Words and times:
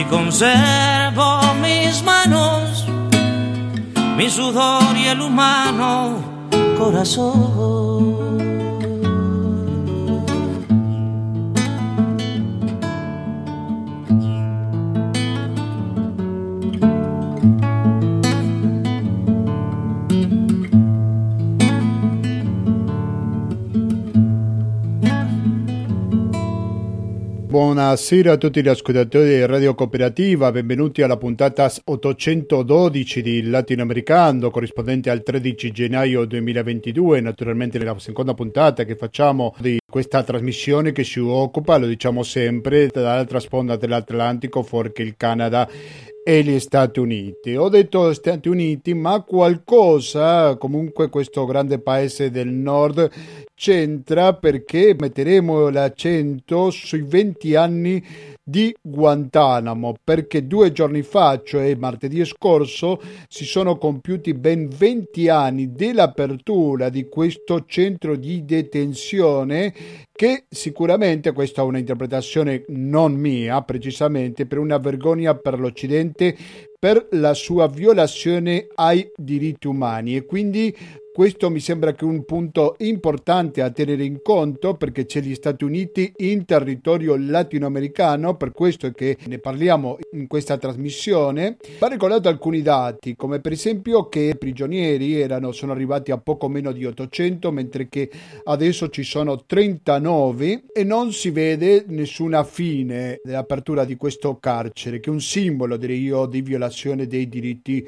Si 0.00 0.06
conservo 0.06 1.40
mis 1.60 2.02
manos, 2.02 2.86
mi 4.16 4.30
sudor 4.30 4.96
y 4.96 5.08
el 5.08 5.20
humano 5.20 6.48
corazón. 6.78 7.99
Buonasera 27.50 28.34
a 28.34 28.36
tutti 28.36 28.62
gli 28.62 28.68
ascoltatori 28.68 29.30
di 29.30 29.44
Radio 29.44 29.74
Cooperativa, 29.74 30.52
benvenuti 30.52 31.02
alla 31.02 31.16
puntata 31.16 31.68
812 31.84 33.22
di 33.22 33.42
Latinoamericano, 33.42 34.52
corrispondente 34.52 35.10
al 35.10 35.24
13 35.24 35.72
gennaio 35.72 36.26
2022, 36.26 37.20
naturalmente 37.20 37.82
la 37.82 37.98
seconda 37.98 38.34
puntata 38.34 38.84
che 38.84 38.94
facciamo 38.94 39.52
di 39.58 39.80
questa 39.84 40.22
trasmissione 40.22 40.92
che 40.92 41.02
si 41.02 41.18
occupa, 41.18 41.76
lo 41.76 41.88
diciamo 41.88 42.22
sempre, 42.22 42.86
dall'altra 42.86 43.40
sponda 43.40 43.74
dell'Atlantico, 43.74 44.62
fuori 44.62 44.92
il 44.94 45.16
Canada 45.16 45.68
e 46.22 46.42
gli 46.44 46.60
Stati 46.60 47.00
Uniti. 47.00 47.56
Ho 47.56 47.68
detto 47.68 48.12
Stati 48.12 48.48
Uniti, 48.48 48.94
ma 48.94 49.22
qualcosa, 49.22 50.56
comunque 50.56 51.08
questo 51.08 51.44
grande 51.46 51.80
paese 51.80 52.30
del 52.30 52.46
nord 52.46 53.10
c'entra 53.60 54.32
perché 54.32 54.96
metteremo 54.98 55.68
l'accento 55.68 56.70
sui 56.70 57.02
20 57.02 57.54
anni 57.56 58.02
di 58.42 58.74
Guantanamo 58.80 59.96
perché 60.02 60.46
due 60.46 60.72
giorni 60.72 61.02
fa, 61.02 61.42
cioè 61.44 61.74
martedì 61.74 62.24
scorso, 62.24 62.98
si 63.28 63.44
sono 63.44 63.76
compiuti 63.76 64.32
ben 64.32 64.66
20 64.66 65.28
anni 65.28 65.72
dell'apertura 65.72 66.88
di 66.88 67.06
questo 67.10 67.66
centro 67.66 68.16
di 68.16 68.46
detenzione 68.46 69.74
che 70.10 70.44
sicuramente 70.48 71.32
questa 71.32 71.60
è 71.60 71.64
una 71.64 71.78
interpretazione 71.78 72.64
non 72.68 73.12
mia, 73.12 73.60
precisamente 73.60 74.46
per 74.46 74.56
una 74.56 74.78
vergogna 74.78 75.34
per 75.34 75.60
l'Occidente 75.60 76.34
per 76.80 77.08
la 77.10 77.34
sua 77.34 77.68
violazione 77.68 78.66
ai 78.74 79.12
diritti 79.14 79.66
umani 79.66 80.16
e 80.16 80.24
quindi 80.24 80.74
questo 81.12 81.50
mi 81.50 81.58
sembra 81.58 81.92
che 81.92 82.04
un 82.04 82.24
punto 82.24 82.76
importante 82.78 83.62
a 83.62 83.70
tenere 83.70 84.04
in 84.04 84.22
conto 84.22 84.74
perché 84.74 85.06
c'è 85.06 85.20
gli 85.20 85.34
Stati 85.34 85.64
Uniti 85.64 86.10
in 86.18 86.44
territorio 86.44 87.16
latinoamericano, 87.18 88.36
per 88.36 88.52
questo 88.52 88.86
è 88.86 88.92
che 88.92 89.18
ne 89.26 89.38
parliamo 89.38 89.98
in 90.12 90.28
questa 90.28 90.56
trasmissione. 90.56 91.56
Va 91.80 91.88
ricordato 91.88 92.28
alcuni 92.28 92.62
dati, 92.62 93.16
come 93.16 93.40
per 93.40 93.52
esempio 93.52 94.08
che 94.08 94.20
i 94.20 94.38
prigionieri 94.38 95.20
erano, 95.20 95.50
sono 95.50 95.72
arrivati 95.72 96.12
a 96.12 96.16
poco 96.18 96.48
meno 96.48 96.70
di 96.70 96.86
800, 96.86 97.50
mentre 97.50 97.88
che 97.88 98.08
adesso 98.44 98.88
ci 98.88 99.02
sono 99.02 99.44
39 99.44 100.62
e 100.72 100.84
non 100.84 101.12
si 101.12 101.30
vede 101.30 101.84
nessuna 101.88 102.44
fine 102.44 103.20
dell'apertura 103.22 103.84
di 103.84 103.96
questo 103.96 104.38
carcere, 104.38 105.00
che 105.00 105.10
è 105.10 105.12
un 105.12 105.20
simbolo, 105.20 105.76
direi 105.76 106.00
io, 106.00 106.26
di 106.26 106.40
violazione 106.40 106.69
dei 107.06 107.28
diritti 107.28 107.86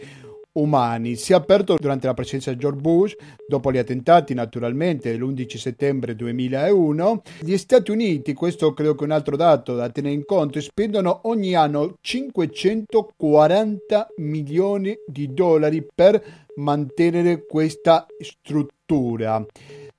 umani. 0.53 1.17
Si 1.17 1.33
è 1.33 1.35
aperto 1.35 1.77
durante 1.79 2.07
la 2.07 2.15
presidenza 2.15 2.53
di 2.53 2.59
George 2.59 2.81
Bush, 2.81 3.17
dopo 3.47 3.71
gli 3.73 3.79
attentati 3.79 4.35
naturalmente 4.35 5.15
l'11 5.15 5.57
settembre 5.57 6.15
2001. 6.15 7.23
Gli 7.41 7.57
Stati 7.57 7.91
Uniti, 7.91 8.35
questo 8.35 8.75
credo 8.75 8.95
che 8.95 9.03
è 9.03 9.07
un 9.07 9.13
altro 9.13 9.37
dato 9.37 9.75
da 9.75 9.89
tenere 9.91 10.15
in 10.15 10.25
conto, 10.25 10.61
spendono 10.61 11.21
ogni 11.25 11.55
anno 11.55 11.97
540 12.01 14.09
milioni 14.17 14.97
di 15.07 15.33
dollari 15.33 15.87
per 15.95 16.23
mantenere 16.57 17.47
questa 17.47 18.07
struttura. 18.19 18.81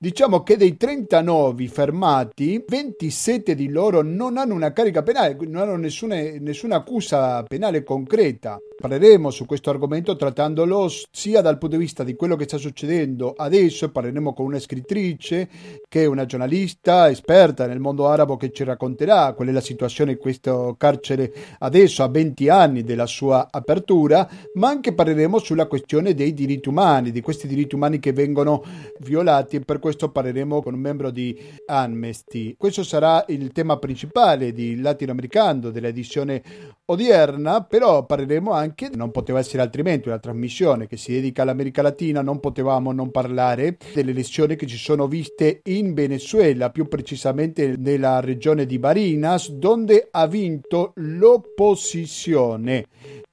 Diciamo 0.04 0.42
che 0.42 0.58
dei 0.58 0.76
39 0.76 1.66
fermati, 1.66 2.62
27 2.68 3.54
di 3.54 3.70
loro 3.70 4.02
non 4.02 4.36
hanno 4.36 4.52
una 4.52 4.70
carica 4.70 5.02
penale, 5.02 5.34
non 5.48 5.62
hanno 5.62 5.76
nessuna, 5.76 6.16
nessuna 6.40 6.76
accusa 6.76 7.42
penale 7.44 7.82
concreta. 7.82 8.58
Parleremo 8.76 9.30
su 9.30 9.46
questo 9.46 9.70
argomento 9.70 10.14
trattandolo 10.14 10.90
sia 11.10 11.40
dal 11.40 11.56
punto 11.56 11.76
di 11.76 11.82
vista 11.82 12.04
di 12.04 12.16
quello 12.16 12.36
che 12.36 12.44
sta 12.44 12.58
succedendo 12.58 13.32
adesso, 13.34 13.90
parleremo 13.90 14.34
con 14.34 14.44
una 14.44 14.58
scrittrice 14.58 15.48
che 15.88 16.02
è 16.02 16.06
una 16.06 16.26
giornalista 16.26 17.08
esperta 17.08 17.66
nel 17.66 17.80
mondo 17.80 18.06
arabo 18.06 18.36
che 18.36 18.50
ci 18.52 18.64
racconterà 18.64 19.32
qual 19.32 19.48
è 19.48 19.52
la 19.52 19.62
situazione 19.62 20.12
in 20.12 20.18
questo 20.18 20.74
carcere 20.76 21.32
adesso 21.60 22.02
a 22.02 22.08
20 22.08 22.48
anni 22.50 22.82
della 22.82 23.06
sua 23.06 23.48
apertura, 23.50 24.28
ma 24.54 24.68
anche 24.68 24.92
parleremo 24.92 25.38
sulla 25.38 25.66
questione 25.66 26.12
dei 26.12 26.34
diritti 26.34 26.68
umani, 26.68 27.10
di 27.10 27.22
questi 27.22 27.46
diritti 27.46 27.74
umani 27.74 28.00
che 28.00 28.12
vengono 28.12 28.62
violati 29.00 29.56
e 29.56 29.60
per 29.60 29.78
questo 29.78 30.10
parleremo 30.10 30.62
con 30.62 30.74
un 30.74 30.80
membro 30.80 31.10
di 31.10 31.36
Amnesty. 31.66 32.54
Questo 32.56 32.82
sarà 32.82 33.24
il 33.28 33.52
tema 33.52 33.78
principale 33.78 34.52
di 34.52 34.80
Latinoamericano 34.80 35.70
dell'edizione 35.70 36.42
odierna, 36.86 37.62
però 37.62 38.04
parleremo 38.04 38.52
anche, 38.52 38.90
non 38.94 39.10
poteva 39.10 39.38
essere 39.38 39.62
altrimenti, 39.62 40.08
una 40.08 40.18
trasmissione 40.18 40.86
che 40.86 40.96
si 40.96 41.12
dedica 41.12 41.42
all'America 41.42 41.82
Latina, 41.82 42.20
non 42.22 42.40
potevamo 42.40 42.92
non 42.92 43.10
parlare 43.10 43.78
delle 43.94 44.10
elezioni 44.10 44.56
che 44.56 44.66
ci 44.66 44.76
sono 44.76 45.06
viste 45.06 45.60
in 45.64 45.94
Venezuela, 45.94 46.70
più 46.70 46.86
precisamente 46.88 47.76
nella 47.78 48.20
regione 48.20 48.66
di 48.66 48.78
Barinas, 48.78 49.50
dove 49.50 50.08
ha 50.10 50.26
vinto 50.26 50.92
l'opposizione 50.96 52.86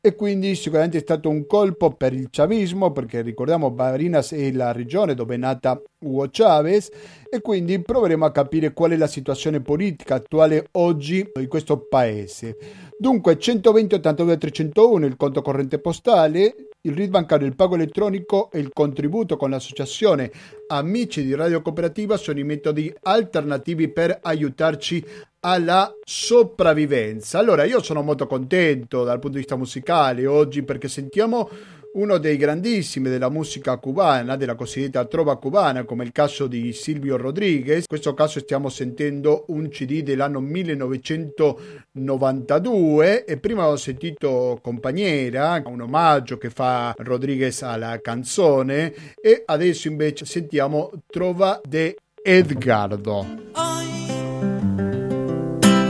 e 0.03 0.15
quindi 0.15 0.55
sicuramente 0.55 0.97
è 0.97 1.01
stato 1.01 1.29
un 1.29 1.45
colpo 1.45 1.91
per 1.91 2.13
il 2.13 2.29
chavismo 2.31 2.91
perché 2.91 3.21
ricordiamo 3.21 3.69
Barinas 3.69 4.31
è 4.31 4.51
la 4.51 4.71
regione 4.71 5.13
dove 5.13 5.30
nata 5.37 5.81
Hugo 5.99 6.27
Chavez 6.31 6.89
e 7.29 7.41
quindi 7.41 7.79
proveremo 7.81 8.25
a 8.25 8.31
capire 8.31 8.73
qual 8.73 8.91
è 8.91 8.97
la 8.97 9.07
situazione 9.07 9.61
politica 9.61 10.15
attuale 10.15 10.67
oggi 10.71 11.29
in 11.39 11.47
questo 11.47 11.85
paese. 11.87 12.57
Dunque 12.97 13.39
120 13.39 13.95
82 13.95 14.37
301 14.37 15.05
il 15.05 15.15
conto 15.17 15.41
corrente 15.41 15.79
postale, 15.79 16.55
il 16.81 16.93
RID 16.93 17.09
bancario, 17.09 17.47
il 17.47 17.55
pago 17.55 17.75
elettronico 17.75 18.51
e 18.51 18.59
il 18.59 18.69
contributo 18.73 19.37
con 19.37 19.49
l'associazione 19.49 20.31
Amici 20.67 21.23
di 21.23 21.35
Radio 21.35 21.61
Cooperativa 21.61 22.17
sono 22.17 22.39
i 22.39 22.43
metodi 22.43 22.93
alternativi 23.01 23.89
per 23.89 24.19
aiutarci 24.21 25.03
alla 25.41 25.91
sopravvivenza. 26.03 27.39
Allora, 27.39 27.63
io 27.63 27.81
sono 27.81 28.01
molto 28.03 28.27
contento 28.27 29.03
dal 29.03 29.19
punto 29.19 29.35
di 29.35 29.39
vista 29.39 29.55
musicale 29.55 30.25
oggi 30.27 30.63
perché 30.63 30.87
sentiamo 30.87 31.49
uno 31.93 32.17
dei 32.17 32.37
grandissimi 32.37 33.09
della 33.09 33.29
musica 33.29 33.75
cubana, 33.77 34.37
della 34.37 34.55
cosiddetta 34.55 35.05
trova 35.05 35.37
cubana, 35.37 35.83
come 35.83 36.05
il 36.05 36.11
caso 36.11 36.47
di 36.47 36.73
Silvio 36.73 37.17
Rodriguez. 37.17 37.81
In 37.81 37.87
questo 37.87 38.13
caso 38.13 38.39
stiamo 38.39 38.69
sentendo 38.69 39.45
un 39.47 39.69
CD 39.69 40.01
dell'anno 40.01 40.39
1992 40.39 43.25
e 43.25 43.37
prima 43.37 43.67
ho 43.67 43.75
sentito 43.75 44.59
Compagniera, 44.61 45.61
un 45.65 45.81
omaggio 45.81 46.37
che 46.37 46.49
fa 46.49 46.93
Rodriguez 46.97 47.63
alla 47.63 47.99
canzone 48.01 48.93
e 49.21 49.43
adesso 49.45 49.87
invece 49.87 50.25
sentiamo 50.25 50.91
Trova 51.07 51.59
de 51.67 51.97
Edgardo. 52.23 53.25
Hoy 53.53 53.89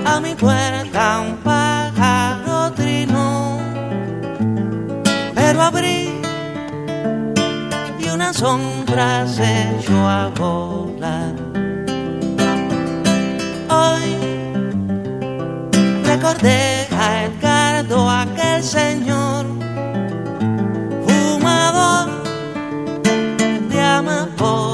a 0.04 0.20
mi 0.20 0.34
puerta 0.36 1.20
un 1.20 1.42
pájaro 1.42 1.81
pero 5.52 5.64
abrí 5.64 6.10
y 8.00 8.08
una 8.08 8.32
sombra 8.32 9.28
se 9.28 9.44
echó 9.44 9.98
a 10.08 10.30
volar. 10.30 11.34
Hoy 13.70 14.16
recordé 16.06 16.88
a 16.98 17.26
Edgardo, 17.26 18.10
aquel 18.10 18.64
señor 18.64 19.46
fumador 21.06 22.08
de 23.70 23.82
amapolas 23.82 24.71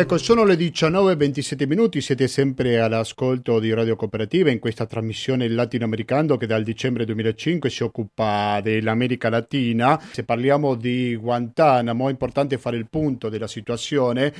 Ecco, 0.00 0.16
sono 0.16 0.44
le 0.44 0.54
19.27 0.54 1.66
minuti, 1.66 2.00
siete 2.00 2.26
sempre 2.26 2.80
all'ascolto 2.80 3.58
di 3.58 3.70
Radio 3.74 3.96
Cooperativa 3.96 4.50
in 4.50 4.58
questa 4.58 4.86
trasmissione 4.86 5.46
latinoamericano 5.46 6.38
che 6.38 6.46
dal 6.46 6.62
dicembre 6.62 7.04
2005 7.04 7.68
si 7.68 7.82
occupa 7.82 8.62
dell'America 8.62 9.28
Latina. 9.28 10.00
Se 10.10 10.24
parliamo 10.24 10.74
di 10.74 11.14
Guantanamo 11.16 12.08
è 12.08 12.10
importante 12.12 12.56
fare 12.56 12.78
il 12.78 12.88
punto 12.88 13.28
della 13.28 13.46
situazione 13.46 14.32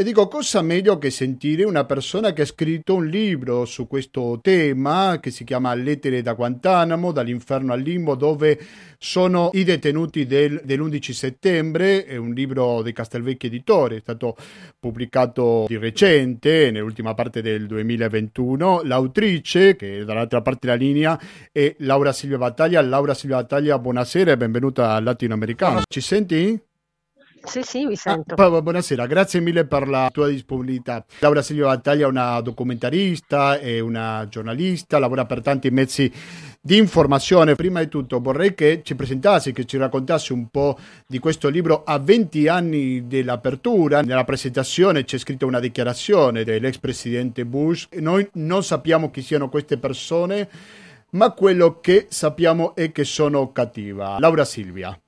E 0.00 0.04
dico, 0.04 0.28
cosa 0.28 0.62
meglio 0.62 0.96
che 0.96 1.10
sentire 1.10 1.64
una 1.64 1.84
persona 1.84 2.32
che 2.32 2.42
ha 2.42 2.46
scritto 2.46 2.94
un 2.94 3.06
libro 3.06 3.64
su 3.64 3.88
questo 3.88 4.38
tema, 4.40 5.18
che 5.20 5.32
si 5.32 5.42
chiama 5.42 5.74
Lettere 5.74 6.22
da 6.22 6.34
Guantanamo, 6.34 7.10
dall'inferno 7.10 7.72
al 7.72 7.80
limbo, 7.80 8.14
dove 8.14 8.60
sono 8.96 9.50
i 9.54 9.64
detenuti 9.64 10.24
del, 10.24 10.60
dell'11 10.62 11.10
settembre, 11.10 12.04
è 12.04 12.14
un 12.14 12.32
libro 12.32 12.80
di 12.82 12.92
Castelvecchi 12.92 13.46
Editore, 13.46 13.96
è 13.96 14.00
stato 14.00 14.36
pubblicato 14.78 15.64
di 15.66 15.76
recente, 15.76 16.70
nell'ultima 16.70 17.14
parte 17.14 17.42
del 17.42 17.66
2021. 17.66 18.82
L'autrice, 18.84 19.74
che 19.74 19.98
è 19.98 20.04
dall'altra 20.04 20.42
parte 20.42 20.68
della 20.68 20.78
linea, 20.78 21.20
è 21.50 21.74
Laura 21.78 22.12
Silvia 22.12 22.38
Battaglia. 22.38 22.80
Laura 22.82 23.14
Silvia 23.14 23.38
Battaglia, 23.38 23.76
buonasera 23.80 24.30
e 24.30 24.36
benvenuta 24.36 24.92
al 24.92 25.02
Latinoamericano. 25.02 25.80
Ci 25.88 26.00
senti? 26.00 26.66
Sì, 27.44 27.62
sì, 27.62 27.86
vi 27.86 27.96
sento. 27.96 28.34
Ah, 28.34 28.60
buonasera, 28.60 29.06
grazie 29.06 29.40
mille 29.40 29.64
per 29.64 29.88
la 29.88 30.10
tua 30.12 30.28
disponibilità. 30.28 31.04
Laura 31.20 31.42
Silvia 31.42 31.66
Battaglia 31.66 32.06
è 32.06 32.08
una 32.08 32.40
documentarista, 32.40 33.58
è 33.58 33.80
una 33.80 34.26
giornalista, 34.28 34.98
lavora 34.98 35.24
per 35.24 35.40
tanti 35.40 35.70
mezzi 35.70 36.12
di 36.60 36.76
informazione. 36.76 37.54
Prima 37.54 37.80
di 37.80 37.88
tutto 37.88 38.20
vorrei 38.20 38.54
che 38.54 38.82
ci 38.84 38.94
presentassi, 38.94 39.52
che 39.52 39.64
ci 39.64 39.76
raccontassi 39.76 40.32
un 40.32 40.48
po' 40.48 40.78
di 41.06 41.18
questo 41.18 41.48
libro 41.48 41.84
a 41.84 41.98
20 41.98 42.48
anni 42.48 43.06
dell'apertura. 43.06 44.02
Nella 44.02 44.24
presentazione 44.24 45.04
c'è 45.04 45.18
scritta 45.18 45.46
una 45.46 45.60
dichiarazione 45.60 46.44
dell'ex 46.44 46.78
presidente 46.78 47.44
Bush. 47.44 47.88
Noi 47.92 48.28
non 48.34 48.62
sappiamo 48.62 49.10
chi 49.10 49.22
siano 49.22 49.48
queste 49.48 49.78
persone, 49.78 50.48
ma 51.10 51.30
quello 51.32 51.80
che 51.80 52.06
sappiamo 52.10 52.74
è 52.74 52.92
che 52.92 53.04
sono 53.04 53.52
cattiva. 53.52 54.18
Laura 54.18 54.44
Silvia. 54.44 54.98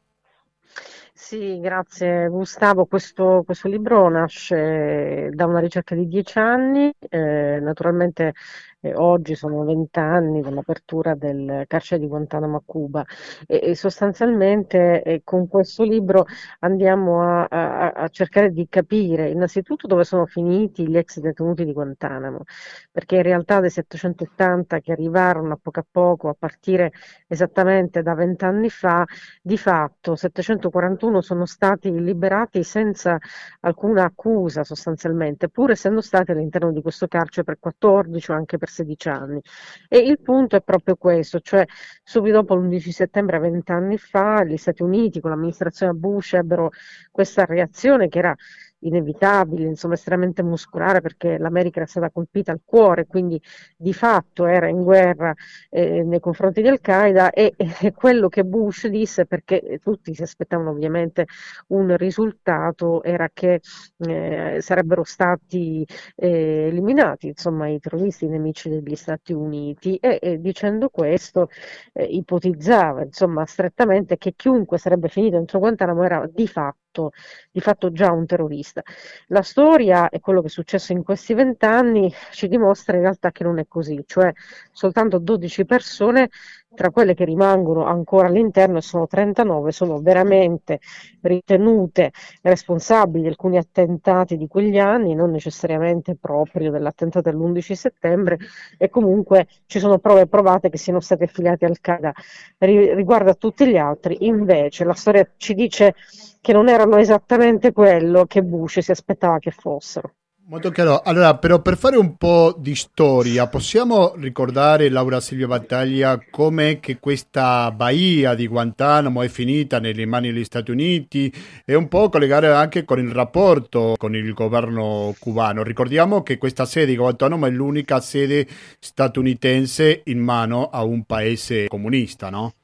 Sì, 1.30 1.60
grazie 1.60 2.26
Gustavo. 2.28 2.86
Questo, 2.86 3.42
questo 3.46 3.68
libro 3.68 4.08
nasce 4.08 5.30
da 5.32 5.46
una 5.46 5.60
ricerca 5.60 5.94
di 5.94 6.08
dieci 6.08 6.38
anni, 6.40 6.92
eh, 7.08 7.60
naturalmente 7.60 8.34
eh, 8.80 8.94
oggi 8.94 9.34
sono 9.34 9.64
vent'anni 9.64 10.40
dall'apertura 10.40 11.14
del 11.14 11.64
carcere 11.66 12.00
di 12.00 12.06
Guantanamo 12.06 12.56
a 12.56 12.62
Cuba. 12.64 13.04
E, 13.46 13.60
e 13.62 13.74
sostanzialmente 13.74 15.02
eh, 15.02 15.20
con 15.24 15.48
questo 15.48 15.82
libro 15.84 16.26
andiamo 16.60 17.22
a, 17.22 17.44
a, 17.44 17.90
a, 17.90 18.08
cercare 18.08 18.50
di 18.52 18.66
capire 18.68 19.28
innanzitutto 19.30 19.86
dove 19.86 20.04
sono 20.04 20.26
finiti 20.26 20.88
gli 20.88 20.96
ex 20.96 21.18
detenuti 21.20 21.64
di 21.64 21.72
Guantanamo, 21.72 22.44
perché 22.90 23.16
in 23.16 23.22
realtà 23.22 23.60
dei 23.60 23.70
780 23.70 24.80
che 24.80 24.92
arrivarono 24.92 25.52
a 25.54 25.58
poco 25.60 25.80
a 25.80 25.86
poco 25.90 26.28
a 26.28 26.36
partire 26.38 26.92
esattamente 27.26 28.02
da 28.02 28.14
vent'anni 28.14 28.70
fa, 28.70 29.04
di 29.42 29.56
fatto 29.56 30.16
741 30.16 31.20
sono 31.20 31.44
stati 31.46 31.90
liberati 31.92 32.62
senza 32.62 33.18
alcuna 33.60 34.04
accusa 34.04 34.64
sostanzialmente, 34.64 35.48
pur 35.48 35.70
essendo 35.70 36.00
stati 36.00 36.30
all'interno 36.30 36.72
di 36.72 36.82
questo 36.82 37.06
carcere 37.06 37.44
per 37.44 37.58
14 37.58 38.30
o 38.30 38.34
anche 38.34 38.58
per 38.58 38.69
16 38.70 39.08
anni. 39.08 39.40
E 39.88 39.98
il 39.98 40.20
punto 40.20 40.56
è 40.56 40.62
proprio 40.62 40.96
questo, 40.96 41.40
cioè 41.40 41.64
subito 42.02 42.36
dopo 42.36 42.54
l'11 42.54 42.90
settembre, 42.90 43.38
vent'anni 43.38 43.98
fa, 43.98 44.44
gli 44.44 44.56
Stati 44.56 44.82
Uniti 44.82 45.20
con 45.20 45.30
l'amministrazione 45.30 45.92
Bush 45.92 46.34
ebbero 46.34 46.70
questa 47.10 47.44
reazione 47.44 48.08
che 48.08 48.18
era 48.18 48.36
inevitabile, 48.80 49.66
insomma 49.66 49.94
estremamente 49.94 50.42
muscolare 50.42 51.00
perché 51.00 51.38
l'America 51.38 51.80
era 51.80 51.88
stata 51.88 52.10
colpita 52.10 52.52
al 52.52 52.60
cuore, 52.64 53.06
quindi 53.06 53.40
di 53.76 53.92
fatto 53.92 54.46
era 54.46 54.68
in 54.68 54.82
guerra 54.82 55.34
eh, 55.68 56.02
nei 56.02 56.20
confronti 56.20 56.62
di 56.62 56.68
Al-Qaeda 56.68 57.30
e, 57.30 57.54
e, 57.56 57.92
quello 57.92 58.28
che 58.28 58.44
Bush 58.44 58.86
disse, 58.88 59.26
perché 59.26 59.78
tutti 59.82 60.14
si 60.14 60.22
aspettavano 60.22 60.70
ovviamente 60.70 61.26
un 61.68 61.96
risultato, 61.96 63.02
era 63.02 63.28
che 63.32 63.60
eh, 63.98 64.58
sarebbero 64.60 65.04
stati 65.04 65.86
eh, 66.16 66.68
eliminati 66.68 67.28
insomma, 67.28 67.68
i 67.68 67.78
terroristi 67.78 68.26
nemici 68.26 68.68
degli 68.68 68.94
Stati 68.96 69.32
Uniti 69.32 69.96
e, 69.96 70.18
e 70.20 70.40
dicendo 70.40 70.88
questo 70.88 71.48
eh, 71.92 72.04
ipotizzava 72.04 73.02
insomma 73.02 73.44
strettamente 73.46 74.16
che 74.18 74.34
chiunque 74.36 74.78
sarebbe 74.78 75.08
finito 75.08 75.36
dentro 75.36 75.58
Guantanamo 75.58 76.02
era 76.04 76.28
di 76.32 76.46
fatto 76.46 76.79
fatto, 76.90 77.12
di 77.50 77.60
fatto 77.60 77.92
già 77.92 78.10
un 78.10 78.26
terrorista. 78.26 78.82
La 79.28 79.42
storia 79.42 80.08
e 80.08 80.20
quello 80.20 80.40
che 80.40 80.48
è 80.48 80.50
successo 80.50 80.92
in 80.92 81.02
questi 81.02 81.34
vent'anni 81.34 82.12
ci 82.32 82.48
dimostra 82.48 82.96
in 82.96 83.02
realtà 83.02 83.30
che 83.30 83.44
non 83.44 83.58
è 83.58 83.66
così, 83.68 84.02
cioè 84.06 84.32
soltanto 84.72 85.18
12 85.18 85.64
persone 85.64 86.28
tra 86.74 86.90
quelle 86.90 87.14
che 87.14 87.24
rimangono 87.24 87.84
ancora 87.84 88.28
all'interno, 88.28 88.78
e 88.78 88.82
sono 88.82 89.06
39, 89.06 89.72
sono 89.72 90.00
veramente 90.00 90.80
ritenute 91.22 92.12
responsabili 92.42 93.22
di 93.22 93.28
alcuni 93.28 93.58
attentati 93.58 94.36
di 94.36 94.46
quegli 94.46 94.78
anni, 94.78 95.14
non 95.14 95.30
necessariamente 95.30 96.16
proprio 96.16 96.70
dell'attentato 96.70 97.30
dell'11 97.30 97.72
settembre, 97.72 98.38
e 98.78 98.88
comunque 98.88 99.46
ci 99.66 99.78
sono 99.78 99.98
prove 99.98 100.26
provate 100.26 100.70
che 100.70 100.78
siano 100.78 101.00
stati 101.00 101.24
affiliati 101.24 101.64
al 101.64 101.80
Qaeda. 101.80 102.12
Riguardo 102.58 103.30
a 103.30 103.34
tutti 103.34 103.66
gli 103.66 103.76
altri, 103.76 104.26
invece, 104.26 104.84
la 104.84 104.94
storia 104.94 105.28
ci 105.36 105.54
dice 105.54 105.94
che 106.40 106.52
non 106.52 106.68
erano 106.68 106.96
esattamente 106.96 107.72
quello 107.72 108.24
che 108.26 108.42
Bush 108.42 108.78
si 108.78 108.90
aspettava 108.90 109.38
che 109.38 109.50
fossero. 109.50 110.14
Molto 110.50 110.72
chiaro. 110.72 111.00
Allora, 111.04 111.36
però 111.38 111.62
per 111.62 111.78
fare 111.78 111.96
un 111.96 112.16
po' 112.16 112.52
di 112.58 112.74
storia, 112.74 113.46
possiamo 113.46 114.14
ricordare, 114.16 114.88
Laura 114.88 115.20
Silvia 115.20 115.46
Battaglia, 115.46 116.20
come 116.28 116.80
che 116.80 116.98
questa 116.98 117.70
baia 117.70 118.34
di 118.34 118.48
Guantanamo 118.48 119.22
è 119.22 119.28
finita 119.28 119.78
nelle 119.78 120.06
mani 120.06 120.32
degli 120.32 120.42
Stati 120.42 120.72
Uniti 120.72 121.32
e 121.64 121.76
un 121.76 121.86
po' 121.86 122.08
collegare 122.08 122.48
anche 122.48 122.84
con 122.84 122.98
il 122.98 123.12
rapporto 123.12 123.94
con 123.96 124.16
il 124.16 124.34
governo 124.34 125.14
cubano. 125.20 125.62
Ricordiamo 125.62 126.24
che 126.24 126.36
questa 126.36 126.64
sede 126.64 126.86
di 126.86 126.96
Guantanamo 126.96 127.46
è 127.46 127.50
l'unica 127.50 128.00
sede 128.00 128.44
statunitense 128.80 130.00
in 130.06 130.18
mano 130.18 130.68
a 130.68 130.82
un 130.82 131.04
paese 131.04 131.68
comunista, 131.68 132.28
no? 132.28 132.54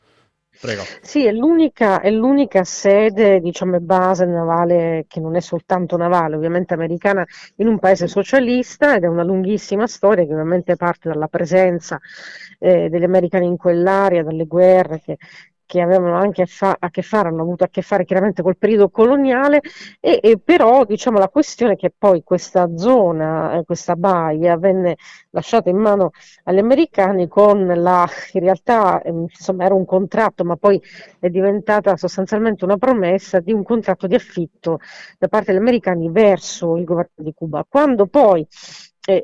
Prego. 0.59 0.83
Sì, 1.03 1.27
è 1.27 1.33
l'unica, 1.33 2.01
è 2.01 2.11
l'unica 2.11 2.65
sede, 2.65 3.41
diciamo, 3.41 3.79
base 3.81 4.25
navale 4.25 5.05
che 5.07 5.21
non 5.21 5.37
è 5.37 5.41
soltanto 5.41 5.97
navale, 5.97 6.37
ovviamente 6.37 6.75
americana, 6.75 7.25
in 7.57 7.69
un 7.69 7.79
paese 7.79 8.07
socialista 8.09 8.97
ed 8.97 9.05
è 9.05 9.07
una 9.07 9.23
lunghissima 9.23 9.87
storia 9.87 10.25
che 10.25 10.33
ovviamente 10.33 10.77
parte 10.77 11.09
dalla 11.09 11.29
presenza 11.29 12.01
eh, 12.59 12.89
degli 12.89 13.05
americani 13.05 13.47
in 13.47 13.57
quell'area, 13.57 14.23
dalle 14.23 14.47
guerre 14.47 15.01
che, 15.01 15.17
che 15.67 15.81
avevano 15.81 16.17
anche 16.17 16.43
a, 16.43 16.47
fa- 16.47 16.77
a, 16.79 16.91
che 16.91 17.03
fare, 17.03 17.29
hanno 17.29 17.43
avuto 17.43 17.65
a 17.65 17.69
che 17.69 17.83
fare 17.83 18.05
chiaramente 18.05 18.43
col 18.43 18.57
periodo 18.57 18.89
coloniale, 18.89 19.61
e, 20.01 20.21
e 20.23 20.39
però 20.39 20.85
diciamo, 20.85 21.19
la 21.19 21.29
questione 21.29 21.73
è 21.75 21.77
che 21.77 21.93
poi 21.97 22.23
questa 22.23 22.77
zona, 22.77 23.55
eh, 23.55 23.65
questa 23.65 23.97
baia 23.97 24.57
venne 24.57 24.97
lasciata 25.31 25.69
in 25.69 25.77
mano 25.77 26.11
agli 26.45 26.59
americani 26.59 27.29
con 27.29 27.67
la, 27.67 28.09
in 28.33 28.41
realtà 28.41 29.03
eh, 29.03 29.11
insomma 29.11 29.65
era 29.65 29.75
un 29.75 29.85
contratto, 29.85 30.45
ma 30.45 30.57
poi 30.57 30.81
è 31.19 31.29
diventata 31.29 31.97
sostanzialmente 31.97 32.65
una 32.65 32.77
promessa 32.77 33.41
di 33.41 33.53
un 33.53 33.63
contratto 33.63 34.07
di 34.07 34.15
affitto 34.15 34.79
da 35.19 35.29
parte 35.29 35.53
degli 35.53 35.61
americani 35.61 36.11
verso 36.11 36.77
il 36.77 36.85
governo 36.85 37.25
di 37.25 37.33
Cuba. 37.35 37.67
Quando 37.69 38.07
poi 38.07 38.47
è, 39.05 39.23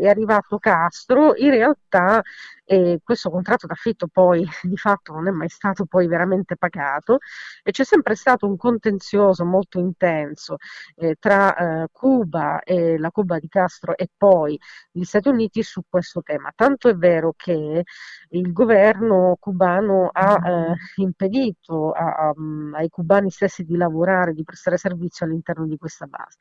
è 0.00 0.06
arrivato 0.06 0.58
Castro, 0.58 1.34
in 1.36 1.50
realtà 1.50 2.22
e 2.70 3.00
questo 3.02 3.30
contratto 3.30 3.66
d'affitto 3.66 4.06
poi 4.06 4.46
di 4.62 4.76
fatto 4.76 5.12
non 5.12 5.26
è 5.26 5.32
mai 5.32 5.48
stato 5.48 5.86
poi 5.86 6.06
veramente 6.06 6.54
pagato 6.56 7.18
e 7.64 7.72
c'è 7.72 7.82
sempre 7.82 8.14
stato 8.14 8.46
un 8.46 8.56
contenzioso 8.56 9.44
molto 9.44 9.80
intenso 9.80 10.56
eh, 10.94 11.16
tra 11.18 11.82
eh, 11.82 11.88
Cuba 11.90 12.60
e 12.62 12.96
la 12.96 13.10
Cuba 13.10 13.40
di 13.40 13.48
Castro 13.48 13.96
e 13.96 14.08
poi 14.16 14.56
gli 14.92 15.02
Stati 15.02 15.28
Uniti 15.28 15.64
su 15.64 15.82
questo 15.88 16.22
tema. 16.22 16.52
Tanto 16.54 16.88
è 16.88 16.94
vero 16.94 17.34
che 17.36 17.82
il 18.28 18.52
governo 18.52 19.36
cubano 19.40 20.08
ha 20.12 20.48
eh, 20.48 20.74
impedito 21.02 21.90
a, 21.90 22.28
a, 22.28 22.34
ai 22.74 22.88
cubani 22.88 23.30
stessi 23.30 23.64
di 23.64 23.76
lavorare, 23.76 24.32
di 24.32 24.44
prestare 24.44 24.76
servizio 24.76 25.26
all'interno 25.26 25.66
di 25.66 25.76
questa 25.76 26.06
base. 26.06 26.36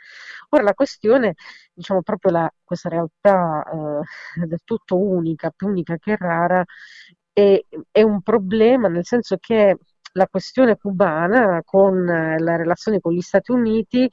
Ora 0.50 0.62
la 0.62 0.74
questione, 0.76 1.34
diciamo 1.74 2.04
proprio 2.04 2.32
la, 2.34 2.54
questa 2.64 2.90
realtà 2.90 3.64
eh, 3.64 4.46
del 4.46 4.62
tutto 4.64 5.00
unica, 5.00 5.50
più 5.50 5.68
unica 5.68 5.98
che 5.98 6.18
rara, 6.20 6.64
è, 7.32 7.60
è 7.92 8.02
un 8.02 8.22
problema 8.22 8.88
nel 8.88 9.06
senso 9.06 9.38
che 9.40 9.78
la 10.14 10.28
questione 10.28 10.78
cubana 10.78 11.62
con 11.64 12.08
eh, 12.08 12.40
le 12.40 12.58
relazioni 12.58 13.00
con 13.00 13.14
gli 13.14 13.22
Stati 13.22 13.52
Uniti 13.52 14.10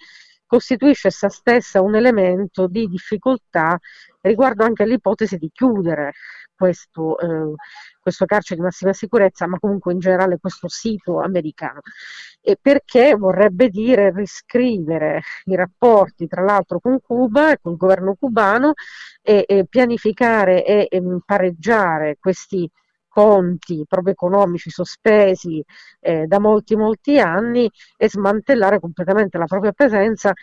costituisce 0.46 1.08
essa 1.08 1.28
stessa 1.28 1.82
un 1.82 1.96
elemento 1.96 2.68
di 2.68 2.86
difficoltà 2.86 3.78
riguardo 4.26 4.64
anche 4.64 4.82
all'ipotesi 4.82 5.36
di 5.36 5.50
chiudere 5.52 6.12
questo, 6.56 7.18
eh, 7.18 7.54
questo 8.00 8.24
carcere 8.24 8.56
di 8.56 8.64
massima 8.64 8.92
sicurezza, 8.92 9.46
ma 9.46 9.58
comunque 9.58 9.92
in 9.92 9.98
generale 9.98 10.38
questo 10.38 10.68
sito 10.68 11.20
americano. 11.20 11.80
E 12.40 12.56
perché 12.60 13.14
vorrebbe 13.14 13.68
dire 13.68 14.10
riscrivere 14.12 15.22
i 15.44 15.54
rapporti, 15.54 16.26
tra 16.26 16.42
l'altro, 16.42 16.80
con 16.80 17.00
Cuba 17.00 17.52
e 17.52 17.58
col 17.60 17.76
governo 17.76 18.14
cubano 18.14 18.72
e, 19.22 19.44
e 19.46 19.66
pianificare 19.66 20.64
e, 20.64 20.86
e 20.88 21.02
pareggiare 21.24 22.16
questi 22.18 22.68
conti 23.16 23.84
proprio 23.88 24.12
economici 24.12 24.68
sospesi 24.68 25.64
eh, 26.00 26.26
da 26.26 26.38
molti 26.38 26.76
molti 26.76 27.18
anni 27.18 27.70
e 27.96 28.10
smantellare 28.10 28.78
completamente 28.78 29.38
la 29.38 29.46
propria 29.46 29.72
presenza 29.72 30.34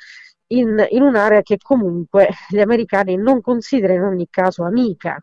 in, 0.58 0.86
in 0.90 1.02
un'area 1.02 1.42
che 1.42 1.58
comunque 1.62 2.30
gli 2.50 2.60
americani 2.60 3.16
non 3.18 3.42
considerano 3.42 4.00
in 4.00 4.14
ogni 4.14 4.28
caso 4.30 4.64
amica. 4.64 5.22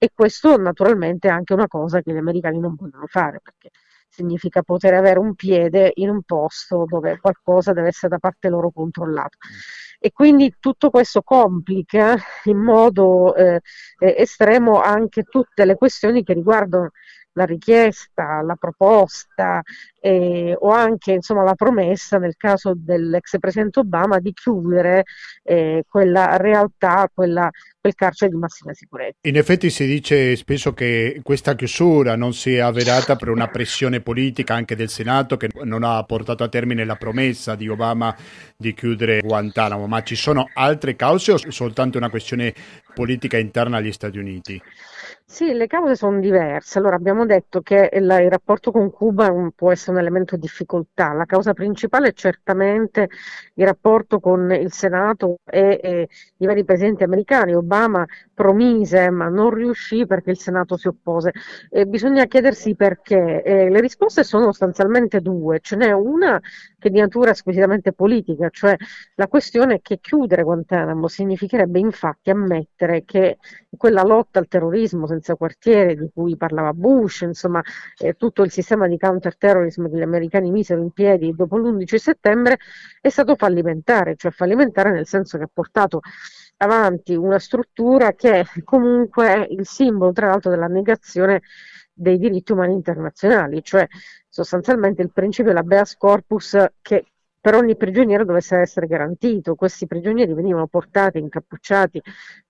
E 0.00 0.10
questo 0.14 0.56
naturalmente 0.56 1.28
è 1.28 1.30
anche 1.30 1.54
una 1.54 1.66
cosa 1.66 2.00
che 2.00 2.12
gli 2.12 2.16
americani 2.16 2.60
non 2.60 2.76
vogliono 2.76 3.06
fare, 3.06 3.40
perché 3.42 3.70
significa 4.08 4.62
poter 4.62 4.94
avere 4.94 5.18
un 5.18 5.34
piede 5.34 5.92
in 5.96 6.08
un 6.08 6.22
posto 6.22 6.84
dove 6.86 7.18
qualcosa 7.20 7.72
deve 7.72 7.88
essere 7.88 8.08
da 8.08 8.18
parte 8.18 8.48
loro 8.48 8.70
controllato. 8.70 9.38
E 9.98 10.12
quindi 10.12 10.54
tutto 10.60 10.90
questo 10.90 11.22
complica 11.22 12.16
in 12.44 12.58
modo 12.58 13.34
eh, 13.34 13.60
estremo 13.98 14.80
anche 14.80 15.24
tutte 15.24 15.64
le 15.64 15.74
questioni 15.74 16.22
che 16.22 16.34
riguardano 16.34 16.90
la 17.38 17.44
richiesta, 17.44 18.42
la 18.42 18.56
proposta 18.56 19.62
eh, 20.00 20.56
o 20.58 20.70
anche 20.70 21.12
insomma, 21.12 21.44
la 21.44 21.54
promessa 21.54 22.18
nel 22.18 22.34
caso 22.36 22.72
dell'ex 22.76 23.38
presidente 23.38 23.80
Obama 23.80 24.18
di 24.18 24.32
chiudere 24.32 25.04
eh, 25.44 25.84
quella 25.88 26.36
realtà, 26.36 27.08
quella, 27.12 27.48
quel 27.80 27.94
carcere 27.94 28.32
di 28.32 28.36
massima 28.36 28.74
sicurezza. 28.74 29.18
In 29.22 29.36
effetti 29.36 29.70
si 29.70 29.86
dice 29.86 30.34
spesso 30.36 30.74
che 30.74 31.20
questa 31.22 31.54
chiusura 31.54 32.16
non 32.16 32.34
si 32.34 32.54
è 32.54 32.58
avverata 32.58 33.14
per 33.16 33.28
una 33.28 33.48
pressione 33.48 34.00
politica 34.00 34.54
anche 34.54 34.74
del 34.74 34.88
Senato 34.88 35.36
che 35.36 35.48
non 35.62 35.84
ha 35.84 36.02
portato 36.02 36.42
a 36.42 36.48
termine 36.48 36.84
la 36.84 36.96
promessa 36.96 37.54
di 37.54 37.68
Obama 37.68 38.14
di 38.56 38.74
chiudere 38.74 39.20
Guantanamo, 39.20 39.86
ma 39.86 40.02
ci 40.02 40.16
sono 40.16 40.50
altre 40.54 40.96
cause 40.96 41.32
o 41.32 41.38
soltanto 41.50 41.98
una 41.98 42.10
questione 42.10 42.52
politica 42.94 43.38
interna 43.38 43.76
agli 43.76 43.92
Stati 43.92 44.18
Uniti? 44.18 44.60
Sì, 45.30 45.52
le 45.52 45.66
cause 45.66 45.94
sono 45.94 46.20
diverse. 46.20 46.78
Allora, 46.78 46.96
abbiamo 46.96 47.26
detto 47.26 47.60
che 47.60 47.90
il, 47.92 48.02
il 48.04 48.30
rapporto 48.30 48.70
con 48.72 48.90
Cuba 48.90 49.30
un, 49.30 49.52
può 49.52 49.70
essere 49.70 49.92
un 49.92 49.98
elemento 49.98 50.34
di 50.36 50.40
difficoltà. 50.40 51.12
La 51.12 51.26
causa 51.26 51.52
principale 51.52 52.08
è 52.08 52.12
certamente 52.14 53.08
il 53.54 53.66
rapporto 53.66 54.20
con 54.20 54.50
il 54.52 54.72
Senato 54.72 55.40
e, 55.44 55.78
e 55.82 56.08
i 56.38 56.46
vari 56.46 56.64
presidenti 56.64 57.02
americani. 57.04 57.54
Obama 57.54 58.06
promise, 58.38 59.10
ma 59.10 59.28
non 59.28 59.50
riuscì 59.50 60.06
perché 60.06 60.30
il 60.30 60.38
Senato 60.38 60.76
si 60.76 60.86
oppose. 60.86 61.32
E 61.68 61.86
bisogna 61.86 62.26
chiedersi 62.26 62.76
perché. 62.76 63.42
E 63.42 63.68
le 63.68 63.80
risposte 63.80 64.22
sono 64.22 64.44
sostanzialmente 64.44 65.20
due. 65.20 65.58
Ce 65.60 65.74
n'è 65.74 65.90
una 65.90 66.40
che 66.78 66.88
è 66.88 66.90
di 66.92 67.00
natura 67.00 67.34
squisitamente 67.34 67.92
politica, 67.92 68.48
cioè 68.50 68.76
la 69.16 69.26
questione 69.26 69.76
è 69.76 69.80
che 69.82 69.98
chiudere 70.00 70.44
Guantanamo 70.44 71.08
significherebbe 71.08 71.80
infatti 71.80 72.30
ammettere 72.30 73.04
che 73.04 73.38
quella 73.76 74.02
lotta 74.02 74.38
al 74.38 74.46
terrorismo 74.46 75.08
senza 75.08 75.34
quartiere 75.34 75.96
di 75.96 76.08
cui 76.14 76.36
parlava 76.36 76.72
Bush, 76.72 77.22
insomma 77.22 77.60
eh, 77.98 78.14
tutto 78.14 78.42
il 78.44 78.52
sistema 78.52 78.86
di 78.86 78.96
counterterrorism 78.96 79.88
che 79.88 79.96
gli 79.96 80.02
americani 80.02 80.50
misero 80.52 80.80
in 80.80 80.92
piedi 80.92 81.34
dopo 81.34 81.56
l'11 81.58 81.96
settembre 81.96 82.58
è 83.00 83.08
stato 83.08 83.34
fallimentare, 83.34 84.14
cioè 84.14 84.30
fallimentare 84.30 84.92
nel 84.92 85.06
senso 85.06 85.36
che 85.38 85.44
ha 85.44 85.50
portato 85.52 86.00
avanti 86.58 87.14
una 87.14 87.38
struttura 87.38 88.12
che 88.14 88.44
comunque 88.64 89.26
è 89.26 89.46
il 89.50 89.66
simbolo 89.66 90.12
tra 90.12 90.28
l'altro 90.28 90.50
della 90.50 90.66
negazione 90.66 91.42
dei 91.92 92.18
diritti 92.18 92.52
umani 92.52 92.74
internazionali, 92.74 93.62
cioè 93.62 93.86
sostanzialmente 94.28 95.02
il 95.02 95.12
principio 95.12 95.50
dell'habeas 95.52 95.96
corpus 95.96 96.56
che 96.80 97.06
per 97.40 97.54
ogni 97.54 97.76
prigioniero 97.76 98.24
dovesse 98.24 98.56
essere 98.56 98.86
garantito. 98.86 99.54
Questi 99.54 99.86
prigionieri 99.86 100.34
venivano 100.34 100.66
portati 100.66 101.18
incappucciati 101.18 102.00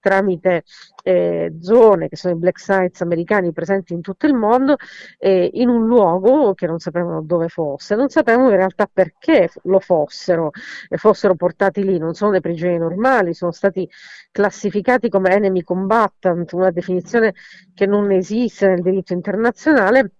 tramite 0.01 0.65
eh, 1.03 1.57
zone 1.61 2.09
che 2.09 2.17
sono 2.17 2.35
i 2.35 2.39
black 2.39 2.59
sites 2.59 3.01
americani 3.03 3.53
presenti 3.53 3.93
in 3.93 4.01
tutto 4.01 4.27
il 4.27 4.35
mondo 4.35 4.77
eh, 5.19 5.51
in 5.55 5.69
un 5.69 5.87
luogo 5.87 6.55
che 6.55 6.67
non 6.67 6.79
sapevano 6.79 7.23
dove 7.23 7.49
fosse, 7.49 7.95
non 7.95 8.09
sapevano 8.09 8.51
in 8.51 8.57
realtà 8.57 8.89
perché 8.93 9.51
lo 9.65 9.81
fossero, 9.81 10.51
e 10.89 10.97
fossero 10.97 11.35
portati 11.35 11.85
lì, 11.85 11.99
non 11.99 12.15
sono 12.15 12.33
dei 12.33 12.41
prigionieri 12.41 12.81
normali, 12.81 13.35
sono 13.35 13.53
stati 13.53 13.89
classificati 14.31 15.09
come 15.09 15.31
enemy 15.31 15.63
combatant, 15.63 16.53
una 16.53 16.71
definizione 16.71 17.35
che 17.75 17.87
non 17.87 18.11
esiste 18.11 18.69
nel 18.69 18.83
diritto 18.83 19.13
internazionale 19.13 20.13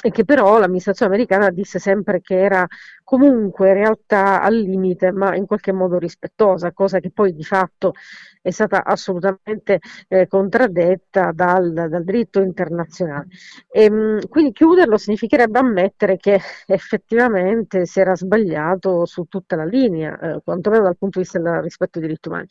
e 0.00 0.10
che 0.10 0.24
però 0.24 0.58
l'amministrazione 0.58 1.12
americana 1.12 1.50
disse 1.50 1.80
sempre 1.80 2.20
che 2.20 2.38
era 2.38 2.64
comunque 3.08 3.68
in 3.68 3.74
realtà 3.74 4.42
al 4.42 4.54
limite, 4.54 5.12
ma 5.12 5.34
in 5.34 5.46
qualche 5.46 5.72
modo 5.72 5.96
rispettosa, 5.96 6.72
cosa 6.72 7.00
che 7.00 7.10
poi 7.10 7.32
di 7.32 7.42
fatto 7.42 7.94
è 8.42 8.50
stata 8.50 8.84
assolutamente 8.84 9.80
eh, 10.08 10.26
contraddetta 10.26 11.32
dal, 11.32 11.72
dal, 11.72 12.04
diritto 12.04 12.40
internazionale. 12.40 13.28
E, 13.70 13.84
ehm, 13.84 13.94
mh, 13.94 14.28
quindi 14.28 14.52
chiuderlo 14.52 14.98
significherebbe 14.98 15.58
ammettere 15.58 16.18
che 16.18 16.38
effettivamente 16.66 17.86
si 17.86 17.98
era 17.98 18.14
sbagliato 18.14 19.06
su 19.06 19.24
tutta 19.24 19.56
la 19.56 19.64
linea, 19.64 20.18
eh, 20.18 20.40
quantomeno 20.44 20.82
dal 20.82 20.98
punto 20.98 21.18
di 21.18 21.24
vista 21.24 21.40
del 21.40 21.62
rispetto 21.62 21.98
dei 21.98 22.08
diritti 22.08 22.28
umani. 22.28 22.46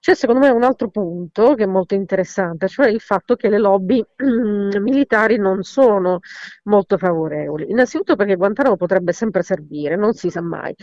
C'è 0.00 0.14
secondo 0.14 0.40
me 0.40 0.48
un 0.48 0.62
altro 0.62 0.88
punto 0.88 1.54
che 1.54 1.64
è 1.64 1.66
molto 1.66 1.94
interessante, 1.94 2.68
cioè 2.68 2.88
il 2.88 3.00
fatto 3.00 3.34
che 3.34 3.48
le 3.50 3.58
lobby 3.58 4.02
militari 4.80 5.36
non 5.36 5.62
sono 5.64 6.20
molto 6.64 6.96
favorevoli. 6.96 7.70
Innanzitutto 7.70 8.16
perché 8.16 8.36
Guantanamo 8.36 8.76
potrebbe 8.76 9.12
sempre 9.12 9.42
servire, 9.42 9.96
non 9.98 10.14
si 10.14 10.30
sa 10.30 10.40
mai. 10.40 10.74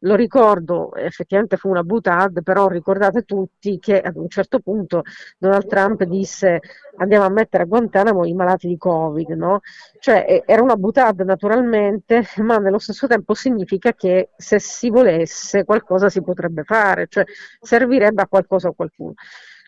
Lo 0.00 0.14
ricordo, 0.16 0.94
effettivamente 0.96 1.56
fu 1.56 1.68
una 1.68 1.82
butad, 1.82 2.42
però 2.42 2.68
ricordate 2.68 3.22
tutti 3.22 3.78
che 3.78 4.00
ad 4.00 4.16
un 4.16 4.28
certo 4.28 4.58
punto 4.60 5.02
Donald 5.38 5.66
Trump 5.66 6.02
disse 6.04 6.60
andiamo 6.96 7.24
a 7.24 7.30
mettere 7.30 7.62
a 7.62 7.66
Guantanamo 7.66 8.24
i 8.26 8.34
malati 8.34 8.68
di 8.68 8.76
Covid, 8.76 9.30
no? 9.30 9.60
Cioè 9.98 10.42
era 10.46 10.62
una 10.62 10.76
butad 10.76 11.20
naturalmente, 11.20 12.24
ma 12.42 12.58
nello 12.58 12.78
stesso 12.78 13.06
tempo 13.06 13.34
significa 13.34 13.92
che 13.94 14.30
se 14.36 14.58
si 14.58 14.90
volesse 14.90 15.64
qualcosa 15.64 16.08
si 16.08 16.22
potrebbe 16.22 16.64
fare, 16.64 17.06
cioè 17.08 17.24
servirebbe 17.60 18.22
a 18.22 18.26
qualcosa 18.28 18.68
o 18.68 18.72
qualcuno. 18.74 19.14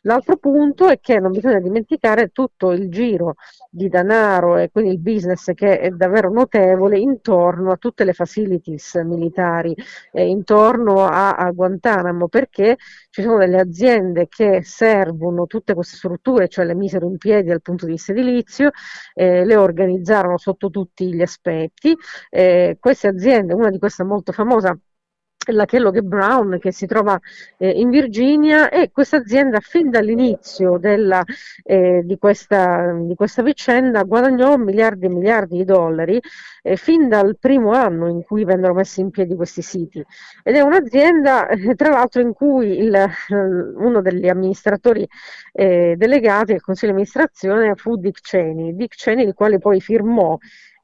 L'altro 0.06 0.36
punto 0.36 0.88
è 0.88 1.00
che 1.00 1.18
non 1.18 1.32
bisogna 1.32 1.58
dimenticare 1.58 2.28
tutto 2.28 2.70
il 2.70 2.88
giro 2.90 3.34
di 3.68 3.88
denaro 3.88 4.56
e 4.56 4.70
quindi 4.70 4.92
il 4.92 5.00
business 5.00 5.52
che 5.52 5.80
è 5.80 5.90
davvero 5.90 6.30
notevole 6.30 6.96
intorno 6.96 7.72
a 7.72 7.76
tutte 7.76 8.04
le 8.04 8.12
facilities 8.12 8.94
militari, 9.04 9.74
eh, 10.12 10.28
intorno 10.28 11.04
a, 11.04 11.32
a, 11.32 11.50
Guantanamo, 11.50 12.28
perché 12.28 12.76
ci 13.10 13.22
sono 13.22 13.38
delle 13.38 13.58
aziende 13.58 14.28
che 14.28 14.62
servono 14.62 15.46
tutte 15.46 15.74
queste 15.74 15.96
strutture, 15.96 16.48
cioè 16.48 16.64
le 16.64 16.76
misero 16.76 17.06
in 17.08 17.18
piedi 17.18 17.48
dal 17.48 17.62
punto 17.62 17.86
di 17.86 17.92
vista 17.92 18.12
edilizio, 18.12 18.70
eh, 19.12 19.44
le 19.44 19.56
organizzarono 19.56 20.38
sotto 20.38 20.70
tutti 20.70 21.12
gli 21.12 21.22
aspetti. 21.22 21.96
Eh, 22.30 22.76
queste 22.78 23.08
aziende, 23.08 23.54
una 23.54 23.70
di 23.70 23.78
queste 23.80 24.04
molto 24.04 24.30
famosa, 24.30 24.78
la 25.52 25.64
Kellogg 25.64 25.98
Brown 26.00 26.58
che 26.58 26.72
si 26.72 26.86
trova 26.86 27.18
eh, 27.58 27.70
in 27.70 27.90
Virginia 27.90 28.68
e 28.68 28.90
questa 28.92 29.18
azienda 29.18 29.60
fin 29.60 29.90
dall'inizio 29.90 30.78
della, 30.78 31.24
eh, 31.62 32.02
di, 32.04 32.18
questa, 32.18 32.92
di, 32.92 33.14
questa, 33.14 33.42
vicenda 33.42 34.02
guadagnò 34.02 34.56
miliardi 34.56 35.06
e 35.06 35.08
miliardi 35.08 35.58
di 35.58 35.64
dollari 35.64 36.20
eh, 36.62 36.76
fin 36.76 37.08
dal 37.08 37.36
primo 37.38 37.72
anno 37.72 38.08
in 38.08 38.22
cui 38.22 38.44
vennero 38.44 38.74
messi 38.74 39.00
in 39.00 39.10
piedi 39.10 39.34
questi 39.34 39.62
siti. 39.62 40.04
Ed 40.42 40.54
è 40.54 40.60
un'azienda 40.60 41.48
eh, 41.48 41.74
tra 41.74 41.90
l'altro 41.90 42.20
in 42.20 42.32
cui 42.32 42.78
il, 42.78 43.08
uno 43.28 44.00
degli 44.00 44.28
amministratori 44.28 45.06
eh, 45.52 45.94
delegati 45.96 46.52
del 46.52 46.62
consiglio 46.62 46.92
di 46.92 46.98
amministrazione 46.98 47.74
fu 47.76 47.96
Dick 47.96 48.20
Cheney, 48.20 48.74
Dick 48.74 48.96
Cheney 48.96 49.26
il 49.26 49.34
quale 49.34 49.58
poi 49.58 49.80
firmò 49.80 50.36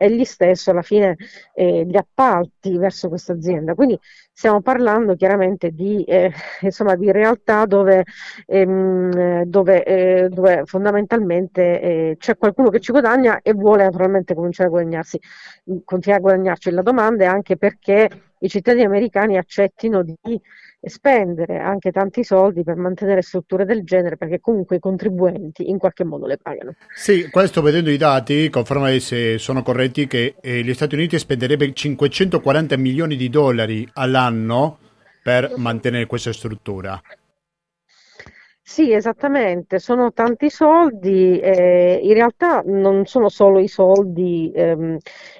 egli 0.04 0.24
stesso 0.24 0.70
alla 0.70 0.82
fine 0.82 1.16
eh, 1.54 1.84
gli 1.86 1.96
appalti 1.96 2.76
verso 2.76 3.08
questa 3.08 3.32
azienda. 3.32 3.74
Quindi 3.74 3.98
stiamo 4.32 4.60
parlando 4.60 5.14
chiaramente 5.14 5.70
di, 5.70 6.02
eh, 6.04 6.32
insomma, 6.62 6.96
di 6.96 7.10
realtà 7.12 7.64
dove, 7.66 8.04
ehm, 8.46 9.44
dove, 9.44 9.84
eh, 9.84 10.28
dove 10.28 10.62
fondamentalmente 10.64 11.80
eh, 11.80 12.16
c'è 12.18 12.36
qualcuno 12.36 12.70
che 12.70 12.80
ci 12.80 12.92
guadagna 12.92 13.40
e 13.42 13.52
vuole 13.52 13.84
naturalmente 13.84 14.34
cominciare 14.34 14.68
a 14.68 14.72
guadagnarsi, 14.72 15.20
continuare 15.84 16.22
a 16.22 16.24
guadagnarci. 16.24 16.70
La 16.70 16.82
domanda 16.82 17.24
è 17.24 17.26
anche 17.26 17.56
perché 17.56 18.08
i 18.38 18.48
cittadini 18.48 18.84
americani 18.84 19.36
accettino 19.36 20.02
di 20.02 20.16
spendere 20.88 21.58
anche 21.58 21.92
tanti 21.92 22.24
soldi 22.24 22.64
per 22.64 22.76
mantenere 22.76 23.22
strutture 23.22 23.64
del 23.64 23.84
genere 23.84 24.16
perché 24.16 24.40
comunque 24.40 24.76
i 24.76 24.80
contribuenti 24.80 25.68
in 25.68 25.78
qualche 25.78 26.04
modo 26.04 26.26
le 26.26 26.38
pagano. 26.38 26.74
Sì, 26.94 27.28
questo 27.30 27.62
vedendo 27.62 27.90
i 27.90 27.96
dati 27.96 28.48
conferma 28.50 28.90
se 28.98 29.38
sono 29.38 29.62
corretti 29.62 30.06
che 30.06 30.34
eh, 30.40 30.62
gli 30.62 30.74
Stati 30.74 30.94
Uniti 30.94 31.18
spenderebbe 31.18 31.72
540 31.72 32.76
milioni 32.76 33.16
di 33.16 33.28
dollari 33.28 33.88
all'anno 33.94 34.78
per 35.22 35.54
mantenere 35.56 36.06
questa 36.06 36.32
struttura. 36.32 37.00
Sì, 38.64 38.92
esattamente, 38.92 39.78
sono 39.80 40.12
tanti 40.12 40.48
soldi, 40.48 41.38
eh, 41.40 42.00
in 42.02 42.14
realtà 42.14 42.62
non 42.64 43.04
sono 43.06 43.28
solo 43.28 43.58
i 43.58 43.68
soldi, 43.68 44.50
ehm, 44.54 44.96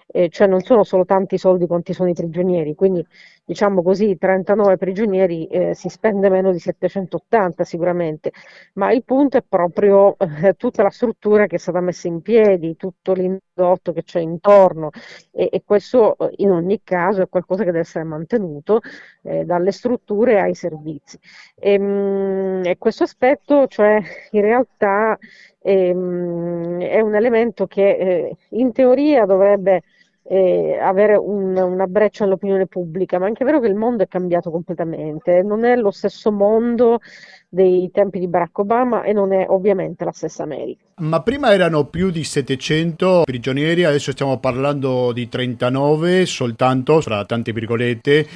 eh, 0.09 0.29
cioè 0.29 0.47
non 0.49 0.61
sono 0.61 0.83
solo 0.85 1.05
tanti 1.05 1.39
soldi 1.39 1.67
quanti 1.67 1.95
sono 1.95 2.11
i 2.11 2.15
prigionieri, 2.15 2.75
quindi 2.75 3.07
diciamo 3.53 3.83
così, 3.83 4.17
39 4.17 4.79
prigionieri 4.79 5.47
eh, 5.47 5.75
si 5.75 5.89
spende 5.91 6.31
meno 6.31 6.51
di 6.53 6.59
780 6.59 7.65
sicuramente, 7.65 8.33
ma 8.75 8.91
il 8.93 9.05
punto 9.05 9.37
è 9.37 9.43
proprio 9.47 10.17
eh, 10.19 10.55
tutta 10.55 10.83
la 10.83 10.91
struttura 10.91 11.47
che 11.47 11.57
è 11.57 11.59
stata 11.59 11.81
messa 11.81 12.09
in 12.09 12.23
piedi, 12.23 12.77
tutto 12.77 13.13
l'indotto 13.13 13.93
che 13.93 14.03
c'è 14.05 14.21
intorno 14.21 14.91
e, 15.31 15.49
e, 15.53 15.63
questo 15.65 16.17
in 16.37 16.51
ogni 16.51 16.81
caso 16.83 17.23
è 17.23 17.29
qualcosa 17.29 17.65
che 17.65 17.71
deve 17.71 17.81
essere 17.81 18.05
mantenuto 18.05 18.81
eh, 19.23 19.45
dalle 19.45 19.71
strutture 19.71 20.41
ai 20.41 20.55
servizi. 20.55 21.19
E, 21.55 21.73
ehm, 21.75 22.61
mh, 22.63 22.63
e 22.65 22.79
questo 22.79 23.05
aspetto, 23.05 23.67
cioè 23.67 24.01
in 24.31 24.41
realtà 24.41 25.19
ehm, 25.61 26.81
è 26.81 27.01
un 27.01 27.15
elemento 27.15 27.67
che 27.67 27.91
eh, 27.91 28.37
in 28.51 28.73
teoria 28.73 29.27
dovrebbe 29.27 29.83
eh, 30.25 30.79
avere 30.81 31.17
un, 31.17 31.57
una 31.57 31.87
breccia 31.87 32.25
all'opinione 32.25 32.67
pubblica, 32.67 33.19
ma 33.19 33.27
è 33.27 33.29
anche 33.29 33.45
vero 33.45 33.61
che 33.61 33.67
il 33.67 33.75
mondo 33.75 34.03
è 34.03 34.09
cambiato 34.09 34.51
completamente, 34.51 35.43
non 35.43 35.65
è 35.65 35.77
lo 35.77 35.91
stesso 35.91 36.31
mondo 36.31 37.01
dei 37.49 37.91
tempi 37.93 38.19
di 38.19 38.29
Barack 38.29 38.59
Obama 38.59 39.03
e 39.03 39.13
non 39.13 39.33
è 39.33 39.47
ovviamente 39.49 40.05
la 40.05 40.13
stessa 40.13 40.43
America. 40.43 40.85
Ma 40.97 41.23
prima 41.23 41.53
erano 41.53 41.87
più 41.87 42.11
di 42.11 42.25
700 42.25 43.23
prigionieri, 43.25 43.85
adesso 43.85 44.13
stiamo 44.13 44.39
parlando 44.39 45.13
di 45.13 45.29
39 45.29 46.25
soltanto, 46.27 47.01
fra 47.01 47.25
tante 47.25 47.53
virgolette 47.53 48.27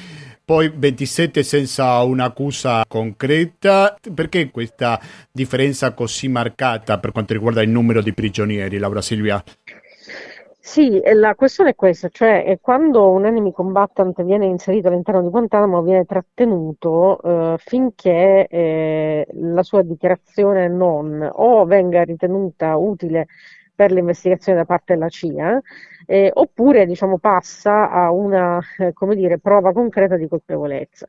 poi 0.47 0.71
27 0.73 1.43
senza 1.43 2.01
un'accusa 2.03 2.85
concreta. 2.87 3.97
Perché 4.13 4.49
questa 4.49 4.97
differenza 5.29 5.91
così 5.91 6.29
marcata 6.29 6.99
per 6.99 7.11
quanto 7.11 7.33
riguarda 7.33 7.61
il 7.61 7.69
numero 7.69 8.01
di 8.01 8.13
prigionieri, 8.13 8.77
Laura 8.77 9.01
Silvia? 9.01 9.43
Sì, 10.67 11.01
la 11.13 11.33
questione 11.35 11.69
è 11.71 11.75
questa, 11.75 12.09
cioè 12.09 12.57
quando 12.61 13.09
un 13.11 13.25
enemy 13.25 13.51
combatant 13.53 14.21
viene 14.23 14.45
inserito 14.47 14.89
all'interno 14.89 15.21
di 15.21 15.29
Guantanamo 15.29 15.81
viene 15.81 16.03
trattenuto 16.05 17.21
eh, 17.21 17.55
finché 17.57 18.47
eh, 18.49 19.25
la 19.35 19.63
sua 19.63 19.81
dichiarazione 19.81 20.67
non 20.67 21.27
o 21.31 21.63
venga 21.65 22.03
ritenuta 22.03 22.75
utile 22.75 23.27
per 23.73 23.91
l'investigazione 23.93 24.57
da 24.59 24.65
parte 24.65 24.93
della 24.93 25.07
CIA, 25.07 25.61
eh, 26.05 26.31
oppure 26.33 26.85
diciamo, 26.85 27.17
passa 27.17 27.89
a 27.89 28.11
una 28.11 28.59
eh, 28.77 28.93
dire, 29.15 29.39
prova 29.39 29.71
concreta 29.71 30.17
di 30.17 30.27
colpevolezza. 30.27 31.07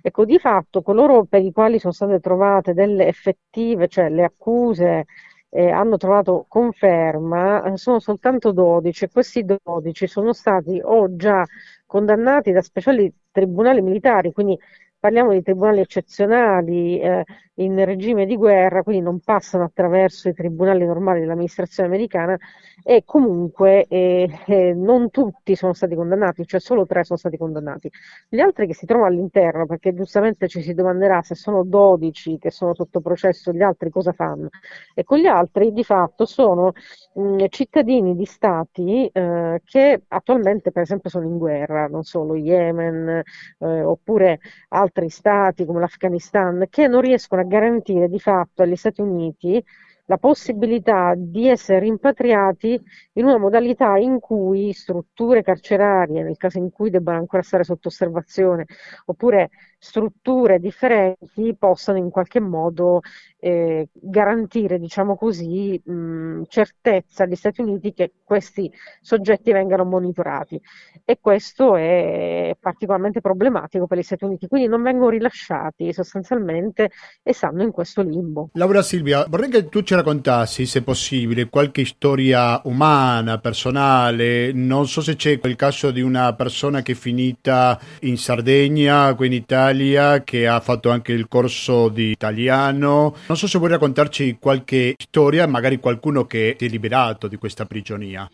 Ecco, 0.00 0.24
di 0.24 0.38
fatto 0.38 0.80
coloro 0.82 1.24
per 1.24 1.42
i 1.42 1.52
quali 1.52 1.78
sono 1.80 1.92
state 1.92 2.20
trovate 2.20 2.72
delle 2.72 3.06
effettive, 3.08 3.88
cioè 3.88 4.08
le 4.10 4.22
accuse 4.24 5.06
eh, 5.54 5.70
hanno 5.70 5.98
trovato 5.98 6.46
conferma, 6.48 7.62
eh, 7.64 7.76
sono 7.76 8.00
soltanto 8.00 8.52
12 8.52 9.04
e 9.04 9.10
questi 9.10 9.44
12 9.44 10.06
sono 10.06 10.32
stati 10.32 10.80
o 10.82 11.14
già 11.14 11.44
condannati 11.84 12.52
da 12.52 12.62
speciali 12.62 13.12
tribunali 13.30 13.82
militari, 13.82 14.32
quindi 14.32 14.58
parliamo 15.02 15.32
di 15.32 15.42
tribunali 15.42 15.80
eccezionali 15.80 17.00
eh, 17.00 17.24
in 17.54 17.84
regime 17.84 18.24
di 18.24 18.36
guerra, 18.36 18.84
quindi 18.84 19.02
non 19.02 19.18
passano 19.18 19.64
attraverso 19.64 20.28
i 20.28 20.32
tribunali 20.32 20.84
normali 20.86 21.18
dell'amministrazione 21.20 21.88
americana 21.88 22.38
e 22.84 23.02
comunque 23.04 23.86
eh, 23.86 24.28
eh, 24.46 24.72
non 24.74 25.10
tutti 25.10 25.56
sono 25.56 25.72
stati 25.72 25.96
condannati, 25.96 26.46
cioè 26.46 26.60
solo 26.60 26.86
tre 26.86 27.02
sono 27.02 27.18
stati 27.18 27.36
condannati. 27.36 27.90
Gli 28.28 28.38
altri 28.38 28.66
che 28.68 28.74
si 28.74 28.86
trovano 28.86 29.08
all'interno, 29.12 29.66
perché 29.66 29.92
giustamente 29.92 30.46
ci 30.46 30.62
si 30.62 30.72
domanderà 30.72 31.20
se 31.22 31.34
sono 31.34 31.64
12 31.64 32.38
che 32.38 32.50
sono 32.52 32.72
sotto 32.74 33.00
processo, 33.00 33.52
gli 33.52 33.62
altri 33.62 33.90
cosa 33.90 34.12
fanno? 34.12 34.48
E 34.94 35.02
con 35.04 35.18
gli 35.18 35.26
altri 35.26 35.72
di 35.72 35.82
fatto 35.84 36.26
sono 36.26 36.72
mh, 37.14 37.46
cittadini 37.48 38.14
di 38.16 38.24
stati 38.24 39.06
eh, 39.12 39.60
che 39.64 40.02
attualmente 40.08 40.70
per 40.72 40.82
esempio 40.82 41.10
sono 41.10 41.26
in 41.26 41.38
guerra, 41.38 41.86
non 41.88 42.02
solo 42.04 42.34
Yemen 42.36 43.22
eh, 43.58 43.82
oppure 43.82 44.40
altri 44.68 44.91
stati 45.08 45.64
come 45.64 45.80
l'Afghanistan, 45.80 46.66
che 46.68 46.86
non 46.86 47.00
riescono 47.00 47.40
a 47.40 47.44
garantire 47.44 48.08
di 48.08 48.18
fatto 48.18 48.62
agli 48.62 48.76
Stati 48.76 49.00
Uniti 49.00 49.62
la 50.06 50.18
possibilità 50.18 51.14
di 51.16 51.48
essere 51.48 51.78
rimpatriati 51.78 52.78
in 53.14 53.24
una 53.24 53.38
modalità 53.38 53.96
in 53.96 54.18
cui 54.18 54.72
strutture 54.72 55.42
carcerarie, 55.42 56.22
nel 56.22 56.36
caso 56.36 56.58
in 56.58 56.70
cui 56.70 56.90
debbano 56.90 57.18
ancora 57.18 57.42
stare 57.42 57.64
sotto 57.64 57.88
osservazione, 57.88 58.66
oppure 59.06 59.50
strutture 59.82 60.60
differenti 60.60 61.56
possano 61.58 61.98
in 61.98 62.08
qualche 62.08 62.38
modo 62.38 63.00
eh, 63.40 63.88
garantire, 63.92 64.78
diciamo 64.78 65.16
così, 65.16 65.80
mh, 65.84 66.42
certezza 66.46 67.24
agli 67.24 67.34
Stati 67.34 67.62
Uniti 67.62 67.92
che 67.92 68.12
questi 68.22 68.70
soggetti 69.00 69.50
vengano 69.50 69.84
monitorati. 69.84 70.60
E 71.04 71.18
questo 71.20 71.74
è 71.74 72.56
particolarmente 72.60 73.20
problematico 73.20 73.88
per 73.88 73.98
gli 73.98 74.04
Stati 74.04 74.22
Uniti, 74.22 74.46
quindi 74.46 74.68
non 74.68 74.82
vengono 74.82 75.10
rilasciati 75.10 75.92
sostanzialmente 75.92 76.92
e 77.20 77.32
stanno 77.32 77.64
in 77.64 77.72
questo 77.72 78.02
limbo. 78.02 78.50
Laura 78.52 78.82
Silvia, 78.82 79.26
vorrei 79.28 79.50
che 79.50 79.68
tu 79.68 79.82
ci 79.82 79.96
raccontassi, 79.96 80.64
se 80.64 80.82
possibile, 80.82 81.48
qualche 81.48 81.84
storia 81.84 82.60
umana, 82.66 83.38
personale. 83.38 84.52
Non 84.52 84.86
so 84.86 85.00
se 85.00 85.16
c'è 85.16 85.40
il 85.42 85.56
caso 85.56 85.90
di 85.90 86.02
una 86.02 86.32
persona 86.34 86.82
che 86.82 86.92
è 86.92 86.94
finita 86.94 87.76
in 88.02 88.16
Sardegna, 88.16 89.12
qui 89.16 89.26
in 89.26 89.32
Italia 89.32 89.70
Italia, 89.72 90.22
che 90.22 90.46
ha 90.46 90.60
fatto 90.60 90.90
anche 90.90 91.12
il 91.12 91.28
corso 91.28 91.88
di 91.88 92.10
italiano. 92.10 93.14
Non 93.26 93.36
so 93.36 93.46
se 93.46 93.58
vuoi 93.58 93.70
raccontarci 93.70 94.36
qualche 94.38 94.94
storia, 94.98 95.46
magari 95.46 95.78
qualcuno 95.78 96.26
che 96.26 96.54
ti 96.58 96.66
è 96.66 96.68
liberato 96.68 97.26
di 97.26 97.36
questa 97.36 97.64
prigionia. 97.64 98.28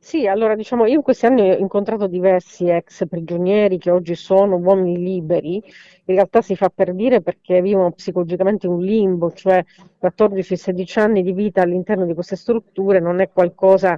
Sì, 0.00 0.26
allora 0.26 0.56
diciamo, 0.56 0.86
io 0.86 0.94
in 0.94 1.02
questi 1.02 1.26
anni 1.26 1.50
ho 1.50 1.58
incontrato 1.58 2.06
diversi 2.06 2.66
ex 2.68 3.06
prigionieri 3.06 3.78
che 3.78 3.90
oggi 3.90 4.14
sono 4.16 4.56
uomini 4.56 4.98
liberi, 4.98 5.54
in 5.56 6.14
realtà 6.14 6.42
si 6.42 6.56
fa 6.56 6.70
per 6.74 6.92
dire 6.92 7.20
perché 7.20 7.62
vivono 7.62 7.92
psicologicamente 7.92 8.66
un 8.66 8.82
limbo, 8.82 9.32
cioè 9.32 9.64
14-16 10.02 10.98
anni 10.98 11.22
di 11.22 11.32
vita 11.32 11.62
all'interno 11.62 12.04
di 12.04 12.14
queste 12.14 12.34
strutture 12.34 12.98
non 12.98 13.20
è 13.20 13.30
qualcosa 13.30 13.96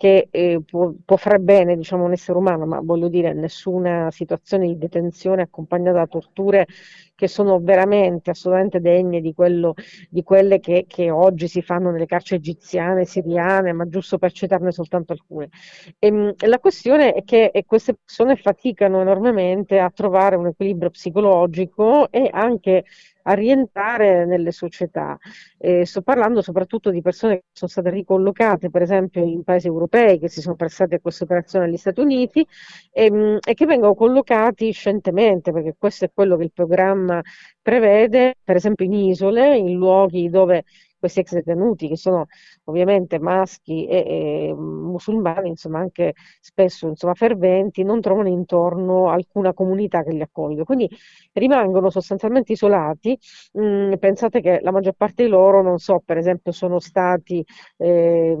che 0.00 0.28
eh, 0.30 0.62
può, 0.64 0.94
può, 1.04 1.18
fare 1.18 1.38
bene 1.40 1.76
diciamo, 1.76 2.04
un 2.04 2.12
essere 2.12 2.38
umano, 2.38 2.64
ma 2.64 2.80
voglio 2.82 3.08
dire, 3.08 3.34
nessuna 3.34 4.10
situazione 4.10 4.66
di 4.66 4.78
detenzione 4.78 5.42
accompagnata 5.42 5.98
da 5.98 6.06
torture 6.06 6.66
che 7.14 7.28
sono 7.28 7.60
veramente 7.60 8.30
assolutamente 8.30 8.80
degne 8.80 9.20
di, 9.20 9.34
quello, 9.34 9.74
di 10.08 10.22
quelle 10.22 10.58
che, 10.58 10.86
che, 10.88 11.10
oggi 11.10 11.48
si 11.48 11.60
fanno 11.60 11.90
nelle 11.90 12.06
carceri 12.06 12.40
egiziane, 12.40 13.04
siriane, 13.04 13.74
ma 13.74 13.86
giusto 13.90 14.16
per 14.16 14.32
citarne 14.32 14.72
soltanto 14.72 15.12
alcune. 15.12 15.50
E, 15.98 16.06
ehm, 16.06 16.34
la 16.46 16.58
questione 16.60 17.12
è 17.12 17.22
che 17.22 17.52
queste 17.66 17.96
persone 18.02 18.36
faticano 18.36 19.02
enormemente 19.02 19.78
a 19.78 19.90
trovare 19.90 20.36
un 20.36 20.46
equilibrio 20.46 20.88
psicologico 20.88 22.10
e 22.10 22.26
anche 22.32 22.84
a 23.22 23.32
rientrare 23.34 24.24
nelle 24.26 24.52
società. 24.52 25.18
Eh, 25.58 25.84
sto 25.84 26.02
parlando 26.02 26.42
soprattutto 26.42 26.90
di 26.90 27.02
persone 27.02 27.36
che 27.36 27.44
sono 27.52 27.70
state 27.70 27.90
ricollocate, 27.90 28.70
per 28.70 28.82
esempio, 28.82 29.22
in 29.24 29.42
paesi 29.42 29.66
europei 29.66 30.18
che 30.18 30.28
si 30.28 30.40
sono 30.40 30.56
prestati 30.56 30.94
a 30.94 31.00
questa 31.00 31.24
operazione 31.24 31.66
negli 31.66 31.76
Stati 31.76 32.00
Uniti 32.00 32.46
e, 32.92 33.04
ehm, 33.04 33.38
e 33.46 33.54
che 33.54 33.66
vengono 33.66 33.94
collocati 33.94 34.70
scientemente, 34.72 35.52
perché 35.52 35.74
questo 35.78 36.04
è 36.06 36.10
quello 36.12 36.36
che 36.36 36.44
il 36.44 36.52
programma 36.52 37.20
prevede, 37.60 38.36
per 38.42 38.56
esempio 38.56 38.84
in 38.84 38.92
isole, 38.92 39.56
in 39.56 39.74
luoghi 39.74 40.28
dove 40.30 40.64
questi 41.00 41.20
ex 41.20 41.32
detenuti 41.32 41.88
che 41.88 41.96
sono 41.96 42.26
ovviamente 42.64 43.18
maschi 43.18 43.86
e, 43.86 44.50
e 44.50 44.54
musulmani, 44.54 45.48
insomma 45.48 45.80
anche 45.80 46.14
spesso 46.40 46.86
insomma, 46.86 47.14
ferventi, 47.14 47.82
non 47.82 48.00
trovano 48.00 48.28
intorno 48.28 49.08
alcuna 49.08 49.52
comunità 49.52 50.02
che 50.04 50.12
li 50.12 50.20
accolga. 50.22 50.62
Quindi 50.64 50.88
rimangono 51.32 51.90
sostanzialmente 51.90 52.52
isolati. 52.52 53.18
Mm, 53.58 53.94
pensate 53.94 54.40
che 54.40 54.60
la 54.62 54.70
maggior 54.70 54.94
parte 54.94 55.24
di 55.24 55.28
loro, 55.30 55.62
non 55.62 55.78
so, 55.78 56.02
per 56.04 56.16
esempio 56.18 56.52
sono 56.52 56.78
stati 56.78 57.44
eh, 57.78 58.36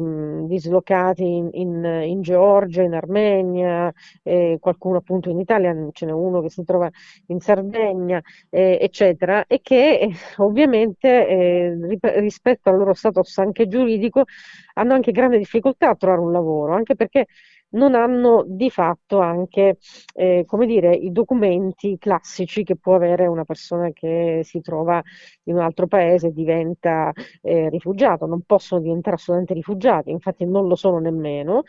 dislocati 0.46 1.22
in, 1.24 1.48
in, 1.52 1.84
in, 2.04 2.20
Georgia, 2.22 2.82
in 2.82 2.94
Armenia, 2.94 3.92
eh, 4.22 4.58
qualcuno 4.60 4.98
appunto 4.98 5.30
in 5.30 5.40
Italia, 5.40 5.74
ce 5.92 6.06
n'è 6.06 6.12
uno 6.12 6.40
che 6.40 6.50
si 6.50 6.62
trova 6.64 6.90
in 7.26 7.40
Sardegna, 7.40 8.20
eh, 8.50 8.78
eccetera, 8.80 9.46
e 9.46 9.60
che 9.62 10.10
ovviamente 10.38 11.26
eh, 11.28 11.98
rispetto 12.20 12.49
rispetto 12.50 12.70
al 12.70 12.76
loro 12.76 12.94
status 12.94 13.38
anche 13.38 13.68
giuridico, 13.68 14.24
hanno 14.74 14.94
anche 14.94 15.12
grande 15.12 15.38
difficoltà 15.38 15.90
a 15.90 15.96
trovare 15.96 16.20
un 16.20 16.32
lavoro, 16.32 16.74
anche 16.74 16.94
perché 16.96 17.26
non 17.72 17.94
hanno 17.94 18.44
di 18.48 18.68
fatto 18.68 19.20
anche 19.20 19.76
eh, 20.14 20.44
come 20.44 20.66
dire, 20.66 20.92
i 20.92 21.12
documenti 21.12 21.98
classici 21.98 22.64
che 22.64 22.76
può 22.76 22.96
avere 22.96 23.26
una 23.26 23.44
persona 23.44 23.90
che 23.92 24.40
si 24.42 24.60
trova 24.60 25.00
in 25.44 25.54
un 25.54 25.60
altro 25.60 25.86
paese 25.86 26.28
e 26.28 26.32
diventa 26.32 27.12
eh, 27.42 27.68
rifugiato, 27.68 28.26
non 28.26 28.42
possono 28.42 28.80
diventare 28.80 29.14
assolutamente 29.16 29.54
rifugiati, 29.54 30.10
infatti 30.10 30.44
non 30.44 30.66
lo 30.66 30.74
sono 30.74 30.98
nemmeno. 30.98 31.62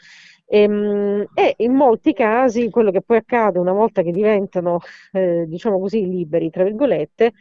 E, 0.47 0.61
ehm, 0.61 1.27
e 1.33 1.53
in 1.57 1.73
molti 1.73 2.13
casi 2.13 2.69
quello 2.69 2.91
che 2.91 3.01
poi 3.01 3.17
accade 3.17 3.59
una 3.59 3.71
volta 3.71 4.01
che 4.01 4.11
diventano, 4.11 4.79
eh, 5.11 5.45
diciamo 5.47 5.79
così, 5.79 6.07
liberi, 6.07 6.49
tra 6.49 6.63
virgolette, 6.63 7.33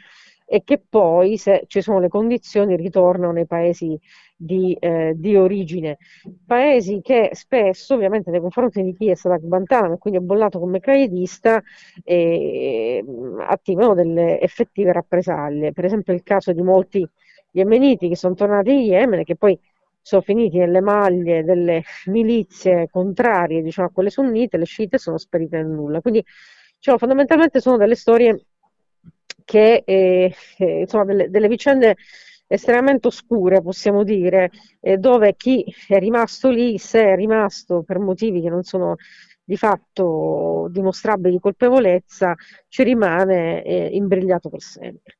e 0.52 0.64
che 0.64 0.82
poi, 0.86 1.38
se 1.38 1.62
ci 1.68 1.80
sono 1.80 2.00
le 2.00 2.08
condizioni, 2.08 2.74
ritornano 2.74 3.30
nei 3.30 3.46
paesi 3.46 3.96
di, 4.34 4.76
eh, 4.80 5.12
di, 5.14 5.36
origine. 5.36 5.98
Paesi 6.44 7.00
che 7.02 7.30
spesso, 7.34 7.94
ovviamente, 7.94 8.32
nei 8.32 8.40
confronti 8.40 8.82
di 8.82 8.92
chi 8.96 9.10
è 9.10 9.14
stato 9.14 9.36
a 9.36 9.38
Guantanamo 9.38 9.94
e 9.94 9.98
quindi 9.98 10.18
è 10.18 10.22
bollato 10.22 10.58
come 10.58 10.80
qaedista, 10.80 11.62
eh, 12.02 13.04
attivano 13.46 13.94
delle 13.94 14.40
effettive 14.40 14.92
rappresaglie. 14.92 15.72
Per 15.72 15.84
esempio, 15.84 16.12
il 16.12 16.24
caso 16.24 16.52
di 16.52 16.62
molti 16.62 17.08
yemeniti 17.52 18.08
che 18.08 18.16
sono 18.16 18.34
tornati 18.34 18.72
in 18.72 18.80
Yemen 18.80 19.20
e 19.20 19.24
che 19.24 19.36
poi 19.36 19.56
sono 20.02 20.22
finiti 20.22 20.58
nelle 20.58 20.80
maglie 20.80 21.44
delle 21.44 21.84
milizie 22.06 22.88
contrarie 22.90 23.62
diciamo, 23.62 23.86
a 23.86 23.90
quelle 23.92 24.10
sunnite, 24.10 24.56
le 24.56 24.64
sciite 24.64 24.98
sono 24.98 25.16
sparite 25.16 25.58
nel 25.58 25.66
nulla. 25.68 26.00
Quindi 26.00 26.24
diciamo, 26.76 26.98
fondamentalmente 26.98 27.60
sono 27.60 27.76
delle 27.76 27.94
storie 27.94 28.46
che, 29.50 29.82
eh, 29.84 30.32
eh, 30.58 30.80
insomma, 30.82 31.04
delle, 31.06 31.28
delle, 31.28 31.48
vicende 31.48 31.96
estremamente 32.46 33.08
oscure, 33.08 33.60
possiamo 33.60 34.04
dire, 34.04 34.50
eh, 34.80 34.96
dove 34.96 35.34
chi 35.36 35.64
è 35.88 35.98
rimasto 35.98 36.50
lì, 36.50 36.78
se 36.78 37.02
è 37.02 37.16
rimasto 37.16 37.82
per 37.82 37.98
motivi 37.98 38.40
che 38.42 38.48
non 38.48 38.62
sono 38.62 38.94
di 39.42 39.56
fatto 39.56 40.68
dimostrabili 40.70 41.34
di 41.34 41.40
colpevolezza, 41.40 42.36
ci 42.68 42.84
rimane 42.84 43.64
eh, 43.64 43.88
imbrigliato 43.92 44.48
per 44.50 44.60
sempre. 44.60 45.18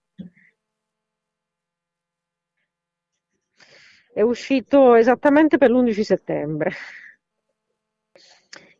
È 4.12 4.23
uscito 4.23 4.95
esattamente 4.95 5.59
per 5.59 5.71
l'11 5.71 6.03
settembre. 6.03 6.73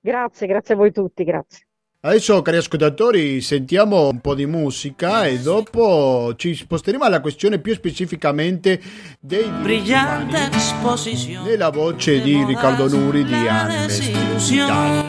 Grazie, 0.01 0.47
grazie 0.47 0.75
a 0.75 0.77
voi 0.77 0.93
tutti, 0.93 1.25
grazie. 1.25 1.70
Adesso, 2.03 2.41
cari 2.41 2.57
ascoltatori, 2.57 3.43
sentiamo 3.43 4.09
un 4.09 4.21
po' 4.21 4.35
di 4.35 4.47
musica 4.47 5.27
e 5.27 5.39
dopo 5.39 6.33
ci 6.35 6.55
sposteremo 6.55 7.05
alla 7.05 7.21
questione 7.21 7.59
più 7.59 7.75
specificamente 7.75 8.81
dei 9.21 9.47
brillante 9.61 10.49
esposizione 10.51 11.51
nella 11.51 11.69
voce 11.69 12.23
di 12.23 12.43
Riccardo 12.43 12.89
Nuri 12.89 13.23
di 13.23 13.35
Amnesty 13.47 14.13
Italia. 14.55 15.05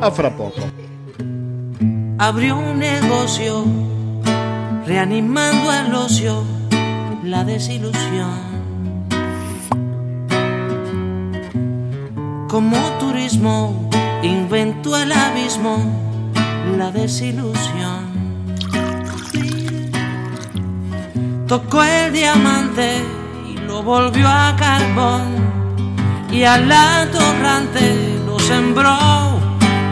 A 0.00 0.10
fra 0.10 0.32
poco. 0.32 0.68
Abrió 2.16 2.56
un 2.56 2.76
negocio 2.76 3.64
reanimando 4.84 5.68
al 5.68 5.94
ocio 5.94 6.44
la 7.22 7.44
desilusión. 7.44 8.50
Como 12.48 12.76
turismo 12.98 13.88
inventó 14.22 14.96
el 14.96 15.12
abismo, 15.12 15.78
la 16.78 16.90
desilusión. 16.90 18.12
Tocó 21.46 21.82
el 21.82 22.12
diamante 22.12 23.02
y 23.50 23.58
lo 23.58 23.82
volvió 23.82 24.28
a 24.28 24.54
carbón 24.56 25.36
y 26.30 26.44
al 26.44 26.70
atorrante 26.70 28.18
lo 28.24 28.38
sembró 28.38 28.96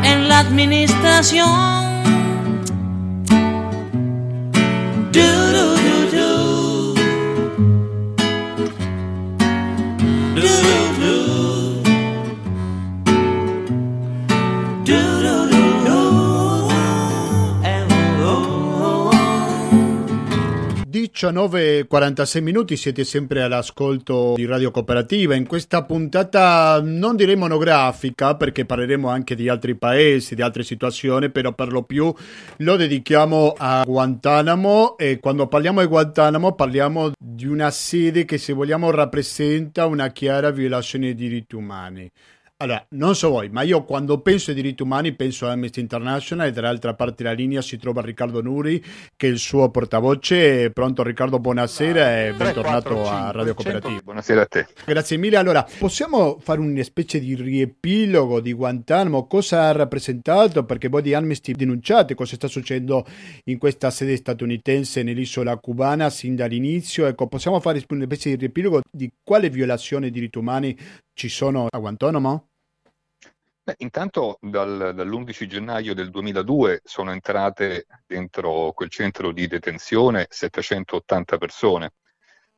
en 0.03 0.29
la 0.29 0.39
administración. 0.39 1.91
46 21.23 22.41
minuti, 22.41 22.79
siete 22.79 23.05
sempre 23.05 23.43
all'ascolto 23.43 24.33
di 24.37 24.47
Radio 24.47 24.71
Cooperativa. 24.71 25.35
In 25.35 25.47
questa 25.47 25.85
puntata 25.85 26.81
non 26.83 27.15
direi 27.15 27.37
monografica 27.37 28.37
perché 28.37 28.65
parleremo 28.65 29.07
anche 29.07 29.35
di 29.35 29.47
altri 29.51 29.75
paesi, 29.75 30.35
di 30.35 30.41
altre 30.41 30.63
situazioni, 30.63 31.29
però 31.29 31.53
per 31.53 31.73
lo 31.73 31.83
più 31.83 32.11
lo 32.57 32.77
dedichiamo 32.77 33.55
a 33.59 33.85
Guantanamo 33.85 34.97
e 34.97 35.21
quando 35.21 35.47
parliamo 35.47 35.83
di 35.83 35.89
Guantanamo 35.89 36.55
parliamo 36.55 37.13
di 37.19 37.47
una 37.47 37.71
sede 37.71 38.25
che 38.25 38.39
se 38.39 38.55
vogliamo 38.55 38.91
rappresenta 38.91 39.85
una 39.85 40.09
chiara 40.13 40.51
violazione 40.51 41.15
dei 41.15 41.29
diritti 41.29 41.55
umani. 41.55 42.11
Allora, 42.63 42.85
non 42.91 43.15
so 43.15 43.31
voi, 43.31 43.49
ma 43.49 43.63
io 43.63 43.85
quando 43.85 44.21
penso 44.21 44.51
ai 44.51 44.57
diritti 44.57 44.83
umani 44.83 45.15
penso 45.15 45.47
a 45.47 45.53
Amnesty 45.53 45.81
International 45.81 46.47
e 46.47 46.53
dall'altra 46.53 46.93
parte 46.93 47.23
della 47.23 47.35
linea 47.35 47.63
si 47.63 47.79
trova 47.79 48.03
Riccardo 48.03 48.43
Nuri 48.43 48.85
che 49.17 49.29
è 49.29 49.31
il 49.31 49.39
suo 49.39 49.71
portavoce. 49.71 50.71
Pronto 50.71 51.03
Riccardo, 51.03 51.39
buonasera 51.39 52.27
e 52.27 52.35
bentornato 52.35 53.09
a 53.09 53.31
Radio 53.31 53.55
Cooperativa. 53.55 54.01
Buonasera 54.05 54.43
a 54.43 54.45
te. 54.45 54.67
Grazie 54.85 55.17
mille. 55.17 55.39
Allora, 55.39 55.67
possiamo 55.79 56.39
fare 56.39 56.61
una 56.61 56.83
specie 56.83 57.19
di 57.19 57.35
riepilogo 57.35 58.41
di 58.41 58.53
Guantanamo? 58.53 59.27
Cosa 59.27 59.63
ha 59.63 59.73
rappresentato? 59.73 60.63
Perché 60.67 60.89
voi 60.89 61.01
di 61.01 61.15
Amnesty 61.15 61.53
denunciate 61.53 62.15
cosa 62.15 62.35
sta 62.35 62.47
succedendo 62.47 63.07
in 63.45 63.57
questa 63.57 63.91
sede 63.91 64.17
statunitense 64.17 65.03
nell'isola 65.03 65.57
cubana 65.57 66.11
sin 66.11 66.37
dall'inizio. 66.37 67.07
Ecco, 67.07 67.27
possiamo 67.27 67.59
fare 67.59 67.83
una 67.89 68.05
specie 68.05 68.29
di 68.29 68.37
riepilogo 68.37 68.83
di 68.93 69.11
quale 69.25 69.49
violazione 69.49 70.11
dei 70.11 70.11
diritti 70.11 70.37
umani 70.37 70.77
ci 71.15 71.31
sono 71.31 71.67
a 71.71 71.79
Guantanamo? 71.79 72.49
Intanto 73.79 74.39
dal, 74.41 74.93
dall'11 74.95 75.47
gennaio 75.47 75.95
del 75.95 76.11
2002 76.11 76.81
sono 76.85 77.13
entrate 77.13 77.87
dentro 78.07 78.73
quel 78.73 78.89
centro 78.89 79.33
di 79.33 79.47
detenzione 79.47 80.27
780 80.29 81.39
persone. 81.39 81.93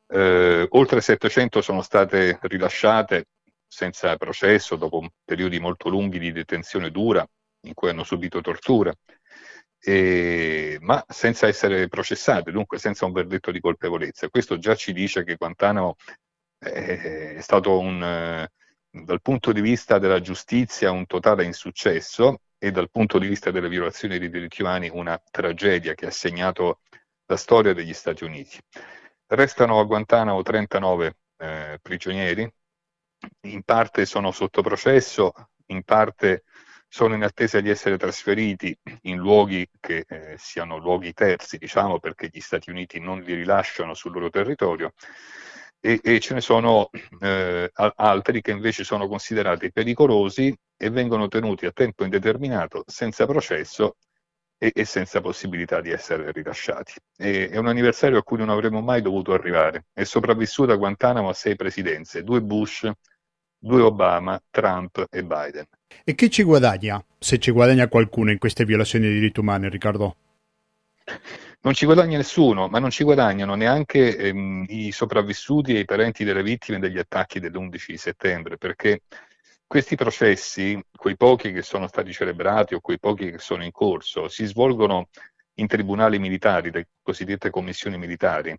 Eh, 0.07 0.67
oltre 0.69 1.01
700 1.01 1.61
sono 1.61 1.81
state 1.81 2.37
rilasciate 2.41 3.27
senza 3.67 4.15
processo 4.17 4.75
dopo 4.75 5.07
periodi 5.25 5.59
molto 5.59 5.89
lunghi 5.89 6.19
di 6.19 6.31
detenzione 6.31 6.91
dura 6.91 7.27
in 7.61 7.73
cui 7.73 7.89
hanno 7.89 8.03
subito 8.03 8.41
torture, 8.41 8.97
e, 9.79 10.77
ma 10.81 11.03
senza 11.07 11.47
essere 11.47 11.87
processate, 11.87 12.51
dunque 12.51 12.77
senza 12.77 13.05
un 13.05 13.13
verdetto 13.13 13.51
di 13.51 13.59
colpevolezza. 13.59 14.29
Questo 14.29 14.57
già 14.57 14.75
ci 14.75 14.93
dice 14.93 15.23
che 15.23 15.35
Guantanamo 15.35 15.95
è 16.59 17.37
stato 17.41 17.77
un, 17.77 18.47
dal 18.93 19.21
punto 19.23 19.51
di 19.51 19.59
vista 19.59 19.97
della 19.97 20.21
giustizia 20.21 20.91
un 20.91 21.07
totale 21.07 21.43
insuccesso 21.43 22.41
e 22.59 22.69
dal 22.69 22.91
punto 22.91 23.17
di 23.17 23.27
vista 23.27 23.49
delle 23.49 23.67
violazioni 23.67 24.19
dei 24.19 24.29
diritti 24.29 24.61
umani 24.61 24.87
una 24.93 25.19
tragedia 25.31 25.95
che 25.95 26.05
ha 26.05 26.11
segnato 26.11 26.81
la 27.25 27.35
storia 27.35 27.73
degli 27.73 27.93
Stati 27.93 28.23
Uniti. 28.23 28.59
Restano 29.25 29.79
a 29.79 29.83
Guantanamo 29.83 30.43
39 30.43 31.17
eh, 31.37 31.79
prigionieri, 31.81 32.47
in 33.47 33.63
parte 33.63 34.05
sono 34.05 34.31
sotto 34.31 34.61
processo, 34.61 35.33
in 35.67 35.81
parte 35.81 36.43
sono 36.87 37.15
in 37.15 37.23
attesa 37.23 37.59
di 37.61 37.69
essere 37.69 37.97
trasferiti 37.97 38.77
in 39.03 39.17
luoghi 39.17 39.67
che 39.79 40.05
eh, 40.07 40.35
siano 40.37 40.77
luoghi 40.77 41.13
terzi, 41.13 41.57
diciamo, 41.57 41.99
perché 41.99 42.29
gli 42.31 42.39
Stati 42.39 42.69
Uniti 42.69 42.99
non 42.99 43.21
li 43.21 43.33
rilasciano 43.33 43.95
sul 43.95 44.11
loro 44.11 44.29
territorio 44.29 44.93
e, 45.85 45.99
e 46.01 46.19
ce 46.21 46.33
ne 46.33 46.39
sono 46.39 46.89
eh, 47.19 47.69
altri 47.73 48.41
che 48.41 48.51
invece 48.51 48.85
sono 48.85 49.05
considerati 49.05 49.69
pericolosi 49.69 50.55
e 50.77 50.89
vengono 50.89 51.27
tenuti 51.27 51.65
a 51.65 51.71
tempo 51.71 52.05
indeterminato 52.05 52.85
senza 52.87 53.25
processo 53.25 53.97
e, 54.57 54.71
e 54.73 54.85
senza 54.85 55.19
possibilità 55.19 55.81
di 55.81 55.91
essere 55.91 56.31
rilasciati. 56.31 56.93
E, 57.17 57.49
è 57.49 57.57
un 57.57 57.67
anniversario 57.67 58.17
a 58.17 58.23
cui 58.23 58.37
non 58.37 58.47
avremmo 58.47 58.79
mai 58.79 59.01
dovuto 59.01 59.33
arrivare. 59.33 59.87
È 59.91 60.05
sopravvissuta 60.05 60.71
a 60.71 60.77
Guantanamo 60.77 61.27
a 61.27 61.33
sei 61.33 61.57
presidenze, 61.57 62.23
due 62.23 62.41
Bush, 62.41 62.89
due 63.57 63.81
Obama, 63.81 64.41
Trump 64.49 65.05
e 65.09 65.21
Biden. 65.25 65.65
E 66.05 66.15
chi 66.15 66.31
ci 66.31 66.43
guadagna, 66.43 67.03
se 67.19 67.39
ci 67.39 67.51
guadagna 67.51 67.89
qualcuno 67.89 68.31
in 68.31 68.37
queste 68.37 68.63
violazioni 68.63 69.03
dei 69.03 69.15
diritti 69.15 69.41
umani, 69.41 69.67
Riccardo? 69.67 70.15
Non 71.65 71.73
ci 71.73 71.85
guadagna 71.85 72.17
nessuno, 72.17 72.67
ma 72.67 72.79
non 72.79 72.89
ci 72.89 73.05
guadagnano 73.05 73.55
neanche 73.55 74.17
ehm, 74.17 74.65
i 74.67 74.91
sopravvissuti 74.91 75.73
e 75.75 75.79
i 75.79 75.85
parenti 75.85 76.25
delle 76.25 76.43
vittime 76.43 76.77
degli 76.77 76.97
attacchi 76.97 77.39
dell'11 77.39 77.95
settembre, 77.95 78.57
perché 78.57 79.03
questi 79.65 79.95
processi, 79.95 80.77
quei 80.93 81.15
pochi 81.15 81.53
che 81.53 81.61
sono 81.61 81.87
stati 81.87 82.11
celebrati 82.11 82.73
o 82.73 82.81
quei 82.81 82.99
pochi 82.99 83.31
che 83.31 83.37
sono 83.39 83.63
in 83.63 83.71
corso, 83.71 84.27
si 84.27 84.45
svolgono 84.45 85.07
in 85.55 85.67
tribunali 85.67 86.19
militari, 86.19 86.69
le 86.69 86.89
cosiddette 87.01 87.49
commissioni 87.49 87.97
militari, 87.97 88.53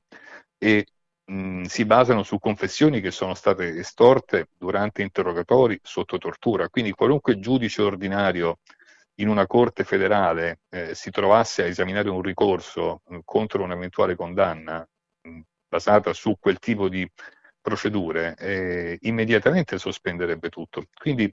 e 0.57 0.87
mh, 1.27 1.65
si 1.65 1.85
basano 1.85 2.23
su 2.23 2.39
confessioni 2.39 3.03
che 3.03 3.11
sono 3.11 3.35
state 3.35 3.77
estorte 3.79 4.49
durante 4.57 5.03
interrogatori 5.03 5.79
sotto 5.83 6.17
tortura. 6.17 6.71
Quindi 6.71 6.93
qualunque 6.93 7.39
giudice 7.39 7.83
ordinario 7.83 8.61
in 9.17 9.29
una 9.29 9.47
corte 9.47 9.85
federale 9.85 10.61
eh, 10.71 10.95
si 10.95 11.11
trovasse 11.11 11.63
a 11.63 11.67
esaminare 11.67 12.11
un 12.11 12.23
ricorso 12.23 13.03
mh, 13.07 13.19
contro 13.25 13.63
un'eventuale 13.63 14.17
condanna 14.17 14.87
mh, 15.23 15.41
basata 15.69 16.13
su 16.13 16.37
quel 16.39 16.59
tipo 16.59 16.89
di 16.89 17.09
procedure, 17.61 18.35
eh, 18.39 18.99
immediatamente 19.03 19.79
sospenderebbe 19.79 20.51
tutto. 20.51 20.85
Quindi 20.95 21.33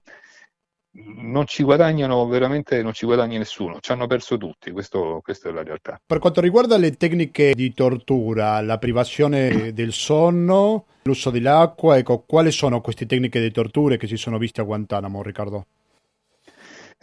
non 0.94 1.46
ci 1.46 1.63
guadagnano 1.63 2.26
veramente, 2.28 2.82
non 2.82 2.94
ci 2.94 3.06
guadagna 3.06 3.38
nessuno, 3.38 3.80
ci 3.80 3.91
hanno 3.91 4.08
perso 4.08 4.38
tutti, 4.38 4.72
questo, 4.72 5.22
questa 5.24 5.50
è 5.50 5.52
la 5.52 5.63
realtà. 5.63 6.00
Per 6.06 6.20
quanto 6.20 6.41
riguarda 6.41 6.78
le 6.78 6.91
tecniche 6.91 7.54
di 7.54 7.74
tortura, 7.74 8.60
la 8.62 8.78
privazione 8.78 9.74
del 9.74 9.94
sonno, 9.94 10.86
l'uso 11.04 11.30
dell'acqua, 11.30 11.98
ecco, 11.98 12.24
quali 12.26 12.52
sono 12.52 12.82
queste 12.82 13.06
tecniche 13.06 13.39
di 13.39 13.52
tortura 13.52 13.96
che 13.96 14.08
si 14.08 14.17
sono 14.17 14.38
viste 14.38 14.62
a 14.62 14.65
Guantanamo, 14.65 15.22
Riccardo? 15.22 15.65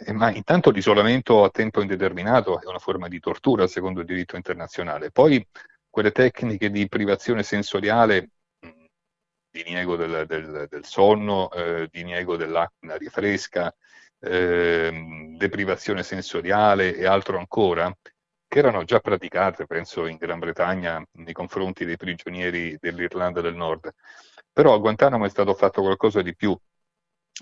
Eh, 0.01 0.13
ma 0.13 0.31
intanto 0.33 0.71
l'isolamento 0.71 1.43
a 1.43 1.49
tempo 1.49 1.81
indeterminato 1.81 2.61
è 2.61 2.65
una 2.67 2.79
forma 2.79 3.09
di 3.09 3.19
tortura 3.19 3.67
secondo 3.67 3.99
il 3.99 4.05
diritto 4.05 4.37
internazionale. 4.37 5.11
Poi 5.11 5.45
quelle 5.89 6.11
tecniche 6.11 6.69
di 6.69 6.87
privazione 6.87 7.43
sensoriale 7.43 8.29
diniego 9.51 9.97
del, 9.97 10.25
del, 10.25 10.67
del 10.69 10.85
sonno, 10.85 11.51
eh, 11.51 11.87
diniego 11.91 12.37
dell'acqua 12.37 12.97
fresca, 13.09 13.73
eh, 14.19 15.35
deprivazione 15.37 16.03
sensoriale 16.03 16.95
e 16.95 17.05
altro 17.05 17.37
ancora, 17.37 17.93
che 18.47 18.59
erano 18.59 18.83
già 18.85 18.99
praticate, 18.99 19.65
penso, 19.65 20.05
in 20.05 20.17
Gran 20.17 20.39
Bretagna 20.39 21.03
nei 21.13 21.33
confronti 21.33 21.83
dei 21.83 21.97
prigionieri 21.97 22.77
dell'Irlanda 22.79 23.41
del 23.41 23.55
Nord. 23.55 23.91
Però 24.53 24.73
a 24.73 24.77
Guantanamo 24.77 25.25
è 25.25 25.29
stato 25.29 25.53
fatto 25.53 25.81
qualcosa 25.81 26.21
di 26.21 26.35
più. 26.35 26.57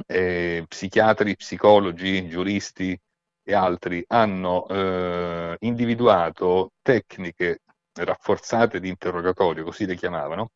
Eh, 0.05 0.65
psichiatri, 0.67 1.35
psicologi, 1.35 2.27
giuristi 2.27 2.99
e 3.43 3.53
altri 3.53 4.03
hanno 4.07 4.67
eh, 4.67 5.55
individuato 5.61 6.73
tecniche 6.81 7.61
rafforzate 7.93 8.79
di 8.79 8.89
interrogatorio, 8.89 9.63
così 9.63 9.85
le 9.85 9.95
chiamavano, 9.95 10.51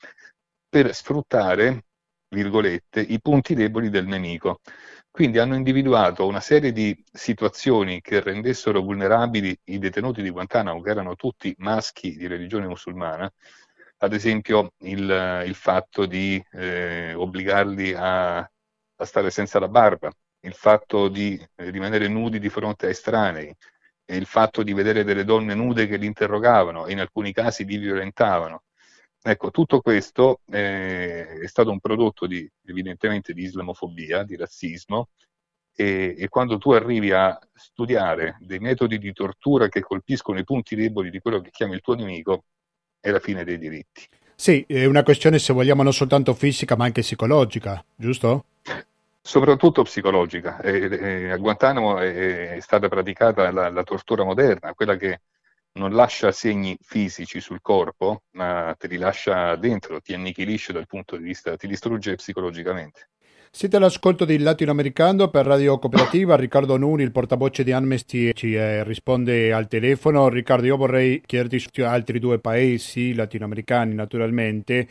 per 0.70 0.94
sfruttare, 0.94 1.86
virgolette, 2.30 3.02
i 3.02 3.20
punti 3.20 3.56
deboli 3.56 3.90
del 3.90 4.06
nemico. 4.06 4.60
Quindi 5.10 5.40
hanno 5.40 5.56
individuato 5.56 6.26
una 6.26 6.40
serie 6.40 6.72
di 6.72 7.04
situazioni 7.12 8.00
che 8.00 8.22
rendessero 8.22 8.82
vulnerabili 8.82 9.58
i 9.66 9.78
detenuti 9.78 10.22
di 10.22 10.30
Guantanamo, 10.30 10.82
che 10.82 10.90
erano 10.90 11.16
tutti 11.16 11.54
maschi 11.58 12.16
di 12.16 12.28
religione 12.28 12.68
musulmana, 12.68 13.30
ad 13.98 14.14
esempio 14.14 14.74
il, 14.80 15.44
il 15.46 15.56
fatto 15.56 16.06
di 16.06 16.44
eh, 16.54 17.14
obbligarli 17.14 17.94
a, 17.94 18.50
a, 19.02 19.06
stare 19.06 19.32
senza 19.32 19.60
la 19.60 19.68
barba, 19.68 20.12
il 20.42 20.54
fatto 20.54 21.08
di 21.08 21.40
rimanere 21.56 22.08
nudi 22.08 22.40
di 22.40 22.50
fronte 22.50 22.88
a 22.88 22.90
estranei, 22.90 23.54
il 24.06 24.26
fatto 24.26 24.64
di 24.64 24.74
vedere 24.74 25.04
delle 25.04 25.24
donne 25.24 25.54
nude 25.54 25.88
che 25.88 25.98
li 25.98 26.06
interrogavano 26.06 26.86
e 26.86 26.92
in 26.92 27.00
alcuni 27.00 27.32
casi 27.32 27.66
li 27.66 27.78
violentavano. 27.78 28.64
Ecco, 29.24 29.52
tutto 29.52 29.82
questo 29.82 30.42
eh, 30.50 31.40
è 31.42 31.48
stato 31.48 31.70
un 31.70 31.80
prodotto 31.80 32.26
di, 32.26 32.50
evidentemente 32.66 33.34
di 33.34 33.44
islamofobia, 33.44 34.24
di 34.24 34.36
razzismo, 34.36 35.10
e, 35.76 36.16
e, 36.18 36.28
quando 36.28 36.58
tu 36.58 36.72
arrivi 36.72 37.12
a 37.12 37.40
studiare 37.54 38.38
dei 38.40 38.60
metodi 38.60 38.98
di 38.98 39.14
tortura 39.14 39.70
che 39.70 39.82
colpiscono 39.82 40.40
i 40.40 40.44
punti 40.44 40.76
deboli 40.76 41.10
di 41.10 41.20
quello 41.20 41.40
che 41.40 41.50
chiami 41.52 41.76
il 41.76 41.82
tuo 41.82 41.96
nemico, 41.96 42.46
è 43.00 43.10
la 43.10 43.20
fine 43.20 43.44
dei 43.44 43.58
diritti. 43.58 44.08
Sì, 44.36 44.66
è 44.68 44.86
una 44.86 45.04
questione, 45.04 45.38
se 45.38 45.54
vogliamo, 45.54 45.84
non 45.84 45.94
soltanto 45.94 46.34
fisica, 46.34 46.76
ma 46.76 46.86
anche 46.86 47.02
psicologica, 47.02 47.84
giusto? 47.96 48.46
Soprattutto 49.22 49.84
psicologica. 49.84 50.60
E, 50.62 50.90
e 50.90 51.30
a 51.30 51.38
Guantanamo 51.38 52.00
è, 52.00 52.56
è 52.56 52.60
stata 52.60 52.88
praticata 52.88 53.52
la, 53.52 53.70
la 53.70 53.84
tortura 53.84 54.24
moderna, 54.24 54.74
quella 54.74 54.96
che 54.96 55.22
non 55.74 55.94
lascia 55.94 56.32
segni 56.32 56.78
fisici 56.82 57.40
sul 57.40 57.62
corpo, 57.62 58.24
ma 58.32 58.76
te 58.78 58.88
li 58.88 58.98
lascia 58.98 59.56
dentro, 59.56 60.02
ti 60.02 60.14
annichilisce 60.14 60.74
dal 60.74 60.88
punto 60.88 61.16
di 61.16 61.24
vista, 61.24 61.56
ti 61.56 61.68
distrugge 61.68 62.16
psicologicamente. 62.16 63.10
Siete 63.54 63.76
all'ascolto 63.76 64.24
di 64.24 64.38
Latinoamericano 64.38 65.30
per 65.30 65.46
Radio 65.46 65.78
Cooperativa, 65.78 66.38
Riccardo 66.38 66.78
Nuni, 66.78 67.04
il 67.04 67.12
portavoce 67.12 67.66
di 67.66 67.74
Amnesty, 67.74 68.32
ci 68.32 68.54
eh, 68.54 68.84
risponde 68.86 69.52
al 69.52 69.68
telefono. 69.68 70.30
Riccardo, 70.30 70.66
io 70.66 70.78
vorrei 70.78 71.22
chiederti 71.26 71.60
su 71.60 71.82
altri 71.82 72.20
due 72.20 72.40
paesi 72.40 73.14
latinoamericani, 73.14 73.94
naturalmente, 73.94 74.88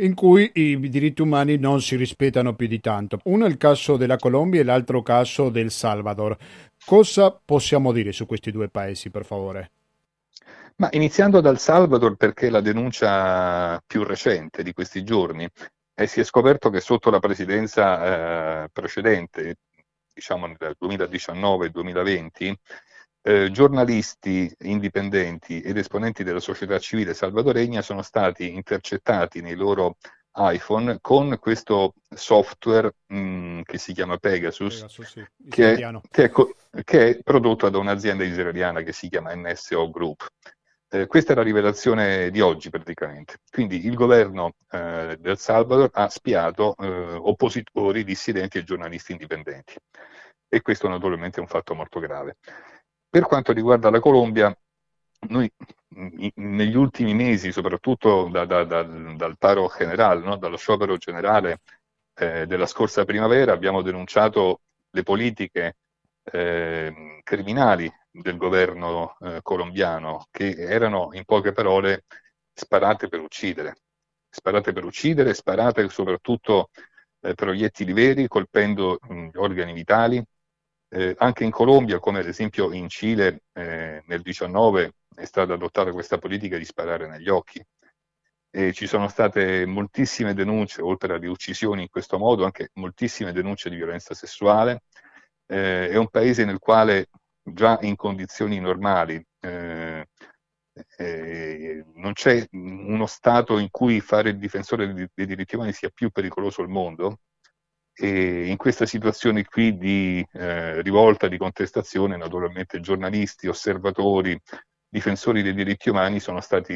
in 0.00 0.14
cui 0.14 0.50
i 0.54 0.78
diritti 0.88 1.22
umani 1.22 1.56
non 1.56 1.80
si 1.80 1.96
rispettano 1.96 2.54
più 2.54 2.66
di 2.66 2.80
tanto. 2.80 3.20
Uno 3.24 3.46
è 3.46 3.48
il 3.48 3.56
caso 3.56 3.96
della 3.96 4.16
Colombia 4.16 4.60
e 4.60 4.64
l'altro 4.64 5.02
caso 5.02 5.50
del 5.50 5.70
Salvador. 5.70 6.36
Cosa 6.84 7.38
possiamo 7.44 7.92
dire 7.92 8.12
su 8.12 8.26
questi 8.26 8.50
due 8.50 8.68
paesi, 8.68 9.10
per 9.10 9.24
favore? 9.24 9.70
Ma 10.76 10.88
iniziando 10.92 11.40
dal 11.42 11.58
Salvador, 11.58 12.16
perché 12.16 12.46
è 12.46 12.50
la 12.50 12.62
denuncia 12.62 13.82
più 13.86 14.02
recente 14.02 14.62
di 14.62 14.72
questi 14.72 15.04
giorni, 15.04 15.46
e 15.94 16.06
si 16.06 16.20
è 16.20 16.24
scoperto 16.24 16.70
che 16.70 16.80
sotto 16.80 17.10
la 17.10 17.18
presidenza 17.18 18.62
eh, 18.64 18.68
precedente, 18.72 19.56
diciamo 20.14 20.46
nel 20.46 20.76
2019-2020, 20.80 22.54
eh, 23.22 23.50
giornalisti 23.50 24.52
indipendenti 24.60 25.60
ed 25.60 25.76
esponenti 25.76 26.24
della 26.24 26.40
società 26.40 26.78
civile 26.78 27.14
salvadoregna 27.14 27.82
sono 27.82 28.02
stati 28.02 28.52
intercettati 28.52 29.40
nei 29.40 29.54
loro 29.54 29.96
iPhone 30.32 30.98
con 31.00 31.36
questo 31.40 31.94
software 32.08 32.94
mh, 33.06 33.18
mm, 33.18 33.60
che 33.62 33.78
si 33.78 33.92
chiama 33.92 34.16
Pegasus, 34.16 34.76
Pegasus 34.76 35.06
sì, 35.06 35.26
che, 35.48 35.72
è, 35.72 36.00
che, 36.10 36.24
è, 36.24 36.30
che, 36.84 37.08
è, 37.08 37.22
prodotto 37.22 37.68
da 37.68 37.78
un'azienda 37.78 38.24
israeliana 38.24 38.82
che 38.82 38.92
si 38.92 39.08
chiama 39.08 39.34
NSO 39.34 39.90
Group. 39.90 40.28
Eh, 40.92 41.06
questa 41.06 41.32
è 41.32 41.36
la 41.36 41.42
rivelazione 41.42 42.30
di 42.30 42.40
oggi 42.40 42.70
praticamente. 42.70 43.38
Quindi 43.50 43.86
il 43.86 43.94
governo 43.94 44.52
eh, 44.70 45.16
del 45.20 45.38
Salvador 45.38 45.90
ha 45.92 46.08
spiato 46.08 46.74
eh, 46.76 46.86
oppositori, 46.86 48.04
dissidenti 48.04 48.58
e 48.58 48.64
giornalisti 48.64 49.12
indipendenti. 49.12 49.74
E 50.48 50.62
questo 50.62 50.88
naturalmente 50.88 51.38
è 51.38 51.40
un 51.40 51.46
fatto 51.46 51.74
molto 51.74 52.00
grave. 52.00 52.38
Per 53.10 53.24
quanto 53.24 53.52
riguarda 53.52 53.90
la 53.90 53.98
Colombia, 53.98 54.56
noi 55.28 55.50
negli 56.36 56.76
ultimi 56.76 57.12
mesi, 57.12 57.50
soprattutto 57.50 58.28
da, 58.30 58.44
da, 58.44 58.62
da, 58.62 58.82
dal 58.84 59.36
paro 59.36 59.68
generale, 59.76 60.24
no? 60.24 60.36
dallo 60.36 60.56
sciopero 60.56 60.96
generale 60.96 61.60
eh, 62.14 62.46
della 62.46 62.66
scorsa 62.66 63.04
primavera, 63.04 63.52
abbiamo 63.52 63.82
denunciato 63.82 64.60
le 64.90 65.02
politiche 65.02 65.76
eh, 66.22 67.20
criminali 67.24 67.92
del 68.08 68.36
governo 68.36 69.16
eh, 69.20 69.40
colombiano, 69.42 70.26
che 70.30 70.54
erano 70.56 71.08
in 71.12 71.24
poche 71.24 71.52
parole 71.52 72.04
sparate 72.52 73.08
per 73.08 73.20
uccidere, 73.20 73.78
sparate 74.28 74.72
per 74.72 74.84
uccidere, 74.84 75.34
sparate 75.34 75.88
soprattutto 75.88 76.70
eh, 77.20 77.34
proiettili 77.34 77.92
veri, 77.92 78.28
colpendo 78.28 78.98
mh, 79.00 79.30
organi 79.34 79.72
vitali. 79.72 80.22
Eh, 80.92 81.14
anche 81.18 81.44
in 81.44 81.52
Colombia, 81.52 82.00
come 82.00 82.18
ad 82.18 82.26
esempio 82.26 82.72
in 82.72 82.88
Cile 82.88 83.42
eh, 83.52 84.02
nel 84.06 84.22
19 84.22 84.94
è 85.14 85.24
stata 85.24 85.52
adottata 85.52 85.92
questa 85.92 86.18
politica 86.18 86.58
di 86.58 86.64
sparare 86.64 87.06
negli 87.08 87.28
occhi. 87.28 87.64
E 88.52 88.72
ci 88.72 88.88
sono 88.88 89.06
state 89.06 89.64
moltissime 89.66 90.34
denunce, 90.34 90.82
oltre 90.82 91.14
alle 91.14 91.28
uccisioni 91.28 91.82
in 91.82 91.88
questo 91.88 92.18
modo, 92.18 92.44
anche 92.44 92.70
moltissime 92.74 93.32
denunce 93.32 93.70
di 93.70 93.76
violenza 93.76 94.14
sessuale. 94.14 94.82
Eh, 95.46 95.90
è 95.90 95.96
un 95.96 96.08
paese 96.08 96.44
nel 96.44 96.58
quale 96.58 97.08
già 97.42 97.78
in 97.82 97.94
condizioni 97.94 98.58
normali 98.58 99.24
eh, 99.40 100.06
eh, 100.96 101.84
non 101.94 102.12
c'è 102.14 102.46
uno 102.50 103.06
Stato 103.06 103.58
in 103.58 103.70
cui 103.70 104.00
fare 104.00 104.30
il 104.30 104.38
difensore 104.38 104.92
dei, 104.92 105.08
dei 105.14 105.26
diritti 105.26 105.54
umani 105.54 105.72
sia 105.72 105.90
più 105.90 106.10
pericoloso 106.10 106.62
al 106.62 106.68
mondo 106.68 107.20
in 108.06 108.56
questa 108.56 108.86
situazione 108.86 109.44
qui 109.44 109.76
di 109.76 110.24
eh, 110.32 110.82
rivolta, 110.82 111.28
di 111.28 111.36
contestazione, 111.36 112.16
naturalmente 112.16 112.80
giornalisti, 112.80 113.48
osservatori, 113.48 114.38
difensori 114.88 115.42
dei 115.42 115.54
diritti 115.54 115.88
umani 115.88 116.20
sono 116.20 116.40
stati 116.40 116.74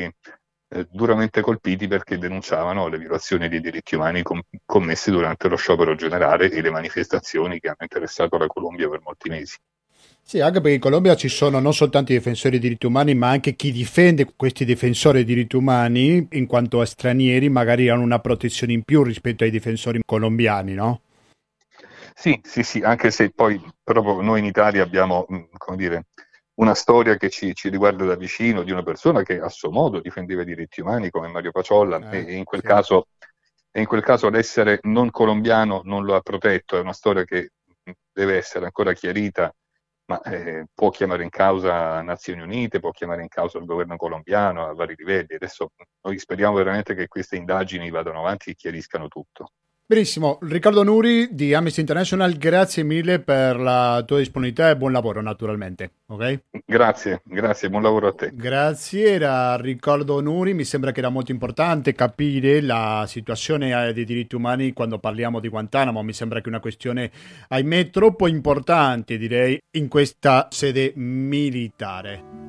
eh, 0.68 0.86
duramente 0.90 1.40
colpiti 1.40 1.88
perché 1.88 2.18
denunciavano 2.18 2.88
le 2.88 2.98
violazioni 2.98 3.48
dei 3.48 3.60
diritti 3.60 3.94
umani 3.94 4.22
com- 4.22 4.42
commesse 4.64 5.10
durante 5.10 5.48
lo 5.48 5.56
sciopero 5.56 5.94
generale 5.94 6.50
e 6.50 6.60
le 6.60 6.70
manifestazioni 6.70 7.60
che 7.60 7.68
hanno 7.68 7.76
interessato 7.80 8.36
la 8.38 8.46
Colombia 8.46 8.88
per 8.88 9.00
molti 9.02 9.28
mesi. 9.28 9.56
Sì, 10.26 10.40
anche 10.40 10.60
perché 10.60 10.76
in 10.76 10.80
Colombia 10.80 11.16
ci 11.16 11.28
sono 11.28 11.60
non 11.60 11.74
soltanto 11.74 12.12
i 12.12 12.16
difensori 12.16 12.58
dei 12.58 12.60
diritti 12.60 12.86
umani, 12.86 13.14
ma 13.14 13.28
anche 13.28 13.54
chi 13.54 13.70
difende 13.70 14.32
questi 14.34 14.64
difensori 14.64 15.22
dei 15.22 15.34
diritti 15.34 15.56
umani, 15.56 16.26
in 16.32 16.46
quanto 16.46 16.82
stranieri, 16.82 17.50
magari 17.50 17.90
hanno 17.90 18.02
una 18.02 18.18
protezione 18.20 18.72
in 18.72 18.82
più 18.84 19.02
rispetto 19.02 19.44
ai 19.44 19.50
difensori 19.50 20.00
colombiani, 20.04 20.72
no? 20.72 21.02
Sì, 22.16 22.40
sì, 22.44 22.62
sì, 22.62 22.80
anche 22.80 23.10
se 23.10 23.30
poi 23.30 23.60
proprio 23.82 24.20
noi 24.20 24.38
in 24.38 24.44
Italia 24.44 24.82
abbiamo, 24.82 25.26
come 25.58 25.76
dire, 25.76 26.06
una 26.54 26.74
storia 26.74 27.16
che 27.16 27.28
ci, 27.28 27.52
ci, 27.54 27.68
riguarda 27.68 28.04
da 28.04 28.14
vicino 28.14 28.62
di 28.62 28.70
una 28.70 28.84
persona 28.84 29.22
che 29.22 29.40
a 29.40 29.48
suo 29.48 29.70
modo 29.70 30.00
difendeva 30.00 30.42
i 30.42 30.44
diritti 30.44 30.80
umani 30.80 31.10
come 31.10 31.26
Mario 31.28 31.50
Paciolla 31.50 32.10
eh, 32.10 32.24
e 32.24 32.34
in 32.34 32.44
quel, 32.44 32.60
sì. 32.60 32.66
caso, 32.68 33.08
in 33.72 33.86
quel 33.86 34.02
caso 34.02 34.30
l'essere 34.30 34.78
non 34.82 35.10
colombiano 35.10 35.82
non 35.84 36.04
lo 36.04 36.14
ha 36.14 36.20
protetto, 36.20 36.76
è 36.76 36.80
una 36.80 36.92
storia 36.92 37.24
che 37.24 37.50
deve 38.12 38.36
essere 38.36 38.66
ancora 38.66 38.92
chiarita 38.92 39.52
ma 40.06 40.20
eh, 40.22 40.66
può 40.72 40.90
chiamare 40.90 41.22
in 41.24 41.30
causa 41.30 42.02
Nazioni 42.02 42.42
Unite, 42.42 42.78
può 42.78 42.90
chiamare 42.90 43.22
in 43.22 43.28
causa 43.28 43.58
il 43.58 43.64
governo 43.64 43.96
colombiano 43.96 44.66
a 44.66 44.74
vari 44.74 44.94
livelli. 44.96 45.34
Adesso 45.34 45.70
noi 46.02 46.18
speriamo 46.18 46.54
veramente 46.56 46.94
che 46.94 47.08
queste 47.08 47.36
indagini 47.36 47.90
vadano 47.90 48.18
avanti 48.20 48.50
e 48.50 48.54
chiariscano 48.54 49.08
tutto. 49.08 49.52
Benissimo, 49.86 50.38
Riccardo 50.40 50.82
Nuri 50.82 51.28
di 51.34 51.52
Amnesty 51.52 51.80
International, 51.80 52.38
grazie 52.38 52.82
mille 52.82 53.20
per 53.20 53.60
la 53.60 54.02
tua 54.06 54.16
disponibilità 54.16 54.70
e 54.70 54.78
buon 54.78 54.92
lavoro 54.92 55.20
naturalmente. 55.20 55.90
Okay? 56.06 56.40
Grazie, 56.64 57.20
grazie, 57.22 57.68
buon 57.68 57.82
lavoro 57.82 58.08
a 58.08 58.14
te. 58.14 58.30
Grazie, 58.32 59.10
era 59.10 59.56
Riccardo 59.56 60.22
Nuri, 60.22 60.54
mi 60.54 60.64
sembra 60.64 60.90
che 60.90 61.00
era 61.00 61.10
molto 61.10 61.32
importante 61.32 61.92
capire 61.92 62.62
la 62.62 63.04
situazione 63.06 63.92
dei 63.92 64.06
diritti 64.06 64.36
umani 64.36 64.72
quando 64.72 64.98
parliamo 64.98 65.38
di 65.38 65.48
Guantanamo, 65.48 66.02
mi 66.02 66.14
sembra 66.14 66.38
che 66.38 66.46
è 66.46 66.48
una 66.48 66.60
questione, 66.60 67.10
ahimè, 67.48 67.90
troppo 67.90 68.26
importante 68.26 69.18
direi 69.18 69.60
in 69.72 69.88
questa 69.88 70.48
sede 70.50 70.94
militare. 70.96 72.43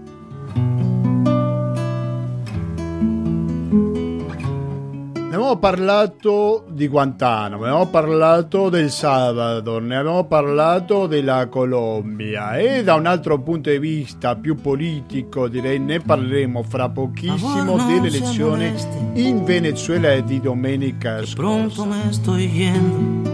Abbiamo 5.45 5.57
parlato 5.59 6.65
di 6.69 6.87
Guantanamo, 6.87 7.65
abbiamo 7.65 7.85
parlato 7.87 8.69
del 8.69 8.89
Salvador, 8.89 9.83
ne 9.83 9.97
abbiamo 9.97 10.23
parlato 10.25 11.05
della 11.05 11.47
Colombia 11.47 12.57
e 12.57 12.83
da 12.83 12.95
un 12.95 13.05
altro 13.05 13.39
punto 13.39 13.69
di 13.69 13.77
vista 13.77 14.35
più 14.35 14.55
politico 14.55 15.47
direi 15.47 15.79
ne 15.79 15.99
parleremo 15.99 16.63
fra 16.63 16.89
pochissimo 16.89 17.77
dell'elezione 17.85 18.73
in 19.13 19.43
Venezuela 19.43 20.13
e 20.13 20.23
di 20.23 20.41
domenica 20.41 21.23
scorsa. 21.23 21.83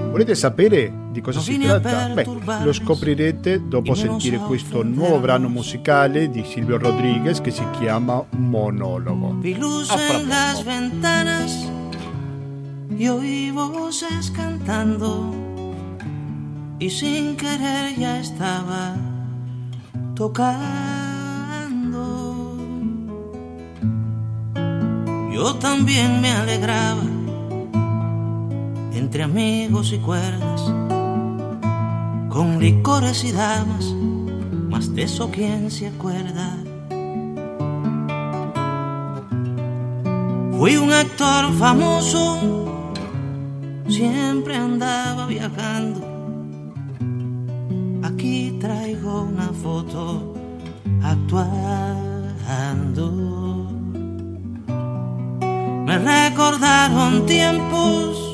Volete 0.10 0.36
sapere 0.36 0.91
di 1.12 1.21
cosa 1.21 1.39
si 1.39 1.58
tratta? 1.60 2.10
Beh, 2.10 2.28
lo 2.63 2.74
scoprirete 2.74 3.69
dopo 3.69 3.93
sentire 3.93 4.36
questo 4.38 4.84
nuovo 4.84 5.19
brano 5.19 5.47
musicale 5.47 6.30
di 6.30 6.43
Silvio 6.43 6.78
Rodriguez 6.78 7.39
che 7.39 7.52
si 7.52 7.63
chiama 7.80 8.21
Monologo. 8.32 9.39
A 9.88 9.97
fra 9.97 10.19
y 12.97 13.08
oí 13.08 13.51
voces 13.51 14.32
cantando 14.32 15.34
y 16.80 16.89
sin 16.89 17.36
querer 17.36 17.95
ya 17.95 18.19
estaba 18.19 18.95
tocando. 20.15 20.51
Yo 25.32 25.56
también 25.56 26.21
me 26.21 26.32
alegraba 26.32 27.04
entre 28.93 29.23
amigos 29.23 29.93
y 29.93 29.99
cuerdas, 29.99 30.62
con 32.30 32.60
licores 32.60 33.23
y 33.23 33.32
damas, 33.32 33.86
más 34.69 34.93
de 34.93 35.04
eso 35.04 35.30
quién 35.32 35.69
se 35.69 35.88
acuerda. 35.88 36.58
Fui 40.58 40.77
un 40.77 40.91
actor 40.91 41.51
famoso 41.54 42.71
siempre 43.91 44.56
andaba 44.56 45.25
viajando. 45.27 45.99
Aquí 48.04 48.58
traigo 48.60 49.23
una 49.23 49.49
foto 49.49 50.34
actuando. 51.04 52.12
Me 55.86 55.97
recordaron 55.97 57.25
tiempos 57.25 58.34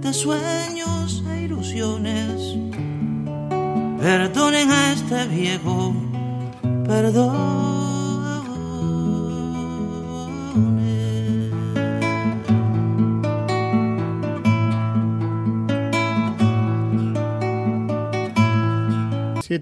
de 0.00 0.12
sueños 0.12 1.24
e 1.32 1.42
ilusiones. 1.42 2.56
Perdonen 4.00 4.70
a 4.70 4.92
este 4.92 5.26
viejo, 5.26 5.94
perdón. 6.86 7.71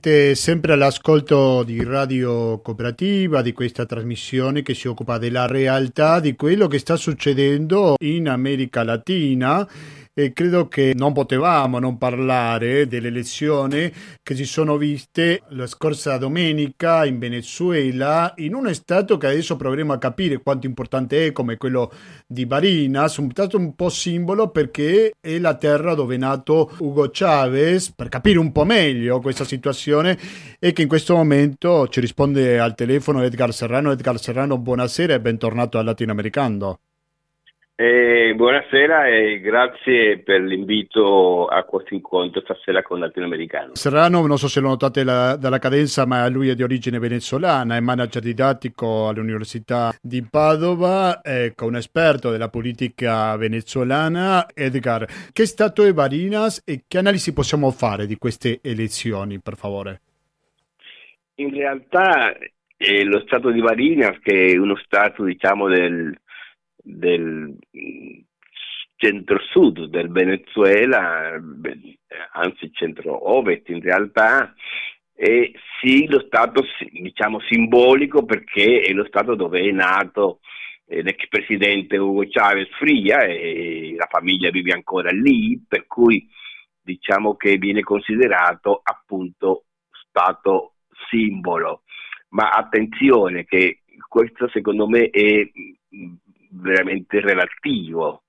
Siete 0.02 0.34
sempre 0.34 0.72
all'ascolto 0.72 1.62
di 1.62 1.84
Radio 1.84 2.62
Cooperativa, 2.62 3.42
di 3.42 3.52
questa 3.52 3.84
trasmissione 3.84 4.62
che 4.62 4.72
si 4.72 4.88
occupa 4.88 5.18
della 5.18 5.46
realtà 5.46 6.20
di 6.20 6.36
quello 6.36 6.68
che 6.68 6.78
sta 6.78 6.96
succedendo 6.96 7.96
in 8.02 8.26
America 8.26 8.82
Latina 8.82 9.68
e 10.12 10.32
credo 10.32 10.68
che 10.68 10.92
non 10.96 11.12
potevamo 11.12 11.78
non 11.78 11.96
parlare 11.96 12.86
delle 12.86 13.08
elezioni 13.08 13.92
che 14.22 14.34
si 14.34 14.44
sono 14.44 14.76
viste 14.76 15.42
la 15.50 15.66
scorsa 15.66 16.18
domenica 16.18 17.04
in 17.04 17.18
Venezuela, 17.18 18.32
in 18.36 18.54
un 18.54 18.72
stato 18.74 19.16
che 19.16 19.28
adesso 19.28 19.56
proveremo 19.56 19.92
a 19.92 19.98
capire 19.98 20.42
quanto 20.42 20.66
importante 20.66 21.26
è, 21.26 21.32
come 21.32 21.56
quello 21.56 21.92
di 22.26 22.44
Barinas, 22.44 23.16
un 23.18 23.30
stato 23.30 23.56
un 23.56 23.74
po' 23.74 23.88
simbolo 23.88 24.50
perché 24.50 25.12
è 25.20 25.38
la 25.38 25.54
terra 25.54 25.94
dove 25.94 26.16
è 26.16 26.18
nato 26.18 26.70
Hugo 26.78 27.08
Chavez, 27.12 27.92
per 27.92 28.08
capire 28.08 28.38
un 28.38 28.52
po' 28.52 28.64
meglio 28.64 29.20
questa 29.20 29.44
situazione 29.44 30.18
e 30.58 30.72
che 30.72 30.82
in 30.82 30.88
questo 30.88 31.14
momento 31.14 31.88
ci 31.88 32.00
risponde 32.00 32.58
al 32.58 32.74
telefono 32.74 33.22
Edgar 33.22 33.52
Serrano. 33.54 33.92
Edgar 33.92 34.20
Serrano, 34.20 34.58
buonasera 34.58 35.14
e 35.14 35.20
bentornato 35.20 35.78
al 35.78 35.84
Latinoamericano. 35.84 36.80
Eh, 37.82 38.34
buonasera 38.34 39.06
e 39.06 39.40
grazie 39.40 40.18
per 40.18 40.42
l'invito 40.42 41.46
a 41.46 41.62
questo 41.62 41.94
incontro 41.94 42.42
stasera 42.42 42.82
con 42.82 42.98
Latinoamericano. 42.98 43.74
Serrano, 43.74 44.26
non 44.26 44.36
so 44.36 44.48
se 44.48 44.60
lo 44.60 44.68
notate 44.68 45.02
la, 45.02 45.34
dalla 45.36 45.58
cadenza, 45.58 46.04
ma 46.04 46.28
lui 46.28 46.50
è 46.50 46.54
di 46.54 46.62
origine 46.62 46.98
venezuelana, 46.98 47.76
è 47.76 47.80
manager 47.80 48.20
didattico 48.20 49.08
all'Università 49.08 49.94
di 49.98 50.22
Padova, 50.30 51.22
ecco, 51.24 51.64
un 51.64 51.76
esperto 51.76 52.30
della 52.30 52.50
politica 52.50 53.34
venezuelana. 53.38 54.48
Edgar, 54.52 55.06
che 55.32 55.46
stato 55.46 55.82
è 55.82 55.94
Barinas 55.94 56.62
e 56.66 56.82
che 56.86 56.98
analisi 56.98 57.32
possiamo 57.32 57.70
fare 57.70 58.04
di 58.04 58.18
queste 58.18 58.60
elezioni, 58.62 59.40
per 59.40 59.56
favore? 59.56 60.00
In 61.36 61.54
realtà 61.54 62.36
eh, 62.76 63.04
lo 63.04 63.20
stato 63.20 63.50
di 63.50 63.62
Barinas, 63.62 64.18
che 64.22 64.48
è 64.48 64.58
uno 64.58 64.76
stato 64.76 65.24
diciamo 65.24 65.66
del 65.66 66.14
del 66.82 67.56
centro-sud 68.96 69.86
del 69.86 70.10
Venezuela, 70.10 71.40
anzi 72.32 72.70
centro-ovest 72.72 73.68
in 73.70 73.80
realtà, 73.80 74.54
e 75.14 75.52
sì 75.80 76.06
lo 76.06 76.20
stato 76.20 76.64
diciamo 76.90 77.40
simbolico 77.40 78.24
perché 78.24 78.80
è 78.80 78.92
lo 78.92 79.04
stato 79.04 79.34
dove 79.34 79.60
è 79.60 79.70
nato 79.70 80.40
eh, 80.86 81.02
l'ex 81.02 81.28
presidente 81.28 81.96
Hugo 81.96 82.26
Chavez 82.28 82.68
Fria 82.78 83.20
e 83.24 83.94
la 83.96 84.08
famiglia 84.10 84.50
vive 84.50 84.72
ancora 84.72 85.10
lì, 85.10 85.62
per 85.66 85.86
cui 85.86 86.26
diciamo 86.82 87.36
che 87.36 87.56
viene 87.56 87.82
considerato 87.82 88.80
appunto 88.82 89.64
stato 89.90 90.74
simbolo. 91.08 91.82
Ma 92.30 92.50
attenzione 92.50 93.44
che 93.44 93.82
questo 94.08 94.48
secondo 94.48 94.88
me 94.88 95.10
è 95.10 95.48
veramente 96.50 97.20
relativo. 97.20 98.24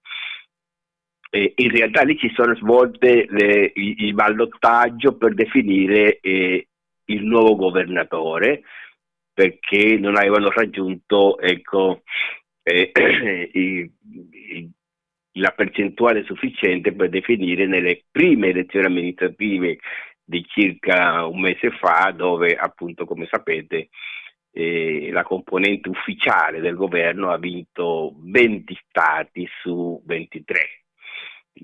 Eh, 1.29 1.53
in 1.55 1.71
realtà 1.71 2.03
lì 2.03 2.17
ci 2.17 2.31
sono 2.33 2.55
svolte 2.55 3.25
le, 3.29 3.71
il, 3.73 4.03
il 4.03 4.13
ballottaggio 4.13 5.15
per 5.15 5.33
definire 5.33 6.19
eh, 6.19 6.67
il 7.05 7.23
nuovo 7.23 7.55
governatore 7.55 8.63
perché 9.33 9.97
non 9.97 10.17
avevano 10.17 10.49
raggiunto 10.49 11.39
ecco, 11.39 12.03
eh, 12.63 12.91
i, 13.53 13.91
i, 14.03 14.69
la 15.35 15.51
percentuale 15.51 16.23
sufficiente 16.25 16.93
per 16.93 17.09
definire 17.09 17.65
nelle 17.65 18.03
prime 18.11 18.49
elezioni 18.49 18.87
amministrative 18.87 19.79
di 20.23 20.45
circa 20.47 21.25
un 21.25 21.39
mese 21.39 21.71
fa 21.71 22.13
dove 22.15 22.55
appunto 22.55 23.05
come 23.05 23.27
sapete 23.29 23.89
eh, 24.51 25.09
la 25.11 25.23
componente 25.23 25.89
ufficiale 25.89 26.59
del 26.59 26.75
governo 26.75 27.31
ha 27.31 27.37
vinto 27.37 28.13
20 28.17 28.79
stati 28.87 29.47
su 29.61 30.01
23. 30.05 30.59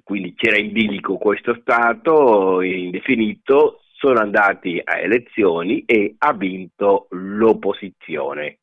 Quindi 0.03 0.33
c'era 0.35 0.57
in 0.57 0.71
bilico 0.71 1.17
questo 1.17 1.57
Stato 1.61 2.61
indefinito, 2.61 3.81
sono 3.93 4.19
andati 4.19 4.79
a 4.83 4.99
elezioni 4.99 5.83
e 5.85 6.15
ha 6.17 6.33
vinto 6.33 7.07
l'opposizione. 7.11 8.59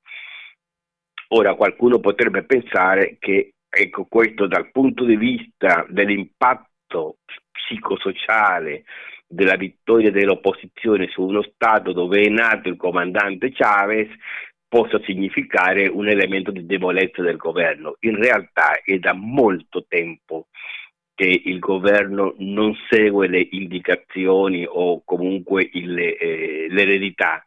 Ora 1.28 1.54
qualcuno 1.54 1.98
potrebbe 1.98 2.44
pensare 2.44 3.16
che 3.18 3.54
ecco, 3.68 4.04
questo 4.04 4.46
dal 4.46 4.70
punto 4.70 5.04
di 5.04 5.16
vista 5.16 5.84
dell'impatto 5.88 7.16
psicosociale 7.50 8.84
della 9.34 9.56
vittoria 9.56 10.10
dell'opposizione 10.10 11.08
su 11.08 11.22
uno 11.22 11.42
Stato 11.42 11.92
dove 11.92 12.22
è 12.22 12.28
nato 12.28 12.68
il 12.68 12.76
comandante 12.76 13.52
Chavez 13.52 14.08
possa 14.68 15.00
significare 15.04 15.86
un 15.86 16.08
elemento 16.08 16.50
di 16.50 16.66
debolezza 16.66 17.22
del 17.22 17.36
governo. 17.36 17.96
In 18.00 18.16
realtà 18.16 18.80
è 18.82 18.98
da 18.98 19.12
molto 19.12 19.84
tempo 19.86 20.46
che 21.14 21.42
il 21.44 21.58
governo 21.58 22.34
non 22.38 22.74
segue 22.88 23.28
le 23.28 23.46
indicazioni 23.52 24.66
o 24.68 25.02
comunque 25.04 25.68
il, 25.72 25.96
eh, 25.98 26.66
l'eredità 26.70 27.46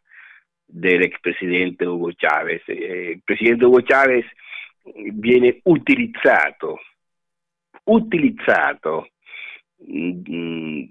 dell'ex 0.64 1.18
presidente 1.20 1.84
Hugo 1.84 2.12
Chavez. 2.16 2.62
Eh, 2.66 3.10
il 3.10 3.20
presidente 3.24 3.64
Hugo 3.64 3.82
Chavez 3.82 4.24
viene 5.12 5.60
utilizzato 5.64 6.80
utilizzato 7.84 9.08
mh, 9.76 10.20
mm, 10.30 10.82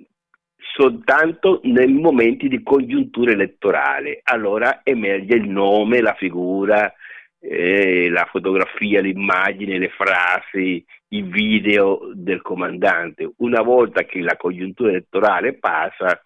soltanto 0.73 1.59
nei 1.63 1.91
momenti 1.91 2.47
di 2.47 2.61
congiuntura 2.63 3.31
elettorale. 3.31 4.21
Allora 4.23 4.81
emerge 4.83 5.35
il 5.35 5.49
nome, 5.49 6.01
la 6.01 6.13
figura, 6.13 6.93
eh, 7.39 8.09
la 8.09 8.27
fotografia, 8.29 9.01
l'immagine, 9.01 9.77
le 9.77 9.89
frasi, 9.89 10.83
i 11.09 11.21
video 11.21 12.11
del 12.13 12.41
comandante. 12.41 13.31
Una 13.37 13.61
volta 13.61 14.03
che 14.03 14.19
la 14.21 14.35
congiuntura 14.35 14.89
elettorale 14.89 15.53
passa, 15.53 16.21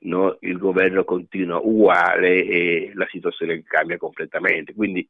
no, 0.00 0.36
il 0.40 0.58
governo 0.58 1.04
continua 1.04 1.58
uguale 1.58 2.44
e 2.44 2.92
la 2.94 3.06
situazione 3.10 3.62
cambia 3.64 3.96
completamente. 3.96 4.74
Quindi 4.74 5.08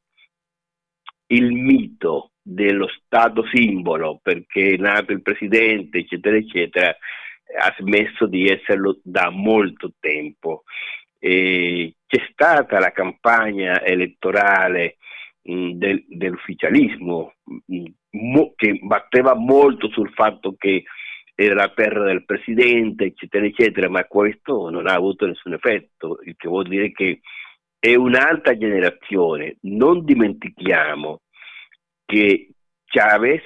il 1.30 1.52
mito 1.52 2.32
dello 2.40 2.88
Stato 2.88 3.44
simbolo, 3.52 4.20
perché 4.22 4.74
è 4.74 4.76
nato 4.76 5.12
il 5.12 5.20
presidente, 5.20 5.98
eccetera, 5.98 6.36
eccetera, 6.36 6.96
ha 7.56 7.74
smesso 7.78 8.26
di 8.26 8.48
esserlo 8.48 8.98
da 9.02 9.30
molto 9.30 9.92
tempo. 9.98 10.64
E 11.18 11.94
c'è 12.06 12.26
stata 12.30 12.78
la 12.78 12.92
campagna 12.92 13.82
elettorale 13.82 14.96
mh, 15.42 15.72
del, 15.72 16.04
dell'ufficialismo 16.08 17.34
mh, 17.66 17.84
mo, 18.10 18.52
che 18.54 18.78
batteva 18.82 19.34
molto 19.34 19.88
sul 19.90 20.10
fatto 20.12 20.54
che 20.56 20.84
era 21.34 21.54
la 21.54 21.72
terra 21.74 22.04
del 22.04 22.24
presidente, 22.24 23.04
eccetera, 23.04 23.46
eccetera, 23.46 23.88
ma 23.88 24.04
questo 24.04 24.70
non 24.70 24.88
ha 24.88 24.94
avuto 24.94 25.24
nessun 25.24 25.52
effetto, 25.52 26.18
il 26.24 26.34
che 26.36 26.48
vuol 26.48 26.66
dire 26.66 26.90
che 26.90 27.20
è 27.78 27.94
un'altra 27.94 28.56
generazione. 28.56 29.56
Non 29.62 30.04
dimentichiamo 30.04 31.20
che 32.04 32.50
Chavez 32.86 33.42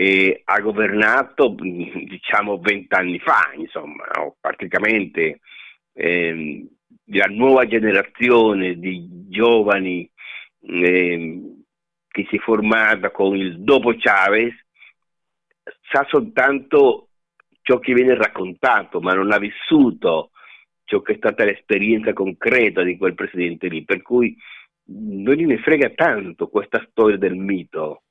eh, 0.00 0.40
ha 0.44 0.60
governato 0.60 1.54
diciamo 1.60 2.58
vent'anni 2.58 3.18
fa, 3.18 3.52
insomma, 3.54 4.06
no? 4.16 4.36
praticamente 4.40 5.40
eh, 5.92 6.66
la 7.04 7.26
nuova 7.26 7.66
generazione 7.66 8.78
di 8.78 9.06
giovani 9.28 10.10
eh, 10.62 11.40
che 12.08 12.26
si 12.30 12.36
è 12.36 12.38
formata 12.38 13.10
con 13.10 13.36
il 13.36 13.60
dopo 13.60 13.94
Chavez 13.96 14.54
sa 15.90 16.06
soltanto 16.08 17.08
ciò 17.60 17.78
che 17.78 17.92
viene 17.92 18.14
raccontato, 18.14 19.00
ma 19.00 19.12
non 19.12 19.30
ha 19.32 19.38
vissuto 19.38 20.30
ciò 20.84 21.02
che 21.02 21.12
è 21.12 21.16
stata 21.16 21.44
l'esperienza 21.44 22.14
concreta 22.14 22.82
di 22.82 22.96
quel 22.96 23.14
presidente 23.14 23.68
lì, 23.68 23.84
per 23.84 24.00
cui 24.00 24.34
non 24.86 25.34
gliene 25.34 25.58
frega 25.58 25.90
tanto 25.90 26.48
questa 26.48 26.84
storia 26.88 27.18
del 27.18 27.36
mito. 27.36 28.04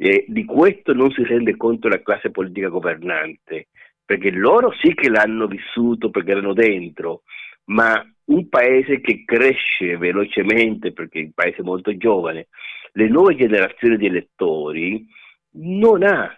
E 0.00 0.24
di 0.28 0.44
questo 0.44 0.92
non 0.94 1.10
si 1.10 1.24
rende 1.24 1.56
conto 1.56 1.88
la 1.88 2.00
classe 2.00 2.30
politica 2.30 2.68
governante, 2.68 3.66
perché 4.04 4.30
loro 4.30 4.72
sì 4.80 4.94
che 4.94 5.10
l'hanno 5.10 5.48
vissuto 5.48 6.10
perché 6.10 6.30
erano 6.30 6.52
dentro, 6.52 7.22
ma 7.64 8.00
un 8.26 8.48
paese 8.48 9.00
che 9.00 9.24
cresce 9.24 9.96
velocemente, 9.96 10.92
perché 10.92 11.18
è 11.18 11.24
un 11.24 11.32
paese 11.32 11.62
molto 11.62 11.96
giovane, 11.96 12.46
le 12.92 13.08
nuove 13.08 13.34
generazioni 13.34 13.96
di 13.96 14.06
elettori 14.06 15.04
non 15.52 16.04
ha 16.04 16.32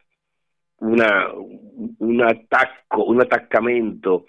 una, 0.76 1.30
un, 1.98 2.20
attacco, 2.22 3.10
un 3.10 3.20
attaccamento 3.20 4.24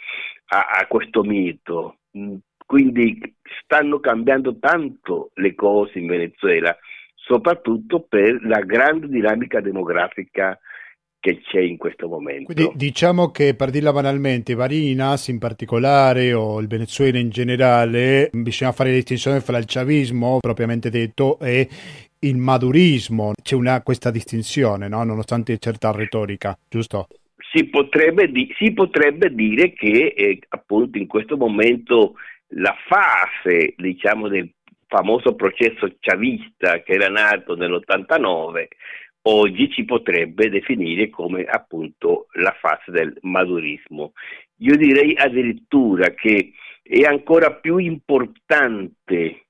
a, 0.47 0.67
a 0.79 0.87
questo 0.87 1.23
mito. 1.23 1.99
Quindi 2.65 3.19
stanno 3.63 3.99
cambiando 3.99 4.57
tanto 4.59 5.31
le 5.35 5.55
cose 5.55 5.99
in 5.99 6.07
Venezuela, 6.07 6.77
soprattutto 7.31 8.01
per 8.01 8.43
la 8.43 8.59
grande 8.59 9.07
dinamica 9.07 9.61
demografica 9.61 10.59
che 11.17 11.39
c'è 11.39 11.61
in 11.61 11.77
questo 11.77 12.09
momento. 12.09 12.51
Quindi 12.51 12.73
diciamo 12.75 13.29
che 13.29 13.55
per 13.55 13.69
dirla 13.69 13.93
banalmente, 13.93 14.53
Varinas 14.53 15.29
in 15.29 15.39
particolare 15.39 16.33
o 16.33 16.59
il 16.59 16.67
Venezuela 16.67 17.19
in 17.19 17.29
generale, 17.29 18.29
bisogna 18.33 18.73
fare 18.73 18.89
la 18.89 18.95
distinzione 18.95 19.39
fra 19.39 19.57
il 19.57 19.65
chavismo 19.65 20.39
propriamente 20.41 20.89
detto 20.89 21.39
e 21.39 21.69
il 22.19 22.37
madurismo. 22.37 23.31
C'è 23.41 23.55
una, 23.55 23.81
questa 23.81 24.11
distinzione, 24.11 24.89
no? 24.89 25.03
nonostante 25.03 25.57
certa 25.57 25.91
retorica, 25.91 26.57
giusto? 26.67 27.07
Si 27.53 27.65
potrebbe, 27.65 28.29
di- 28.29 28.53
si 28.57 28.73
potrebbe 28.73 29.33
dire 29.33 29.71
che 29.73 30.13
eh, 30.17 30.39
appunto 30.49 30.97
in 30.97 31.07
questo 31.07 31.37
momento 31.37 32.15
la 32.55 32.75
fase 32.87 33.73
diciamo, 33.77 34.27
del 34.27 34.51
famoso 34.91 35.35
processo 35.35 35.89
chavista 36.01 36.81
che 36.83 36.91
era 36.91 37.07
nato 37.07 37.55
nell'89 37.55 38.67
oggi 39.23 39.71
ci 39.71 39.85
potrebbe 39.85 40.49
definire 40.49 41.09
come 41.09 41.43
appunto 41.43 42.27
la 42.33 42.53
fase 42.59 42.91
del 42.91 43.15
madurismo. 43.21 44.11
Io 44.57 44.75
direi 44.75 45.15
addirittura 45.15 46.09
che 46.09 46.51
è 46.81 47.03
ancora 47.03 47.53
più 47.53 47.77
importante 47.77 49.45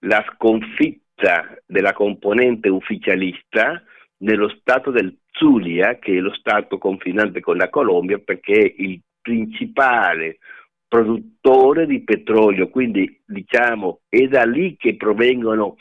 la 0.00 0.24
sconfitta 0.32 1.58
della 1.66 1.92
componente 1.92 2.68
ufficialista 2.68 3.82
nello 4.18 4.48
stato 4.48 4.90
del 4.90 5.14
Zulia, 5.32 5.98
che 5.98 6.16
è 6.16 6.20
lo 6.20 6.32
stato 6.32 6.78
confinante 6.78 7.40
con 7.40 7.56
la 7.56 7.68
Colombia, 7.68 8.18
perché 8.18 8.54
è 8.54 8.74
il 8.78 9.00
principale 9.20 10.38
produttore 10.90 11.86
di 11.86 12.02
petrolio, 12.02 12.68
quindi 12.68 13.22
diciamo 13.24 14.00
è 14.08 14.26
da 14.26 14.44
lì 14.44 14.76
che 14.76 14.96
provengono 14.96 15.76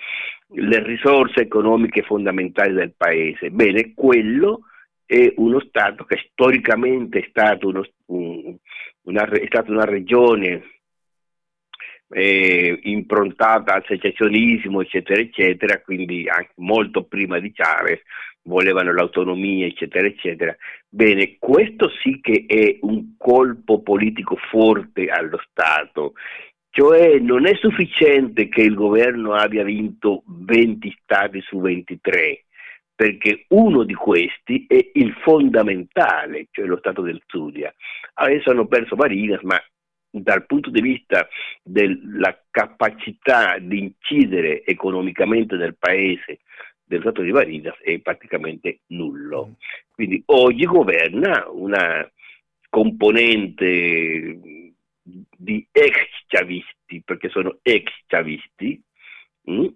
le 0.49 0.83
risorse 0.83 1.41
economiche 1.41 2.03
fondamentali 2.03 2.73
del 2.73 2.93
paese. 2.95 3.49
Bene, 3.49 3.93
quello 3.95 4.65
è 5.07 5.33
uno 5.37 5.59
Stato 5.61 6.03
che 6.03 6.29
storicamente 6.31 7.19
è 7.19 7.27
stato, 7.27 7.69
uno, 7.69 7.83
un, 8.05 8.55
una, 9.05 9.27
è 9.27 9.45
stata 9.47 9.71
una 9.71 9.85
regione 9.85 10.81
eh, 12.09 12.79
improntata 12.83 13.73
al 13.73 13.85
secessionismo, 13.87 14.81
eccetera, 14.81 15.19
eccetera, 15.19 15.81
quindi 15.81 16.29
anche 16.29 16.53
molto 16.57 17.05
prima 17.05 17.39
di 17.39 17.51
Chavez 17.51 17.99
volevano 18.43 18.93
l'autonomia, 18.93 19.65
eccetera, 19.65 20.07
eccetera. 20.07 20.55
Bene, 20.87 21.37
questo 21.37 21.89
sì 22.01 22.19
che 22.21 22.45
è 22.47 22.77
un 22.81 23.15
colpo 23.17 23.81
politico 23.81 24.35
forte 24.35 25.07
allo 25.07 25.39
Stato 25.49 26.13
cioè 26.71 27.17
non 27.19 27.47
è 27.47 27.55
sufficiente 27.55 28.47
che 28.47 28.61
il 28.61 28.75
governo 28.75 29.33
abbia 29.33 29.63
vinto 29.63 30.23
20 30.27 30.97
stati 31.01 31.41
su 31.41 31.59
23, 31.59 32.45
perché 32.93 33.45
uno 33.49 33.83
di 33.83 33.93
questi 33.93 34.65
è 34.67 34.91
il 34.93 35.13
fondamentale, 35.21 36.47
cioè 36.51 36.65
lo 36.65 36.77
Stato 36.77 37.01
del 37.01 37.21
Zulia. 37.25 37.73
Adesso 38.13 38.51
hanno 38.51 38.67
perso 38.67 38.95
Marinas, 38.95 39.41
ma 39.41 39.59
dal 40.11 40.45
punto 40.45 40.69
di 40.69 40.81
vista 40.81 41.27
della 41.63 42.39
capacità 42.49 43.57
di 43.59 43.79
incidere 43.79 44.63
economicamente 44.63 45.55
nel 45.55 45.75
paese 45.77 46.39
dello 46.89 47.01
Stato 47.01 47.21
di 47.21 47.31
Marinas 47.31 47.77
è 47.81 47.99
praticamente 47.99 48.79
nullo. 48.87 49.57
Quindi 49.91 50.21
oggi 50.27 50.65
governa 50.65 51.47
una 51.49 52.09
componente 52.67 54.39
di 55.03 55.67
ex 55.71 55.95
chavisti, 56.27 57.01
perché 57.05 57.29
sono 57.29 57.59
ex 57.61 57.91
chavisti, 58.07 58.81
mm, 59.51 59.67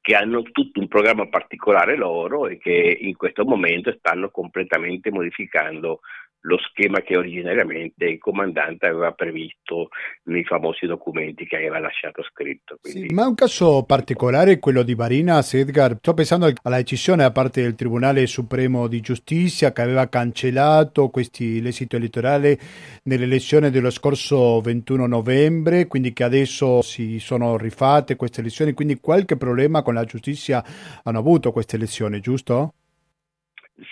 che 0.00 0.14
hanno 0.14 0.42
tutto 0.42 0.80
un 0.80 0.88
programma 0.88 1.28
particolare 1.28 1.96
loro 1.96 2.46
e 2.46 2.56
che 2.56 2.98
in 3.00 3.16
questo 3.16 3.44
momento 3.44 3.94
stanno 3.98 4.30
completamente 4.30 5.10
modificando 5.10 6.00
lo 6.44 6.58
schema 6.58 7.00
che 7.00 7.16
originariamente 7.16 8.04
il 8.04 8.18
comandante 8.18 8.86
aveva 8.86 9.12
previsto 9.12 9.88
nei 10.24 10.44
famosi 10.44 10.86
documenti 10.86 11.46
che 11.46 11.56
aveva 11.56 11.78
lasciato 11.78 12.22
scritto. 12.22 12.78
Quindi... 12.80 13.08
Sì, 13.08 13.14
ma 13.14 13.24
è 13.24 13.26
un 13.26 13.34
caso 13.34 13.84
particolare 13.84 14.58
quello 14.58 14.82
di 14.82 14.94
Barinas, 14.94 15.54
Edgar. 15.54 15.96
Sto 15.98 16.14
pensando 16.14 16.50
alla 16.62 16.76
decisione 16.76 17.22
da 17.22 17.32
parte 17.32 17.62
del 17.62 17.74
Tribunale 17.74 18.26
Supremo 18.26 18.88
di 18.88 19.00
Giustizia 19.00 19.72
che 19.72 19.82
aveva 19.82 20.08
cancellato 20.08 21.08
questi, 21.08 21.62
l'esito 21.62 21.96
elettorale 21.96 22.58
nell'elezione 23.04 23.70
dello 23.70 23.90
scorso 23.90 24.60
21 24.60 25.06
novembre, 25.06 25.86
quindi 25.86 26.12
che 26.12 26.24
adesso 26.24 26.82
si 26.82 27.18
sono 27.20 27.56
rifatte 27.56 28.16
queste 28.16 28.40
elezioni, 28.40 28.74
quindi 28.74 29.00
qualche 29.00 29.36
problema 29.36 29.82
con 29.82 29.94
la 29.94 30.04
giustizia 30.04 30.62
hanno 31.02 31.18
avuto 31.18 31.52
queste 31.52 31.76
elezioni, 31.76 32.20
giusto? 32.20 32.74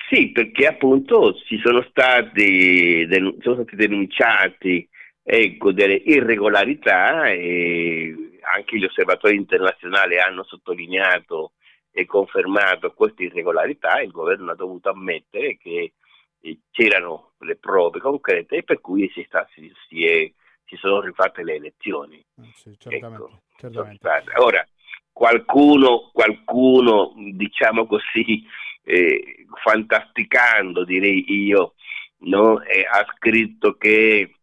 Sì, 0.09 0.31
perché 0.31 0.67
appunto 0.67 1.35
ci 1.35 1.59
sono, 1.59 1.83
stati, 1.83 3.07
sono 3.41 3.63
stati 3.63 3.77
denunciati 3.77 4.89
ecco, 5.23 5.73
delle 5.73 5.95
irregolarità 5.95 7.29
e 7.31 8.39
anche 8.43 8.79
gli 8.79 8.85
osservatori 8.85 9.37
internazionali 9.37 10.19
hanno 10.19 10.45
sottolineato 10.45 11.53
e 11.91 12.07
confermato 12.07 12.93
queste 12.95 13.25
irregolarità 13.25 14.01
il 14.01 14.11
governo 14.11 14.53
ha 14.53 14.57
dovuto 14.57 14.89
ammettere 14.89 15.59
che 15.59 15.93
eh, 16.41 16.59
c'erano 16.71 17.33
le 17.39 17.57
prove 17.57 18.01
concrete 18.01 18.57
e 18.57 18.63
per 18.63 18.81
cui 18.81 19.11
si, 19.13 19.25
sta, 19.27 19.47
si, 19.53 19.71
si, 19.89 20.07
è, 20.07 20.31
si 20.65 20.77
sono 20.77 21.01
rifatte 21.01 21.43
le 21.43 21.55
elezioni. 21.55 22.25
Sì, 22.55 22.77
certamente, 22.79 23.25
ecco, 23.25 23.43
certamente. 23.57 24.33
Ora, 24.37 24.67
qualcuno, 25.13 26.11
qualcuno, 26.13 27.13
diciamo 27.33 27.87
così, 27.87 28.45
eh, 28.85 29.47
fantasticando 29.63 30.85
direi 30.85 31.25
io, 31.29 31.75
no? 32.19 32.55
ha 32.55 33.07
scritto 33.17 33.77
che 33.77 34.35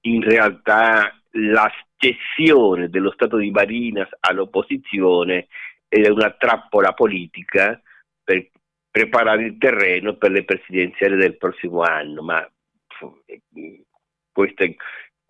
in 0.00 0.22
realtà 0.22 1.16
la 1.32 1.70
cessione 1.96 2.88
dello 2.88 3.12
Stato 3.12 3.36
di 3.36 3.50
Barinas 3.50 4.08
all'opposizione 4.20 5.48
è 5.88 6.08
una 6.08 6.30
trappola 6.30 6.92
politica 6.92 7.80
per 8.24 8.48
preparare 8.90 9.44
il 9.44 9.58
terreno 9.58 10.16
per 10.16 10.30
le 10.30 10.44
presidenziali 10.44 11.16
del 11.16 11.36
prossimo 11.36 11.80
anno, 11.80 12.22
ma 12.22 12.46
queste, 14.32 14.76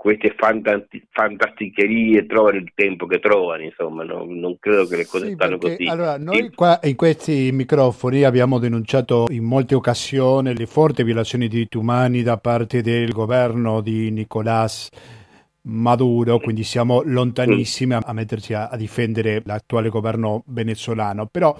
queste 0.02 0.34
fantasti- 0.36 1.06
fantasticherie 1.12 2.26
trovano 2.26 2.56
il 2.56 2.72
tempo 2.74 3.06
che 3.06 3.20
trovano, 3.20 3.62
insomma, 3.62 4.02
no? 4.02 4.24
non 4.26 4.56
credo 4.58 4.84
che 4.86 4.96
le 4.96 5.06
cose 5.06 5.28
sì, 5.28 5.34
stanno 5.34 5.58
perché, 5.58 5.76
così. 5.76 5.88
Allora, 5.88 6.18
noi 6.18 6.50
qua 6.50 6.80
in 6.82 6.96
questi 6.96 7.50
microfoni 7.52 8.24
abbiamo 8.24 8.58
denunciato 8.58 9.28
in 9.30 9.44
molte 9.44 9.76
occasioni 9.76 10.56
le 10.56 10.66
forti 10.66 11.04
violazioni 11.04 11.46
di 11.46 11.54
diritti 11.54 11.76
umani 11.76 12.24
da 12.24 12.36
parte 12.36 12.82
del 12.82 13.12
governo 13.12 13.80
di 13.80 14.10
Nicolás 14.10 14.88
Maduro, 15.66 16.40
quindi 16.40 16.64
siamo 16.64 17.02
lontanissimi 17.04 17.94
a 17.94 18.12
metterci 18.12 18.54
a, 18.54 18.70
a 18.70 18.76
difendere 18.76 19.40
l'attuale 19.44 19.88
governo 19.88 20.42
venezuelano. 20.46 21.26
Però 21.26 21.56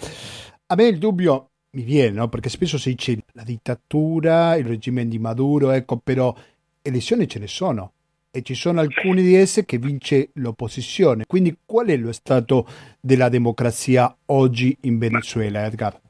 a 0.66 0.74
me 0.74 0.84
il 0.88 0.98
dubbio 0.98 1.50
mi 1.74 1.84
viene, 1.84 2.16
no? 2.16 2.28
perché 2.28 2.48
spesso 2.48 2.76
si 2.76 2.90
dice 2.90 3.22
la 3.34 3.44
dittatura, 3.44 4.56
il 4.56 4.64
regime 4.64 5.06
di 5.06 5.20
Maduro, 5.20 5.70
ecco, 5.70 5.98
però 5.98 6.34
elezioni 6.82 7.28
ce 7.28 7.38
ne 7.38 7.46
sono 7.46 7.92
e 8.34 8.40
ci 8.40 8.54
sono 8.54 8.80
alcune 8.80 9.20
di 9.20 9.34
esse 9.34 9.66
che 9.66 9.76
vince 9.76 10.30
l'opposizione. 10.34 11.24
Quindi 11.26 11.54
qual 11.66 11.88
è 11.88 11.96
lo 11.98 12.12
stato 12.12 12.66
della 12.98 13.28
democrazia 13.28 14.16
oggi 14.26 14.74
in 14.82 14.98
Venezuela, 14.98 15.66
Edgar? 15.66 16.00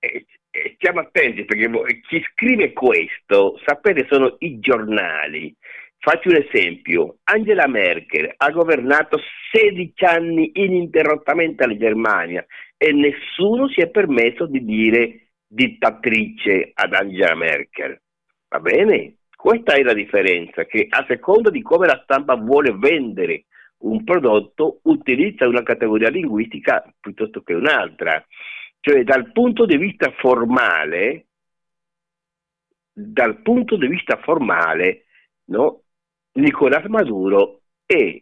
Eh, 0.00 0.26
eh, 0.50 0.74
stiamo 0.76 1.00
attenti 1.00 1.46
perché 1.46 1.70
chi 2.06 2.22
scrive 2.32 2.74
questo, 2.74 3.58
sapete, 3.64 4.06
sono 4.06 4.36
i 4.40 4.58
giornali. 4.58 5.54
Faccio 5.96 6.28
un 6.28 6.36
esempio, 6.36 7.16
Angela 7.24 7.66
Merkel 7.66 8.34
ha 8.36 8.50
governato 8.50 9.18
16 9.50 10.04
anni 10.04 10.50
ininterrottamente 10.52 11.66
la 11.66 11.74
Germania 11.74 12.44
e 12.76 12.92
nessuno 12.92 13.66
si 13.70 13.80
è 13.80 13.88
permesso 13.88 14.44
di 14.44 14.62
dire 14.62 15.28
dittatrice 15.46 16.72
ad 16.74 16.92
Angela 16.92 17.34
Merkel. 17.34 17.98
Va 18.48 18.60
bene? 18.60 19.14
Questa 19.44 19.74
è 19.74 19.82
la 19.82 19.92
differenza, 19.92 20.64
che 20.64 20.86
a 20.88 21.04
seconda 21.06 21.50
di 21.50 21.60
come 21.60 21.86
la 21.86 22.00
stampa 22.02 22.34
vuole 22.34 22.72
vendere 22.72 23.44
un 23.80 24.02
prodotto, 24.02 24.78
utilizza 24.84 25.46
una 25.46 25.62
categoria 25.62 26.08
linguistica 26.08 26.82
piuttosto 26.98 27.42
che 27.42 27.52
un'altra. 27.52 28.24
Cioè 28.80 29.04
dal 29.04 29.32
punto 29.32 29.66
di 29.66 29.76
vista 29.76 30.10
formale, 30.16 31.26
dal 32.90 33.42
punto 33.42 33.76
di 33.76 33.86
vista 33.86 34.16
formale, 34.16 35.04
no? 35.48 35.82
Nicolás 36.36 36.86
Maduro 36.86 37.64
è 37.84 38.18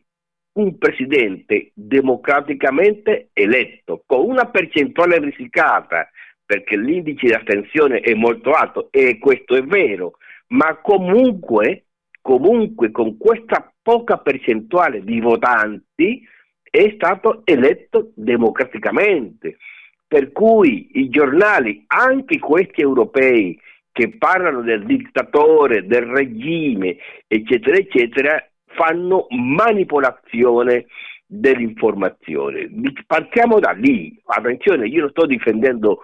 un 0.55 0.77
presidente 0.77 1.71
democraticamente 1.73 3.29
eletto 3.33 4.03
con 4.05 4.29
una 4.29 4.51
percentuale 4.51 5.21
risicata 5.21 6.11
perché 6.45 6.77
l'indice 6.77 7.29
di 7.29 7.33
astensione 7.33 8.01
è 8.01 8.13
molto 8.15 8.51
alto 8.51 8.89
e 8.91 9.19
questo 9.19 9.55
è 9.55 9.63
vero, 9.63 10.17
ma 10.53 10.79
comunque, 10.81 11.87
comunque 12.21 12.91
con 12.91 13.17
questa 13.17 13.73
poca 13.83 14.19
percentuale 14.19 15.03
di 15.03 15.21
votanti 15.21 16.23
è 16.63 16.93
stato 16.95 17.43
eletto 17.45 18.13
democraticamente. 18.15 19.59
Per 20.07 20.31
cui 20.33 20.89
i 20.95 21.09
giornali, 21.09 21.85
anche 21.87 22.39
questi 22.39 22.83
europei, 22.83 23.59
che 23.93 24.17
parlano 24.17 24.63
del 24.63 24.85
dittatore, 24.85 25.87
del 25.87 26.05
regime, 26.05 26.97
eccetera, 27.27 27.77
eccetera, 27.77 28.47
fanno 28.67 29.27
manipolazione 29.31 30.87
dell'informazione. 31.27 32.71
Partiamo 33.07 33.59
da 33.59 33.73
lì. 33.73 34.19
Attenzione, 34.25 34.87
io 34.87 35.01
non 35.01 35.11
sto 35.11 35.27
difendendo 35.27 36.01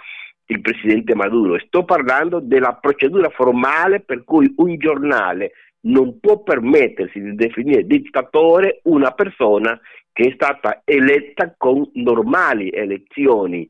il 0.51 0.61
presidente 0.61 1.15
Maduro, 1.15 1.59
sto 1.59 1.85
parlando 1.85 2.41
della 2.41 2.75
procedura 2.75 3.29
formale 3.29 4.01
per 4.01 4.25
cui 4.25 4.53
un 4.57 4.77
giornale 4.79 5.53
non 5.81 6.19
può 6.21 6.43
permettersi 6.43 7.21
di 7.21 7.35
definire 7.35 7.87
dittatore 7.87 8.81
una 8.85 9.13
persona 9.13 9.79
che 10.13 10.29
è 10.29 10.33
stata 10.35 10.83
eletta 10.85 11.55
con 11.57 11.89
normali 11.95 12.71
elezioni 12.71 13.69